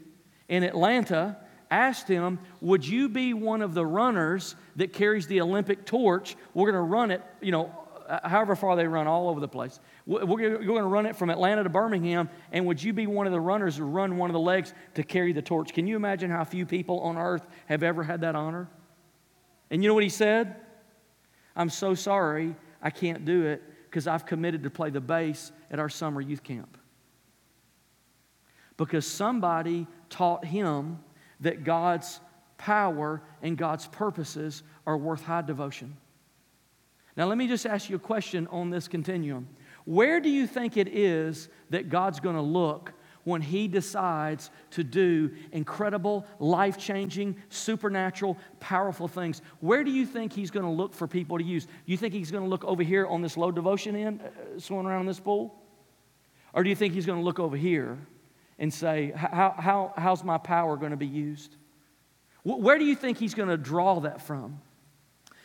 in 0.48 0.64
Atlanta 0.64 1.36
asked 1.70 2.08
him, 2.08 2.40
Would 2.62 2.88
you 2.88 3.10
be 3.10 3.34
one 3.34 3.62
of 3.62 3.74
the 3.74 3.86
runners 3.86 4.56
that 4.78 4.94
carries 4.94 5.28
the 5.28 5.42
Olympic 5.42 5.86
torch? 5.86 6.38
We're 6.54 6.72
going 6.72 6.82
to 6.82 6.90
run 6.90 7.12
it, 7.12 7.22
you 7.42 7.52
know, 7.52 7.76
uh, 8.08 8.26
however 8.28 8.56
far 8.56 8.78
they 8.78 8.88
run, 8.88 9.08
all 9.08 9.28
over 9.28 9.42
the 9.42 9.48
place. 9.50 9.78
We're 10.06 10.26
going 10.26 10.82
to 10.82 10.88
run 10.88 11.06
it 11.06 11.18
from 11.18 11.30
Atlanta 11.30 11.64
to 11.64 11.70
Birmingham, 11.70 12.30
and 12.54 12.66
would 12.66 12.82
you 12.82 12.94
be 12.94 13.08
one 13.08 13.28
of 13.28 13.34
the 13.34 13.42
runners 13.42 13.76
who 13.76 13.84
run 13.84 14.16
one 14.16 14.30
of 14.30 14.34
the 14.34 14.40
legs 14.40 14.74
to 14.96 15.04
carry 15.04 15.34
the 15.34 15.42
torch? 15.42 15.74
Can 15.74 15.86
you 15.86 15.98
imagine 15.98 16.32
how 16.32 16.46
few 16.46 16.66
people 16.66 17.02
on 17.02 17.18
earth 17.18 17.46
have 17.66 17.84
ever 17.84 18.04
had 18.04 18.22
that 18.22 18.36
honor? 18.36 18.70
And 19.70 19.84
you 19.84 19.90
know 19.90 19.96
what 19.96 20.04
he 20.04 20.10
said? 20.10 20.56
I'm 21.58 21.70
so 21.70 21.94
sorry, 21.94 22.56
I 22.82 22.90
can't 22.90 23.26
do 23.26 23.48
it 23.48 23.62
because 23.90 24.08
I've 24.08 24.26
committed 24.26 24.64
to 24.64 24.70
play 24.70 24.92
the 24.92 25.02
bass 25.02 25.52
at 25.72 25.80
our 25.80 25.90
summer 25.90 26.22
youth 26.22 26.44
camp. 26.44 26.78
Because 28.78 29.06
somebody 29.06 29.88
taught 30.10 30.46
him 30.46 31.00
that 31.40 31.64
God's 31.64 32.20
power 32.58 33.22
and 33.42 33.58
God's 33.58 33.88
purposes 33.88 34.62
are 34.86 34.98
worth 34.98 35.24
high 35.24 35.42
devotion. 35.42 35.98
Now, 37.18 37.26
let 37.26 37.38
me 37.38 37.48
just 37.48 37.66
ask 37.66 37.90
you 37.90 37.96
a 37.96 38.00
question 38.00 38.48
on 38.48 38.70
this 38.70 38.88
continuum. 38.88 39.48
Where 39.86 40.22
do 40.22 40.30
you 40.30 40.46
think 40.46 40.78
it 40.78 40.88
is 40.88 41.50
that 41.72 41.90
God's 41.90 42.20
going 42.20 42.36
to 42.36 42.42
look 42.42 42.94
when 43.30 43.42
He 43.42 43.68
decides 43.68 44.50
to 44.72 44.84
do 44.84 45.32
incredible, 45.52 46.26
life 46.40 46.78
changing, 46.78 47.36
supernatural, 47.50 48.38
powerful 48.60 49.08
things? 49.08 49.42
Where 49.62 49.84
do 49.84 49.92
you 49.92 50.06
think 50.06 50.34
He's 50.34 50.52
going 50.52 50.66
to 50.66 50.72
look 50.72 50.94
for 50.94 51.08
people 51.08 51.38
to 51.38 51.44
use? 51.44 51.68
You 51.86 51.96
think 51.96 52.14
He's 52.14 52.32
going 52.32 52.44
to 52.44 52.50
look 52.50 52.66
over 52.66 52.84
here 52.84 53.08
on 53.08 53.22
this 53.22 53.38
low 53.38 53.52
devotion 53.52 53.96
end, 53.96 54.22
uh, 54.22 54.60
swimming 54.60 54.88
around 54.88 55.02
in 55.02 55.08
this 55.08 55.20
pool? 55.20 55.56
Or 56.54 56.64
do 56.64 56.70
you 56.70 56.76
think 56.76 56.94
He's 56.94 57.06
going 57.06 57.20
to 57.20 57.26
look 57.26 57.40
over 57.40 57.56
here 57.56 57.98
and 58.58 58.74
say, 58.74 59.14
how, 59.16 59.54
how, 59.58 59.94
How's 59.96 60.24
my 60.24 60.38
power 60.38 60.76
going 60.76 60.92
to 60.92 60.98
be 60.98 61.08
used? 61.08 61.56
Where 62.44 62.78
do 62.78 62.86
you 62.86 62.96
think 62.96 63.18
He's 63.18 63.34
going 63.34 63.50
to 63.50 63.58
draw 63.58 64.00
that 64.02 64.22
from? 64.22 64.60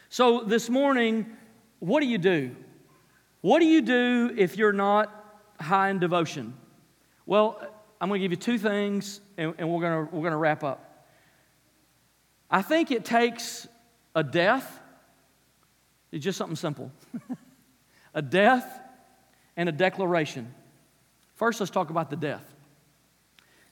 So 0.08 0.42
this 0.44 0.70
morning, 0.70 1.26
what 1.80 2.00
do 2.00 2.06
you 2.06 2.18
do? 2.18 2.54
What 3.40 3.58
do 3.58 3.66
you 3.66 3.82
do 3.82 4.32
if 4.38 4.56
you're 4.56 4.72
not 4.72 5.12
high 5.60 5.90
in 5.90 5.98
devotion? 5.98 6.54
Well, 7.26 7.60
I'm 8.00 8.08
going 8.08 8.20
to 8.20 8.24
give 8.24 8.32
you 8.32 8.36
two 8.36 8.58
things, 8.58 9.20
and, 9.36 9.54
and 9.58 9.70
we're 9.70 9.80
going 9.80 10.06
to, 10.06 10.14
we're 10.14 10.22
going 10.22 10.32
to 10.32 10.38
wrap 10.38 10.64
up. 10.64 11.06
I 12.50 12.62
think 12.62 12.90
it 12.90 13.04
takes 13.04 13.66
a 14.14 14.22
death, 14.22 14.80
it's 16.12 16.24
just 16.24 16.38
something 16.38 16.56
simple 16.56 16.92
a 18.14 18.22
death 18.22 18.80
and 19.56 19.68
a 19.68 19.72
declaration. 19.72 20.54
First, 21.34 21.60
let's 21.60 21.70
talk 21.70 21.90
about 21.90 22.10
the 22.10 22.16
death. 22.16 22.44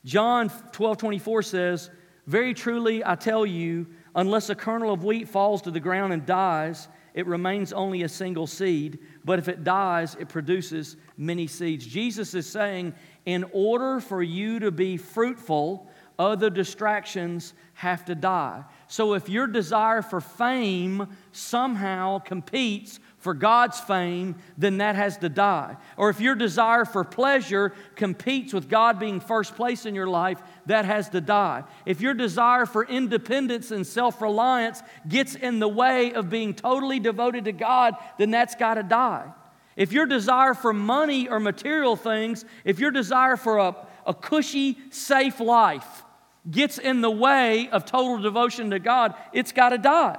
John 0.05 0.51
12 0.73 0.99
24 0.99 1.43
says, 1.43 1.91
Very 2.27 2.55
truly 2.55 3.05
I 3.05 3.15
tell 3.15 3.47
you, 3.47 3.87
unless 4.15 4.51
a 4.51 4.55
kernel 4.55 4.93
of 4.93 5.05
wheat 5.05 5.29
falls 5.29 5.63
to 5.63 5.71
the 5.71 5.81
ground 5.81 6.13
and 6.13 6.27
dies, 6.27 6.89
it 7.15 7.27
remains 7.27 7.73
only 7.73 8.03
a 8.03 8.09
single 8.09 8.47
seed, 8.47 8.99
but 9.25 9.39
if 9.39 9.49
it 9.49 9.65
dies, 9.65 10.17
it 10.19 10.29
produces 10.29 10.97
many 11.17 11.47
seeds. 11.47 11.87
Jesus 11.87 12.35
is 12.35 12.49
saying, 12.49 12.95
in 13.27 13.45
order 13.53 14.01
for 14.01 14.23
you 14.23 14.59
to 14.61 14.71
be 14.71 14.97
fruitful, 14.97 15.91
other 16.19 16.51
distractions 16.51 17.55
have 17.75 18.05
to 18.05 18.15
die. 18.15 18.65
So 18.89 19.15
if 19.15 19.29
your 19.29 19.47
desire 19.47 20.03
for 20.03 20.21
fame 20.21 21.09
somehow 21.33 22.19
competes 22.21 23.01
for 23.23 23.35
God's 23.35 23.79
fame, 23.79 24.35
then 24.59 24.79
that 24.79 24.97
has 24.97 25.17
to 25.19 25.29
die. 25.29 25.77
Or 25.97 26.11
if 26.11 26.21
your 26.21 26.35
desire 26.35 26.85
for 26.85 27.05
pleasure 27.05 27.73
competes 27.95 28.53
with 28.53 28.69
God 28.69 28.99
being 28.99 29.21
first 29.21 29.55
place 29.55 29.87
in 29.87 29.95
your 29.95 30.09
life, 30.09 30.43
that 30.67 30.85
has 30.87 31.09
to 31.11 31.21
die. 31.21 31.63
If 31.87 32.01
your 32.01 32.15
desire 32.15 32.67
for 32.67 32.85
independence 32.85 33.71
and 33.71 33.87
self 33.87 34.21
reliance 34.21 34.83
gets 35.09 35.37
in 35.37 35.61
the 35.61 35.69
way 35.69 36.13
of 36.13 36.31
being 36.31 36.53
totally 36.53 36.99
devoted 36.99 37.45
to 37.45 37.53
God, 37.53 37.95
then 38.19 38.33
that's 38.33 38.57
got 38.57 38.75
to 38.75 38.83
die. 38.83 39.33
If 39.77 39.93
your 39.93 40.07
desire 40.07 40.55
for 40.55 40.73
money 40.73 41.29
or 41.29 41.39
material 41.39 41.95
things, 41.95 42.45
if 42.65 42.81
your 42.81 42.91
desire 42.91 43.37
for 43.37 43.59
a, 43.59 43.77
a 44.05 44.15
cushy, 44.15 44.79
safe 44.91 45.39
life 45.39 46.03
gets 46.51 46.77
in 46.79 47.03
the 47.03 47.11
way 47.11 47.69
of 47.69 47.85
total 47.85 48.19
devotion 48.19 48.71
to 48.71 48.81
God, 48.81 49.15
it's 49.33 49.53
got 49.53 49.69
to 49.69 49.79
die. 49.79 50.19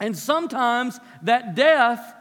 And 0.00 0.16
sometimes 0.16 0.98
that 1.22 1.54
death 1.54 2.14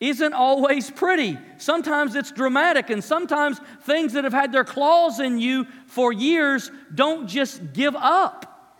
isn't 0.00 0.32
always 0.32 0.90
pretty. 0.90 1.38
Sometimes 1.58 2.16
it's 2.16 2.32
dramatic, 2.32 2.90
and 2.90 3.04
sometimes 3.04 3.60
things 3.82 4.14
that 4.14 4.24
have 4.24 4.32
had 4.32 4.50
their 4.50 4.64
claws 4.64 5.20
in 5.20 5.38
you 5.38 5.66
for 5.86 6.12
years 6.12 6.72
don't 6.92 7.28
just 7.28 7.72
give 7.72 7.94
up. 7.94 8.78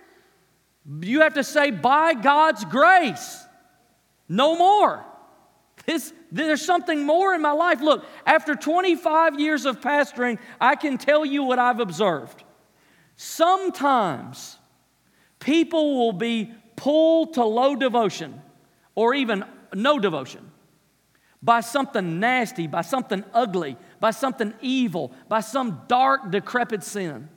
You 1.00 1.20
have 1.20 1.34
to 1.34 1.44
say, 1.44 1.70
by 1.70 2.14
God's 2.14 2.64
grace, 2.64 3.44
no 4.28 4.56
more. 4.56 5.04
This, 5.86 6.12
there's 6.32 6.64
something 6.64 7.04
more 7.04 7.34
in 7.34 7.40
my 7.40 7.52
life. 7.52 7.80
Look, 7.80 8.04
after 8.26 8.54
25 8.54 9.38
years 9.38 9.64
of 9.64 9.80
pastoring, 9.80 10.38
I 10.60 10.74
can 10.74 10.98
tell 10.98 11.24
you 11.24 11.44
what 11.44 11.58
I've 11.58 11.80
observed. 11.80 12.42
Sometimes 13.14 14.58
people 15.38 15.98
will 15.98 16.12
be 16.12 16.52
pulled 16.76 17.34
to 17.34 17.44
low 17.44 17.76
devotion 17.76 18.40
or 18.94 19.14
even 19.14 19.44
no 19.74 19.98
devotion 19.98 20.50
by 21.42 21.60
something 21.60 22.20
nasty, 22.20 22.66
by 22.66 22.82
something 22.82 23.24
ugly, 23.34 23.76
by 23.98 24.12
something 24.12 24.54
evil, 24.60 25.12
by 25.28 25.40
some 25.40 25.82
dark, 25.88 26.30
decrepit 26.30 26.84
sin. 26.84 27.28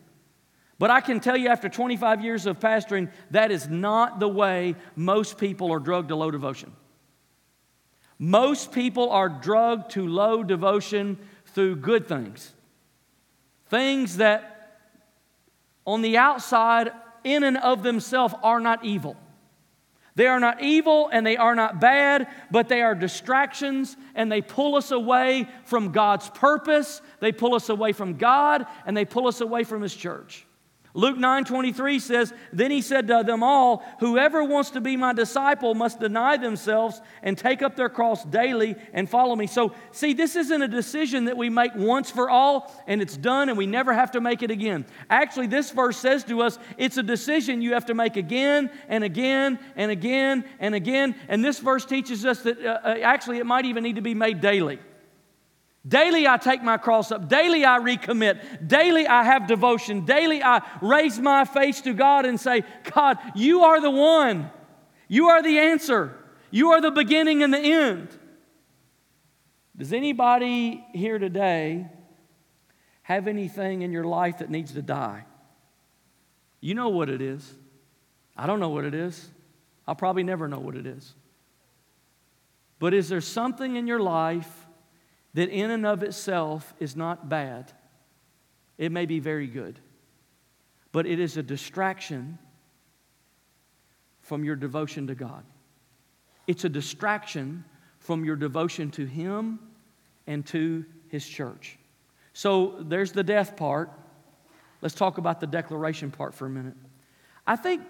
But 0.77 0.91
I 0.91 1.01
can 1.01 1.19
tell 1.19 1.37
you 1.37 1.47
after 1.47 1.69
25 1.69 2.23
years 2.23 2.45
of 2.45 2.59
pastoring, 2.59 3.09
that 3.31 3.49
is 3.49 3.67
not 3.67 4.19
the 4.19 4.27
way 4.27 4.75
most 4.95 5.37
people 5.37 5.71
are 5.71 5.79
drugged 5.79 6.09
to 6.09 6.15
low 6.15 6.29
devotion. 6.29 6.73
Most 8.19 8.71
people 8.71 9.09
are 9.09 9.29
drugged 9.29 9.91
to 9.91 10.07
low 10.07 10.43
devotion 10.43 11.17
through 11.47 11.77
good 11.77 12.07
things. 12.07 12.53
Things 13.67 14.17
that 14.17 14.51
on 15.85 16.01
the 16.01 16.17
outside, 16.17 16.91
in 17.23 17.43
and 17.43 17.57
of 17.57 17.83
themselves, 17.83 18.33
are 18.43 18.59
not 18.59 18.83
evil. 18.83 19.15
They 20.15 20.27
are 20.27 20.39
not 20.39 20.61
evil 20.61 21.09
and 21.11 21.25
they 21.25 21.35
are 21.35 21.55
not 21.55 21.81
bad, 21.81 22.27
but 22.49 22.69
they 22.69 22.81
are 22.81 22.95
distractions 22.95 23.97
and 24.15 24.31
they 24.31 24.41
pull 24.41 24.75
us 24.75 24.91
away 24.91 25.47
from 25.65 25.91
God's 25.91 26.29
purpose. 26.29 27.01
They 27.19 27.33
pull 27.33 27.53
us 27.53 27.67
away 27.69 27.91
from 27.91 28.17
God 28.17 28.65
and 28.85 28.95
they 28.95 29.05
pull 29.05 29.27
us 29.27 29.41
away 29.41 29.65
from 29.65 29.81
His 29.81 29.93
church. 29.93 30.45
Luke 30.95 31.17
9 31.17 31.43
23 31.43 31.99
says, 31.99 32.33
Then 32.53 32.71
he 32.71 32.81
said 32.81 33.07
to 33.07 33.21
them 33.25 33.43
all, 33.43 33.83
Whoever 33.99 34.45
wants 34.45 34.69
to 34.71 34.81
be 34.81 34.95
my 34.95 35.11
disciple 35.11 35.75
must 35.75 35.99
deny 35.99 36.37
themselves 36.37 37.01
and 37.21 37.37
take 37.37 37.61
up 37.61 37.75
their 37.75 37.89
cross 37.89 38.23
daily 38.23 38.77
and 38.93 39.09
follow 39.09 39.35
me. 39.35 39.45
So, 39.45 39.73
see, 39.91 40.13
this 40.13 40.37
isn't 40.37 40.61
a 40.61 40.69
decision 40.69 41.25
that 41.25 41.35
we 41.35 41.49
make 41.49 41.75
once 41.75 42.09
for 42.09 42.29
all 42.29 42.73
and 42.87 43.01
it's 43.01 43.17
done 43.17 43.49
and 43.49 43.57
we 43.57 43.67
never 43.67 43.93
have 43.93 44.11
to 44.11 44.21
make 44.21 44.41
it 44.41 44.51
again. 44.51 44.85
Actually, 45.09 45.47
this 45.47 45.69
verse 45.69 45.97
says 45.97 46.23
to 46.23 46.41
us, 46.41 46.57
it's 46.77 46.95
a 46.95 47.03
decision 47.03 47.61
you 47.61 47.73
have 47.73 47.87
to 47.87 47.93
make 47.93 48.15
again 48.15 48.71
and 48.87 49.03
again 49.03 49.59
and 49.75 49.91
again 49.91 50.45
and 50.59 50.73
again. 50.73 51.13
And 51.27 51.43
this 51.43 51.59
verse 51.59 51.83
teaches 51.83 52.25
us 52.25 52.41
that 52.43 52.57
uh, 52.65 52.79
uh 52.85 52.97
actually 53.01 53.39
it 53.39 53.45
might 53.45 53.65
even 53.65 53.83
need 53.83 53.97
to 53.97 54.01
be 54.01 54.13
made 54.13 54.39
daily. 54.39 54.79
Daily 55.87 56.27
I 56.27 56.37
take 56.37 56.63
my 56.63 56.77
cross 56.77 57.11
up. 57.11 57.29
Daily 57.29 57.63
I 57.63 57.79
recommit. 57.79 58.67
Daily 58.67 59.05
I 59.07 59.23
have 59.23 59.47
devotion. 59.47 60.03
Daily 60.05 60.41
I 60.43 60.61
raise 60.81 61.19
my 61.19 61.45
face 61.45 61.81
to 61.81 61.93
God 61.93 62.25
and 62.25 62.39
say, 62.39 62.63
God, 62.95 63.17
you 63.35 63.61
are 63.61 63.79
the 63.79 63.91
one. 63.91 64.49
You 65.07 65.27
are 65.27 65.43
the 65.43 65.59
answer. 65.59 66.17
You 66.49 66.71
are 66.71 66.81
the 66.81 66.91
beginning 66.91 67.43
and 67.43 67.53
the 67.53 67.59
end. 67.59 68.09
Does 69.77 69.93
anybody 69.93 70.83
here 70.93 71.19
today 71.19 71.87
have 73.03 73.27
anything 73.27 73.83
in 73.83 73.91
your 73.91 74.05
life 74.05 74.39
that 74.39 74.49
needs 74.49 74.71
to 74.71 74.81
die? 74.81 75.25
You 76.61 76.73
know 76.73 76.89
what 76.89 77.09
it 77.09 77.21
is. 77.21 77.53
I 78.35 78.47
don't 78.47 78.59
know 78.59 78.69
what 78.69 78.85
it 78.85 78.95
is. 78.95 79.29
I'll 79.87 79.95
probably 79.95 80.23
never 80.23 80.47
know 80.47 80.59
what 80.59 80.75
it 80.75 80.87
is. 80.87 81.13
But 82.79 82.95
is 82.95 83.07
there 83.07 83.21
something 83.21 83.75
in 83.75 83.85
your 83.85 83.99
life 83.99 84.64
that 85.35 85.49
in 85.49 85.71
and 85.71 85.85
of 85.85 86.03
itself 86.03 86.73
is 86.79 86.95
not 86.95 87.29
bad. 87.29 87.71
It 88.77 88.91
may 88.91 89.05
be 89.05 89.19
very 89.19 89.47
good, 89.47 89.79
but 90.91 91.05
it 91.05 91.19
is 91.19 91.37
a 91.37 91.43
distraction 91.43 92.37
from 94.21 94.43
your 94.43 94.55
devotion 94.57 95.07
to 95.07 95.15
God. 95.15 95.45
It's 96.47 96.65
a 96.65 96.69
distraction 96.69 97.63
from 97.99 98.25
your 98.25 98.35
devotion 98.35 98.91
to 98.91 99.05
Him 99.05 99.59
and 100.27 100.45
to 100.47 100.85
his 101.09 101.25
church. 101.25 101.77
So 102.33 102.75
there's 102.81 103.11
the 103.11 103.23
death 103.23 103.55
part. 103.55 103.89
Let's 104.81 104.95
talk 104.95 105.17
about 105.17 105.39
the 105.39 105.47
declaration 105.47 106.11
part 106.11 106.33
for 106.33 106.45
a 106.45 106.49
minute. 106.49 106.75
I 107.47 107.55
think 107.55 107.83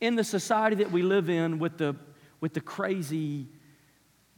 in 0.00 0.16
the 0.16 0.24
society 0.24 0.76
that 0.76 0.90
we 0.90 1.02
live 1.02 1.30
in 1.30 1.58
with 1.58 1.78
the, 1.78 1.96
with 2.40 2.52
the 2.52 2.60
crazy, 2.60 3.48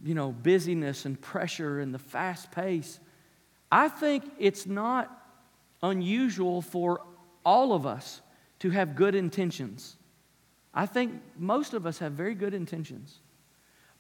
you 0.04 0.14
know, 0.14 0.32
busyness 0.32 1.04
and 1.04 1.20
pressure 1.20 1.80
and 1.80 1.92
the 1.92 1.98
fast 1.98 2.50
pace, 2.52 3.00
I 3.70 3.88
think 3.88 4.24
it's 4.38 4.66
not 4.66 5.10
unusual 5.82 6.62
for 6.62 7.02
all 7.44 7.72
of 7.72 7.86
us 7.86 8.20
to 8.60 8.70
have 8.70 8.96
good 8.96 9.14
intentions. 9.14 9.96
I 10.74 10.86
think 10.86 11.20
most 11.36 11.74
of 11.74 11.86
us 11.86 11.98
have 11.98 12.12
very 12.12 12.34
good 12.34 12.54
intentions, 12.54 13.18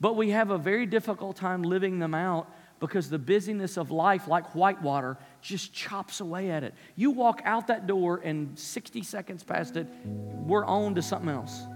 but 0.00 0.16
we 0.16 0.30
have 0.30 0.50
a 0.50 0.58
very 0.58 0.86
difficult 0.86 1.36
time 1.36 1.62
living 1.62 1.98
them 1.98 2.14
out 2.14 2.50
because 2.80 3.10
the 3.10 3.18
busyness 3.18 3.76
of 3.76 3.90
life, 3.90 4.28
like 4.28 4.54
whitewater, 4.54 5.16
just 5.40 5.72
chops 5.72 6.20
away 6.20 6.50
at 6.50 6.62
it. 6.62 6.74
You 6.94 7.10
walk 7.10 7.42
out 7.44 7.66
that 7.68 7.86
door, 7.86 8.20
and 8.22 8.56
60 8.56 9.02
seconds 9.02 9.42
past 9.42 9.76
it, 9.76 9.86
we're 10.04 10.64
on 10.64 10.94
to 10.94 11.02
something 11.02 11.28
else. 11.28 11.66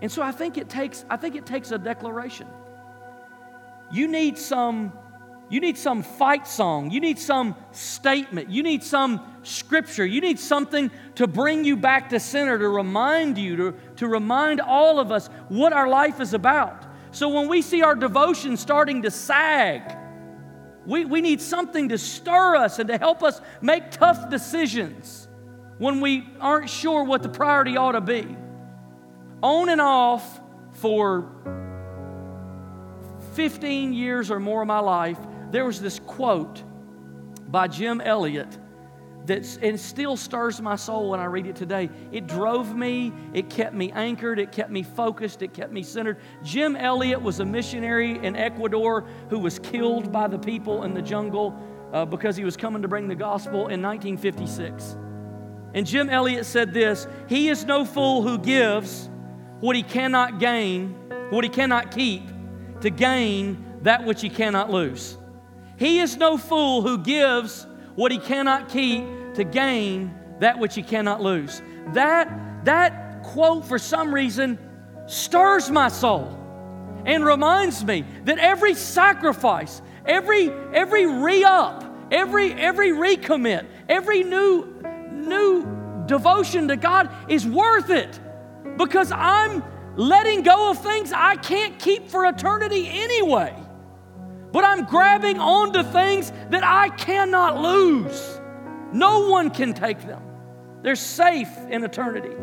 And 0.00 0.10
so 0.10 0.22
I 0.22 0.32
think 0.32 0.56
it 0.56 0.68
takes, 0.68 1.04
I 1.10 1.16
think 1.16 1.36
it 1.36 1.44
takes 1.44 1.70
a 1.72 1.78
declaration. 1.78 2.46
You 3.90 4.08
need 4.08 4.38
some 4.38 4.92
you 5.50 5.60
need 5.60 5.78
some 5.78 6.02
fight 6.02 6.46
song. 6.46 6.90
You 6.90 7.00
need 7.00 7.18
some 7.18 7.56
statement. 7.72 8.50
You 8.50 8.62
need 8.62 8.82
some 8.82 9.22
scripture. 9.42 10.04
You 10.04 10.20
need 10.20 10.38
something 10.38 10.90
to 11.14 11.26
bring 11.26 11.64
you 11.64 11.76
back 11.76 12.10
to 12.10 12.20
center, 12.20 12.58
to 12.58 12.68
remind 12.68 13.38
you, 13.38 13.56
to, 13.56 13.74
to 13.96 14.08
remind 14.08 14.60
all 14.60 15.00
of 15.00 15.10
us 15.10 15.28
what 15.48 15.72
our 15.72 15.88
life 15.88 16.20
is 16.20 16.34
about. 16.34 16.86
So 17.12 17.30
when 17.30 17.48
we 17.48 17.62
see 17.62 17.82
our 17.82 17.94
devotion 17.94 18.58
starting 18.58 19.02
to 19.02 19.10
sag, 19.10 19.96
we, 20.84 21.06
we 21.06 21.22
need 21.22 21.40
something 21.40 21.88
to 21.88 21.96
stir 21.96 22.56
us 22.56 22.78
and 22.78 22.88
to 22.88 22.98
help 22.98 23.22
us 23.22 23.40
make 23.62 23.90
tough 23.90 24.28
decisions 24.28 25.28
when 25.78 26.02
we 26.02 26.28
aren't 26.40 26.68
sure 26.68 27.04
what 27.04 27.22
the 27.22 27.28
priority 27.30 27.78
ought 27.78 27.92
to 27.92 28.02
be. 28.02 28.36
On 29.42 29.70
and 29.70 29.80
off 29.80 30.40
for 30.72 31.57
15 33.34 33.92
years 33.92 34.30
or 34.30 34.40
more 34.40 34.62
of 34.62 34.68
my 34.68 34.80
life, 34.80 35.18
there 35.50 35.64
was 35.64 35.80
this 35.80 36.00
quote 36.00 36.62
by 37.48 37.68
Jim 37.68 38.00
Elliot 38.00 38.58
that 39.26 39.44
still 39.44 40.16
stirs 40.16 40.60
my 40.60 40.74
soul 40.74 41.10
when 41.10 41.20
I 41.20 41.26
read 41.26 41.46
it 41.46 41.54
today. 41.54 41.90
It 42.12 42.26
drove 42.26 42.74
me, 42.74 43.12
it 43.34 43.50
kept 43.50 43.74
me 43.74 43.92
anchored, 43.92 44.38
it 44.38 44.52
kept 44.52 44.70
me 44.70 44.82
focused, 44.82 45.42
it 45.42 45.52
kept 45.52 45.70
me 45.70 45.82
centered. 45.82 46.18
Jim 46.42 46.74
Elliot 46.74 47.20
was 47.20 47.40
a 47.40 47.44
missionary 47.44 48.24
in 48.24 48.36
Ecuador 48.36 49.06
who 49.28 49.38
was 49.38 49.58
killed 49.58 50.10
by 50.10 50.28
the 50.28 50.38
people 50.38 50.84
in 50.84 50.94
the 50.94 51.02
jungle 51.02 51.54
uh, 51.92 52.06
because 52.06 52.36
he 52.36 52.44
was 52.44 52.56
coming 52.56 52.80
to 52.82 52.88
bring 52.88 53.06
the 53.06 53.14
gospel 53.14 53.68
in 53.68 53.82
1956. 53.82 54.96
And 55.74 55.86
Jim 55.86 56.08
Elliot 56.08 56.46
said 56.46 56.72
this 56.72 57.06
He 57.28 57.48
is 57.48 57.64
no 57.66 57.84
fool 57.84 58.22
who 58.22 58.38
gives 58.38 59.10
what 59.60 59.76
he 59.76 59.82
cannot 59.82 60.38
gain, 60.38 60.94
what 61.30 61.44
he 61.44 61.50
cannot 61.50 61.90
keep, 61.90 62.22
to 62.80 62.90
gain 62.90 63.80
that 63.82 64.04
which 64.04 64.20
he 64.20 64.28
cannot 64.28 64.70
lose. 64.70 65.16
He 65.76 66.00
is 66.00 66.16
no 66.16 66.36
fool 66.36 66.82
who 66.82 66.98
gives 66.98 67.66
what 67.94 68.12
he 68.12 68.18
cannot 68.18 68.68
keep 68.68 69.04
to 69.34 69.44
gain 69.44 70.14
that 70.40 70.58
which 70.58 70.74
he 70.74 70.82
cannot 70.82 71.20
lose. 71.20 71.62
That, 71.94 72.64
that 72.64 73.22
quote, 73.22 73.64
for 73.64 73.78
some 73.78 74.14
reason, 74.14 74.58
stirs 75.06 75.70
my 75.70 75.88
soul 75.88 76.34
and 77.06 77.24
reminds 77.24 77.84
me 77.84 78.04
that 78.24 78.38
every 78.38 78.74
sacrifice, 78.74 79.80
every, 80.04 80.50
every 80.72 81.06
re 81.06 81.44
up, 81.44 81.84
every, 82.10 82.52
every 82.52 82.90
recommit, 82.90 83.66
every 83.88 84.22
new, 84.24 84.82
new 85.12 86.04
devotion 86.06 86.68
to 86.68 86.76
God 86.76 87.10
is 87.28 87.46
worth 87.46 87.90
it 87.90 88.18
because 88.76 89.12
I'm 89.12 89.62
letting 89.98 90.42
go 90.42 90.70
of 90.70 90.78
things 90.78 91.12
I 91.12 91.36
can't 91.36 91.78
keep 91.78 92.08
for 92.08 92.24
eternity 92.24 92.88
anyway 92.88 93.54
but 94.52 94.64
I'm 94.64 94.84
grabbing 94.84 95.38
onto 95.38 95.82
things 95.82 96.32
that 96.50 96.64
I 96.64 96.88
cannot 96.90 97.60
lose. 97.60 98.40
No 98.92 99.28
one 99.28 99.50
can 99.50 99.74
take 99.74 100.00
them, 100.06 100.22
they're 100.82 100.96
safe 100.96 101.50
in 101.70 101.84
eternity. 101.84 102.34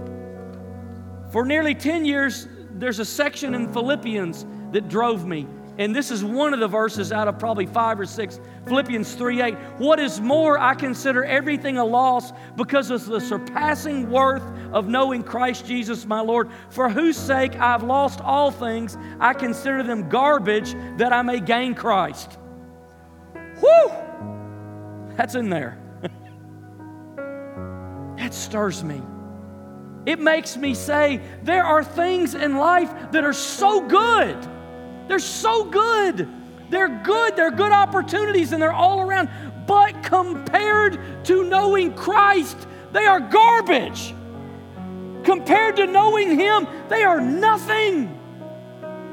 For 1.32 1.43
nearly 1.43 1.76
10 1.76 2.06
years, 2.06 2.47
there's 2.72 2.99
a 2.99 3.06
section 3.06 3.56
in 3.56 3.74
Philippians 3.74 4.45
that 4.72 4.88
drove 4.88 5.26
me. 5.26 5.47
And 5.78 5.93
this 5.93 6.09
is 6.09 6.23
one 6.23 6.53
of 6.53 6.61
the 6.61 6.67
verses 6.67 7.11
out 7.11 7.28
of 7.28 7.38
probably 7.38 7.65
five 7.65 7.99
or 7.99 8.05
six. 8.05 8.39
Philippians 8.65 9.13
3 9.15 9.41
8. 9.41 9.53
What 9.78 9.99
is 9.99 10.21
more, 10.21 10.57
I 10.57 10.73
consider 10.73 11.26
everything 11.26 11.78
a 11.78 11.84
loss 11.84 12.32
because 12.55 12.89
of 12.89 13.05
the 13.05 13.19
surpassing 13.19 14.09
worth 14.09 14.43
of 14.71 14.88
knowing 14.88 15.23
Christ 15.23 15.65
Jesus 15.65 16.05
my 16.05 16.21
Lord, 16.21 16.49
for 16.69 16.89
whose 16.89 17.17
sake 17.17 17.59
I've 17.59 17.84
lost 17.84 18.21
all 18.21 18.51
things. 18.51 18.97
I 19.19 19.34
consider 19.34 19.84
them 19.84 20.07
garbage 20.07 20.73
that 20.97 21.11
I 21.11 21.21
may 21.21 21.41
gain 21.41 21.76
Christ. 21.76 22.38
Whew! 23.59 23.91
That's 25.17 25.36
in 25.36 25.49
there. 25.49 25.78
that 28.17 28.34
stirs 28.34 28.82
me. 28.84 29.01
It 30.05 30.19
makes 30.19 30.55
me 30.55 30.73
say, 30.73 31.19
there 31.43 31.65
are 31.65 31.84
things 31.84 32.34
in 32.36 32.57
life 32.57 33.11
that 33.11 33.26
are 33.26 33.34
so 33.34 33.86
good 33.88 34.55
they're 35.08 35.20
so 35.20 35.66
good. 35.66 36.28
They're 36.70 37.01
good. 37.03 37.36
They're 37.36 37.51
good 37.51 37.72
opportunities 37.72 38.51
and 38.51 38.62
they're 38.62 38.74
all 38.74 39.01
around. 39.01 39.30
But 39.68 40.03
compared 40.03 40.99
to 41.26 41.43
knowing 41.43 41.93
Christ, 41.93 42.68
they 42.91 43.06
are 43.06 43.20
garbage. 43.20 44.14
Compared 45.24 45.78
to 45.78 45.88
knowing 45.88 46.38
Him, 46.38 46.68
they 46.88 47.03
are 47.03 47.20
nothing. 47.20 48.12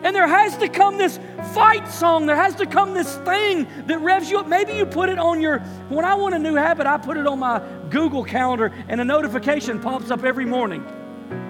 And 0.02 0.16
there 0.16 0.26
has 0.26 0.56
to 0.58 0.68
come 0.68 0.98
this 0.98 1.18
fight 1.54 1.88
song. 1.88 2.26
There 2.26 2.36
has 2.36 2.56
to 2.56 2.66
come 2.66 2.92
this 2.92 3.16
thing 3.18 3.68
that 3.86 4.00
revs 4.00 4.30
you 4.30 4.38
up. 4.38 4.48
Maybe 4.48 4.72
you 4.72 4.84
put 4.84 5.08
it 5.08 5.18
on 5.18 5.40
your, 5.40 5.60
when 5.88 6.04
I 6.04 6.14
want 6.14 6.34
a 6.34 6.38
new 6.38 6.54
habit, 6.54 6.86
I 6.86 6.98
put 6.98 7.16
it 7.16 7.26
on 7.26 7.38
my 7.38 7.62
Google 7.88 8.24
Calendar 8.24 8.72
and 8.88 9.00
a 9.00 9.04
notification 9.04 9.80
pops 9.80 10.10
up 10.10 10.24
every 10.24 10.44
morning. 10.44 10.84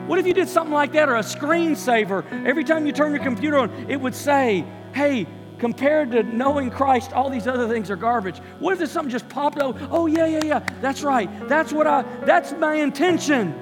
What 0.07 0.18
if 0.18 0.26
you 0.26 0.35
did 0.35 0.49
something 0.49 0.74
like 0.74 0.93
that 0.93 1.09
or 1.09 1.16
a 1.16 1.20
screensaver? 1.20 2.47
Every 2.47 2.64
time 2.64 2.87
you 2.87 2.93
turn 2.93 3.12
your 3.12 3.22
computer 3.22 3.59
on, 3.59 3.91
it 3.91 4.01
would 4.01 4.14
say, 4.14 4.64
hey, 4.95 5.26
compared 5.59 6.11
to 6.11 6.22
knowing 6.24 6.70
Christ, 6.70 7.12
all 7.12 7.30
these 7.30 7.47
other 7.47 7.68
things 7.68 7.91
are 7.91 7.97
garbage. 7.97 8.39
What 8.59 8.72
if 8.72 8.78
there's 8.78 8.91
something 8.91 9.12
just 9.12 9.28
popped 9.28 9.59
up? 9.59 9.76
Oh, 9.91 10.07
yeah, 10.07 10.26
yeah, 10.26 10.41
yeah. 10.45 10.59
That's 10.80 11.03
right. 11.03 11.28
That's 11.49 11.72
what 11.72 11.87
I, 11.87 12.03
that's 12.24 12.53
my 12.53 12.74
intention. 12.74 13.55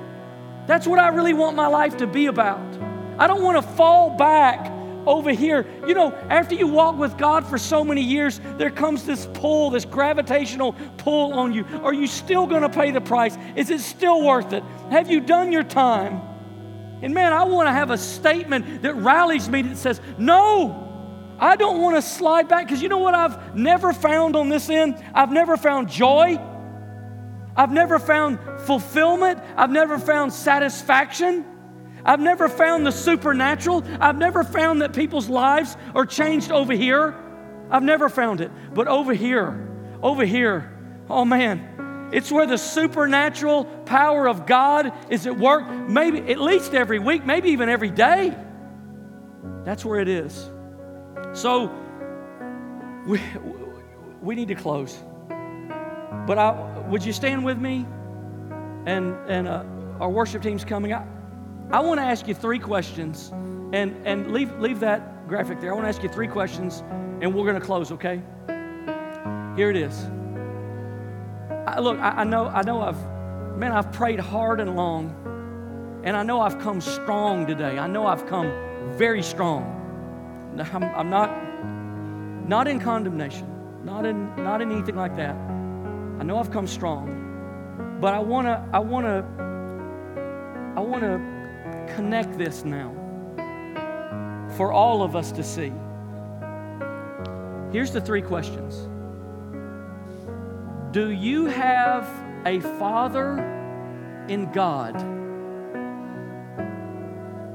That's 0.66 0.86
what 0.86 0.98
I 0.98 1.08
really 1.08 1.34
want 1.34 1.56
my 1.56 1.66
life 1.66 1.96
to 1.98 2.06
be 2.06 2.26
about. 2.26 2.60
I 3.18 3.26
don't 3.26 3.42
want 3.42 3.56
to 3.56 3.62
fall 3.74 4.10
back 4.16 4.69
over 5.06 5.30
here. 5.30 5.66
You 5.86 5.94
know, 5.94 6.12
after 6.28 6.54
you 6.54 6.66
walk 6.66 6.96
with 6.96 7.16
God 7.16 7.46
for 7.46 7.58
so 7.58 7.84
many 7.84 8.02
years, 8.02 8.40
there 8.58 8.70
comes 8.70 9.04
this 9.04 9.26
pull, 9.34 9.70
this 9.70 9.84
gravitational 9.84 10.74
pull 10.98 11.34
on 11.34 11.52
you. 11.52 11.64
Are 11.82 11.94
you 11.94 12.06
still 12.06 12.46
going 12.46 12.62
to 12.62 12.68
pay 12.68 12.90
the 12.90 13.00
price? 13.00 13.36
Is 13.56 13.70
it 13.70 13.80
still 13.80 14.24
worth 14.24 14.52
it? 14.52 14.62
Have 14.90 15.10
you 15.10 15.20
done 15.20 15.52
your 15.52 15.64
time? 15.64 16.20
And 17.02 17.14
man, 17.14 17.32
I 17.32 17.44
want 17.44 17.66
to 17.68 17.72
have 17.72 17.90
a 17.90 17.98
statement 17.98 18.82
that 18.82 18.94
rallies 18.94 19.48
me 19.48 19.62
that 19.62 19.76
says, 19.76 20.00
no, 20.18 20.88
I 21.38 21.56
don't 21.56 21.80
want 21.80 21.96
to 21.96 22.02
slide 22.02 22.48
back 22.48 22.66
because 22.66 22.82
you 22.82 22.90
know 22.90 22.98
what 22.98 23.14
I've 23.14 23.56
never 23.56 23.94
found 23.94 24.36
on 24.36 24.50
this 24.50 24.68
end? 24.68 25.02
I've 25.14 25.32
never 25.32 25.56
found 25.56 25.88
joy. 25.88 26.38
I've 27.56 27.72
never 27.72 27.98
found 27.98 28.38
fulfillment. 28.66 29.40
I've 29.56 29.70
never 29.70 29.98
found 29.98 30.32
satisfaction. 30.32 31.44
I've 32.04 32.20
never 32.20 32.48
found 32.48 32.86
the 32.86 32.90
supernatural. 32.90 33.84
I've 34.00 34.16
never 34.16 34.44
found 34.44 34.82
that 34.82 34.92
people's 34.92 35.28
lives 35.28 35.76
are 35.94 36.06
changed 36.06 36.50
over 36.50 36.72
here. 36.72 37.14
I've 37.70 37.82
never 37.82 38.08
found 38.08 38.40
it. 38.40 38.50
But 38.74 38.88
over 38.88 39.14
here, 39.14 39.68
over 40.02 40.24
here, 40.24 40.76
oh 41.08 41.24
man, 41.24 42.10
it's 42.12 42.32
where 42.32 42.46
the 42.46 42.58
supernatural 42.58 43.64
power 43.64 44.28
of 44.28 44.46
God 44.46 44.92
is 45.10 45.26
at 45.26 45.38
work, 45.38 45.68
maybe 45.70 46.18
at 46.32 46.40
least 46.40 46.74
every 46.74 46.98
week, 46.98 47.24
maybe 47.24 47.50
even 47.50 47.68
every 47.68 47.90
day. 47.90 48.36
That's 49.64 49.84
where 49.84 50.00
it 50.00 50.08
is. 50.08 50.50
So 51.32 51.70
we, 53.06 53.20
we 54.20 54.34
need 54.34 54.48
to 54.48 54.54
close. 54.54 54.98
But 56.26 56.38
I, 56.38 56.78
would 56.88 57.04
you 57.04 57.12
stand 57.12 57.44
with 57.44 57.58
me? 57.58 57.86
And, 58.86 59.14
and 59.28 59.46
uh, 59.46 59.64
our 60.00 60.08
worship 60.08 60.42
team's 60.42 60.64
coming. 60.64 60.92
I, 60.92 61.06
I 61.72 61.80
want 61.80 62.00
to 62.00 62.04
ask 62.04 62.26
you 62.26 62.34
three 62.34 62.58
questions. 62.58 63.32
And, 63.72 64.04
and 64.04 64.32
leave, 64.32 64.50
leave 64.58 64.80
that 64.80 65.28
graphic 65.28 65.60
there. 65.60 65.70
I 65.70 65.74
want 65.74 65.84
to 65.84 65.88
ask 65.88 66.02
you 66.02 66.08
three 66.08 66.26
questions, 66.26 66.82
and 67.20 67.32
we're 67.32 67.44
going 67.44 67.54
to 67.54 67.64
close, 67.64 67.92
okay? 67.92 68.20
Here 69.56 69.70
it 69.70 69.76
is. 69.76 69.96
I, 71.68 71.78
look, 71.78 71.96
I, 72.00 72.10
I, 72.10 72.24
know, 72.24 72.48
I 72.48 72.62
know 72.62 72.80
I've, 72.80 73.00
man, 73.56 73.70
I've 73.70 73.92
prayed 73.92 74.18
hard 74.18 74.58
and 74.58 74.74
long, 74.74 76.00
and 76.04 76.16
I 76.16 76.24
know 76.24 76.40
I've 76.40 76.58
come 76.58 76.80
strong 76.80 77.46
today. 77.46 77.78
I 77.78 77.86
know 77.86 78.08
I've 78.08 78.26
come 78.26 78.50
very 78.96 79.22
strong. 79.22 79.76
I'm, 80.58 80.82
I'm 80.82 81.08
not, 81.10 81.30
not 82.48 82.66
in 82.66 82.80
condemnation. 82.80 83.46
not 83.84 84.04
in, 84.04 84.34
not 84.36 84.60
in 84.60 84.72
anything 84.72 84.96
like 84.96 85.16
that. 85.16 85.36
I 85.36 86.24
know 86.24 86.38
I've 86.38 86.50
come 86.50 86.66
strong, 86.66 87.98
but 88.00 88.14
I 88.14 88.18
want 88.18 88.46
to, 88.46 88.68
I 88.72 88.80
want 88.80 89.06
to, 89.06 89.24
I 90.76 90.80
want 90.80 91.02
to 91.02 91.29
connect 91.94 92.36
this 92.38 92.64
now 92.64 92.94
for 94.56 94.72
all 94.72 95.02
of 95.02 95.16
us 95.16 95.32
to 95.32 95.42
see. 95.42 95.72
Here's 97.72 97.92
the 97.92 98.00
three 98.00 98.22
questions 98.22 98.88
Do 100.92 101.10
you 101.10 101.46
have 101.46 102.08
a 102.46 102.60
father 102.78 103.38
in 104.28 104.50
God 104.52 105.00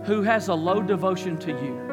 who 0.05 0.21
has 0.21 0.47
a 0.47 0.53
low 0.53 0.81
devotion 0.81 1.37
to 1.39 1.51
you? 1.51 1.85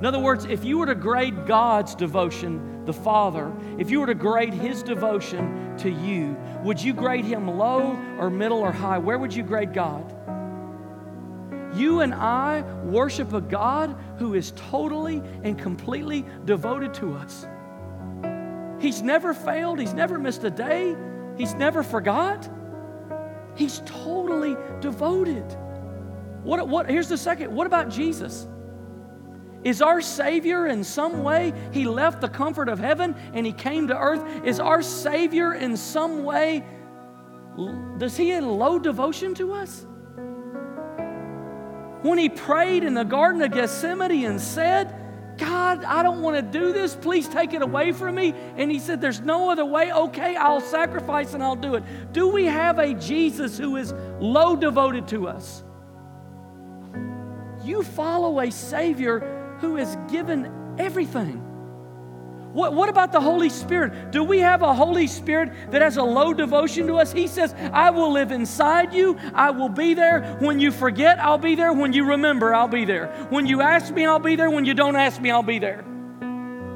In 0.00 0.06
other 0.06 0.18
words, 0.18 0.46
if 0.46 0.64
you 0.64 0.78
were 0.78 0.86
to 0.86 0.94
grade 0.94 1.46
God's 1.46 1.94
devotion, 1.94 2.86
the 2.86 2.92
Father, 2.92 3.52
if 3.78 3.90
you 3.90 4.00
were 4.00 4.06
to 4.06 4.14
grade 4.14 4.54
His 4.54 4.82
devotion 4.82 5.76
to 5.76 5.90
you, 5.90 6.38
would 6.64 6.80
you 6.80 6.94
grade 6.94 7.26
Him 7.26 7.46
low 7.46 7.98
or 8.18 8.30
middle 8.30 8.60
or 8.60 8.72
high? 8.72 8.96
Where 8.96 9.18
would 9.18 9.34
you 9.34 9.42
grade 9.42 9.74
God? 9.74 10.10
You 11.74 12.00
and 12.00 12.12
I 12.14 12.62
worship 12.84 13.32
a 13.32 13.40
God 13.40 13.96
who 14.18 14.34
is 14.34 14.52
totally 14.56 15.22
and 15.42 15.58
completely 15.58 16.24
devoted 16.44 16.94
to 16.94 17.14
us. 17.14 17.46
He's 18.80 19.02
never 19.02 19.34
failed, 19.34 19.78
He's 19.78 19.94
never 19.94 20.18
missed 20.18 20.44
a 20.44 20.50
day, 20.50 20.96
He's 21.36 21.54
never 21.54 21.82
forgot. 21.82 22.48
He's 23.54 23.82
totally 23.84 24.56
devoted. 24.80 25.44
What, 26.42 26.66
what, 26.68 26.88
here's 26.88 27.08
the 27.08 27.18
second. 27.18 27.54
What 27.54 27.66
about 27.66 27.90
Jesus? 27.90 28.46
Is 29.62 29.82
our 29.82 30.00
Savior 30.00 30.66
in 30.66 30.82
some 30.82 31.22
way, 31.22 31.52
He 31.72 31.84
left 31.84 32.20
the 32.20 32.28
comfort 32.28 32.68
of 32.68 32.78
heaven 32.78 33.14
and 33.34 33.44
He 33.44 33.52
came 33.52 33.88
to 33.88 33.98
earth? 33.98 34.44
Is 34.44 34.58
our 34.58 34.82
Savior 34.82 35.54
in 35.54 35.76
some 35.76 36.24
way, 36.24 36.64
does 37.98 38.16
He 38.16 38.32
in 38.32 38.48
low 38.48 38.78
devotion 38.78 39.34
to 39.34 39.52
us? 39.52 39.86
When 42.02 42.18
He 42.18 42.28
prayed 42.28 42.84
in 42.84 42.94
the 42.94 43.04
Garden 43.04 43.42
of 43.42 43.52
Gethsemane 43.52 44.24
and 44.24 44.40
said, 44.40 44.94
God, 45.40 45.84
I 45.84 46.02
don't 46.02 46.20
want 46.20 46.36
to 46.36 46.42
do 46.42 46.72
this. 46.72 46.94
Please 46.94 47.26
take 47.26 47.54
it 47.54 47.62
away 47.62 47.92
from 47.92 48.16
me. 48.16 48.34
And 48.56 48.70
he 48.70 48.78
said, 48.78 49.00
There's 49.00 49.20
no 49.20 49.50
other 49.50 49.64
way. 49.64 49.90
Okay, 49.90 50.36
I'll 50.36 50.60
sacrifice 50.60 51.32
and 51.32 51.42
I'll 51.42 51.56
do 51.56 51.76
it. 51.76 52.12
Do 52.12 52.28
we 52.28 52.44
have 52.44 52.78
a 52.78 52.92
Jesus 52.92 53.56
who 53.56 53.76
is 53.76 53.94
low 54.20 54.54
devoted 54.54 55.08
to 55.08 55.28
us? 55.28 55.64
You 57.64 57.82
follow 57.82 58.40
a 58.40 58.50
Savior 58.50 59.56
who 59.60 59.76
has 59.76 59.96
given 60.10 60.76
everything. 60.78 61.49
What, 62.52 62.74
what 62.74 62.88
about 62.88 63.12
the 63.12 63.20
Holy 63.20 63.48
Spirit? 63.48 64.10
Do 64.10 64.24
we 64.24 64.40
have 64.40 64.62
a 64.62 64.74
Holy 64.74 65.06
Spirit 65.06 65.52
that 65.70 65.82
has 65.82 65.96
a 65.98 66.02
low 66.02 66.34
devotion 66.34 66.86
to 66.88 66.96
us? 66.96 67.12
He 67.12 67.28
says, 67.28 67.54
I 67.72 67.90
will 67.90 68.12
live 68.12 68.32
inside 68.32 68.92
you. 68.92 69.16
I 69.34 69.50
will 69.50 69.68
be 69.68 69.94
there. 69.94 70.36
When 70.40 70.58
you 70.58 70.72
forget, 70.72 71.20
I'll 71.20 71.38
be 71.38 71.54
there. 71.54 71.72
When 71.72 71.92
you 71.92 72.04
remember, 72.04 72.52
I'll 72.52 72.66
be 72.66 72.84
there. 72.84 73.06
When 73.30 73.46
you 73.46 73.60
ask 73.60 73.94
me, 73.94 74.04
I'll 74.04 74.18
be 74.18 74.34
there. 74.34 74.50
When 74.50 74.64
you 74.64 74.74
don't 74.74 74.96
ask 74.96 75.20
me, 75.20 75.30
I'll 75.30 75.44
be 75.44 75.60
there. 75.60 75.84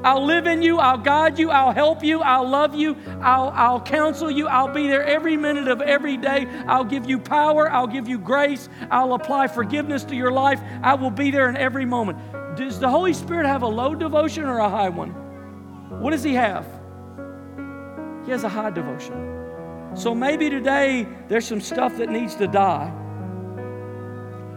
I'll 0.05 0.25
live 0.25 0.47
in 0.47 0.62
you. 0.62 0.79
I'll 0.79 0.99
guide 0.99 1.39
you. 1.39 1.51
I'll 1.51 1.72
help 1.72 2.05
you. 2.05 2.20
I'll 2.20 2.49
love 2.49 2.75
you. 2.75 2.95
I'll, 3.20 3.49
I'll 3.49 3.81
counsel 3.81 4.31
you. 4.31 4.47
I'll 4.47 4.72
be 4.72 4.87
there 4.87 5.03
every 5.03 5.37
minute 5.37 5.66
of 5.66 5.81
every 5.81 6.18
day. 6.18 6.47
I'll 6.68 6.85
give 6.85 7.09
you 7.09 7.18
power. 7.18 7.72
I'll 7.72 7.87
give 7.87 8.07
you 8.07 8.18
grace. 8.18 8.68
I'll 8.91 9.14
apply 9.14 9.49
forgiveness 9.49 10.05
to 10.05 10.14
your 10.14 10.31
life. 10.31 10.61
I 10.83 10.95
will 10.95 11.11
be 11.11 11.31
there 11.31 11.49
in 11.49 11.57
every 11.57 11.87
moment. 11.87 12.18
Does 12.57 12.79
the 12.79 12.89
Holy 12.89 13.14
Spirit 13.14 13.47
have 13.47 13.62
a 13.62 13.66
low 13.66 13.95
devotion 13.95 14.45
or 14.45 14.59
a 14.59 14.68
high 14.68 14.91
one? 14.91 15.24
What 16.05 16.11
does 16.11 16.22
he 16.22 16.34
have? 16.34 16.66
He 18.26 18.30
has 18.30 18.44
a 18.44 18.48
high 18.50 18.68
devotion. 18.68 19.94
So 19.94 20.14
maybe 20.14 20.50
today 20.50 21.09
there's 21.28 21.46
some 21.46 21.62
stuff 21.62 21.96
that 21.96 22.11
needs 22.11 22.34
to 22.34 22.46
die. 22.46 22.92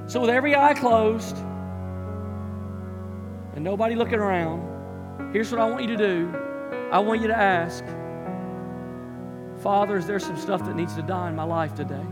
So, 0.08 0.20
with 0.20 0.30
every 0.30 0.58
eye 0.58 0.74
closed 0.74 1.38
and 3.56 3.64
nobody 3.64 3.96
looking 3.96 4.20
around, 4.20 5.32
here's 5.32 5.50
what 5.50 5.62
I 5.62 5.70
want 5.70 5.84
you 5.84 5.96
to 5.96 5.98
do 5.98 6.36
I 6.92 7.00
want 7.00 7.22
you 7.22 7.30
to 7.30 7.38
ask, 7.38 7.82
Father, 9.64 9.96
is 9.96 10.06
there 10.06 10.20
some 10.20 10.36
stuff 10.36 10.66
that 10.66 10.76
needs 10.76 10.96
to 10.96 11.02
die 11.02 11.30
in 11.30 11.36
my 11.38 11.44
life 11.44 11.74
today? 11.74 12.06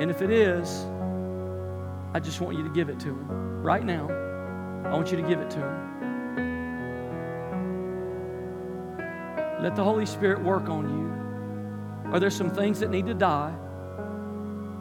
And 0.00 0.10
if 0.10 0.20
it 0.20 0.32
is, 0.32 0.84
I 2.12 2.18
just 2.18 2.40
want 2.40 2.56
you 2.56 2.64
to 2.64 2.70
give 2.70 2.88
it 2.88 2.98
to 2.98 3.10
Him 3.10 3.62
right 3.62 3.84
now. 3.84 4.08
I 4.84 4.94
want 4.94 5.12
you 5.12 5.16
to 5.16 5.28
give 5.28 5.38
it 5.38 5.50
to 5.50 5.58
Him. 5.58 6.03
Let 9.64 9.76
the 9.76 9.82
Holy 9.82 10.04
Spirit 10.04 10.42
work 10.42 10.68
on 10.68 10.90
you. 10.90 12.12
Are 12.12 12.20
there 12.20 12.28
some 12.28 12.50
things 12.50 12.80
that 12.80 12.90
need 12.90 13.06
to 13.06 13.14
die? 13.14 13.50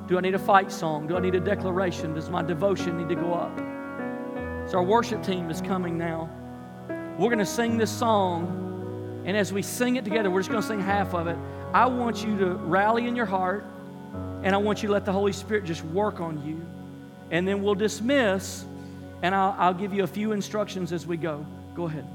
Do 0.09 0.17
I 0.17 0.19
need 0.19 0.35
a 0.35 0.39
fight 0.39 0.73
song? 0.73 1.07
Do 1.07 1.15
I 1.15 1.21
need 1.21 1.35
a 1.35 1.39
declaration? 1.39 2.13
Does 2.13 2.29
my 2.29 2.41
devotion 2.41 2.97
need 2.97 3.07
to 3.07 3.15
go 3.15 3.33
up? 3.33 3.57
So, 4.69 4.79
our 4.79 4.83
worship 4.83 5.23
team 5.23 5.49
is 5.49 5.61
coming 5.61 5.97
now. 5.97 6.29
We're 7.17 7.29
going 7.29 7.39
to 7.39 7.45
sing 7.45 7.77
this 7.77 7.97
song, 7.97 9.23
and 9.25 9.37
as 9.37 9.53
we 9.53 9.61
sing 9.61 9.95
it 9.95 10.03
together, 10.03 10.29
we're 10.29 10.41
just 10.41 10.49
going 10.49 10.61
to 10.61 10.67
sing 10.67 10.81
half 10.81 11.13
of 11.13 11.27
it. 11.27 11.37
I 11.73 11.85
want 11.85 12.21
you 12.21 12.37
to 12.39 12.55
rally 12.55 13.07
in 13.07 13.15
your 13.15 13.25
heart, 13.25 13.63
and 14.43 14.53
I 14.53 14.57
want 14.57 14.83
you 14.83 14.87
to 14.87 14.93
let 14.93 15.05
the 15.05 15.13
Holy 15.13 15.31
Spirit 15.31 15.63
just 15.63 15.85
work 15.85 16.19
on 16.19 16.45
you. 16.45 16.61
And 17.31 17.47
then 17.47 17.63
we'll 17.63 17.75
dismiss 17.75 18.65
and 19.21 19.33
I'll, 19.33 19.55
I'll 19.57 19.73
give 19.73 19.93
you 19.93 20.03
a 20.03 20.07
few 20.07 20.33
instructions 20.33 20.91
as 20.91 21.07
we 21.07 21.15
go. 21.15 21.45
Go 21.73 21.85
ahead. 21.85 22.05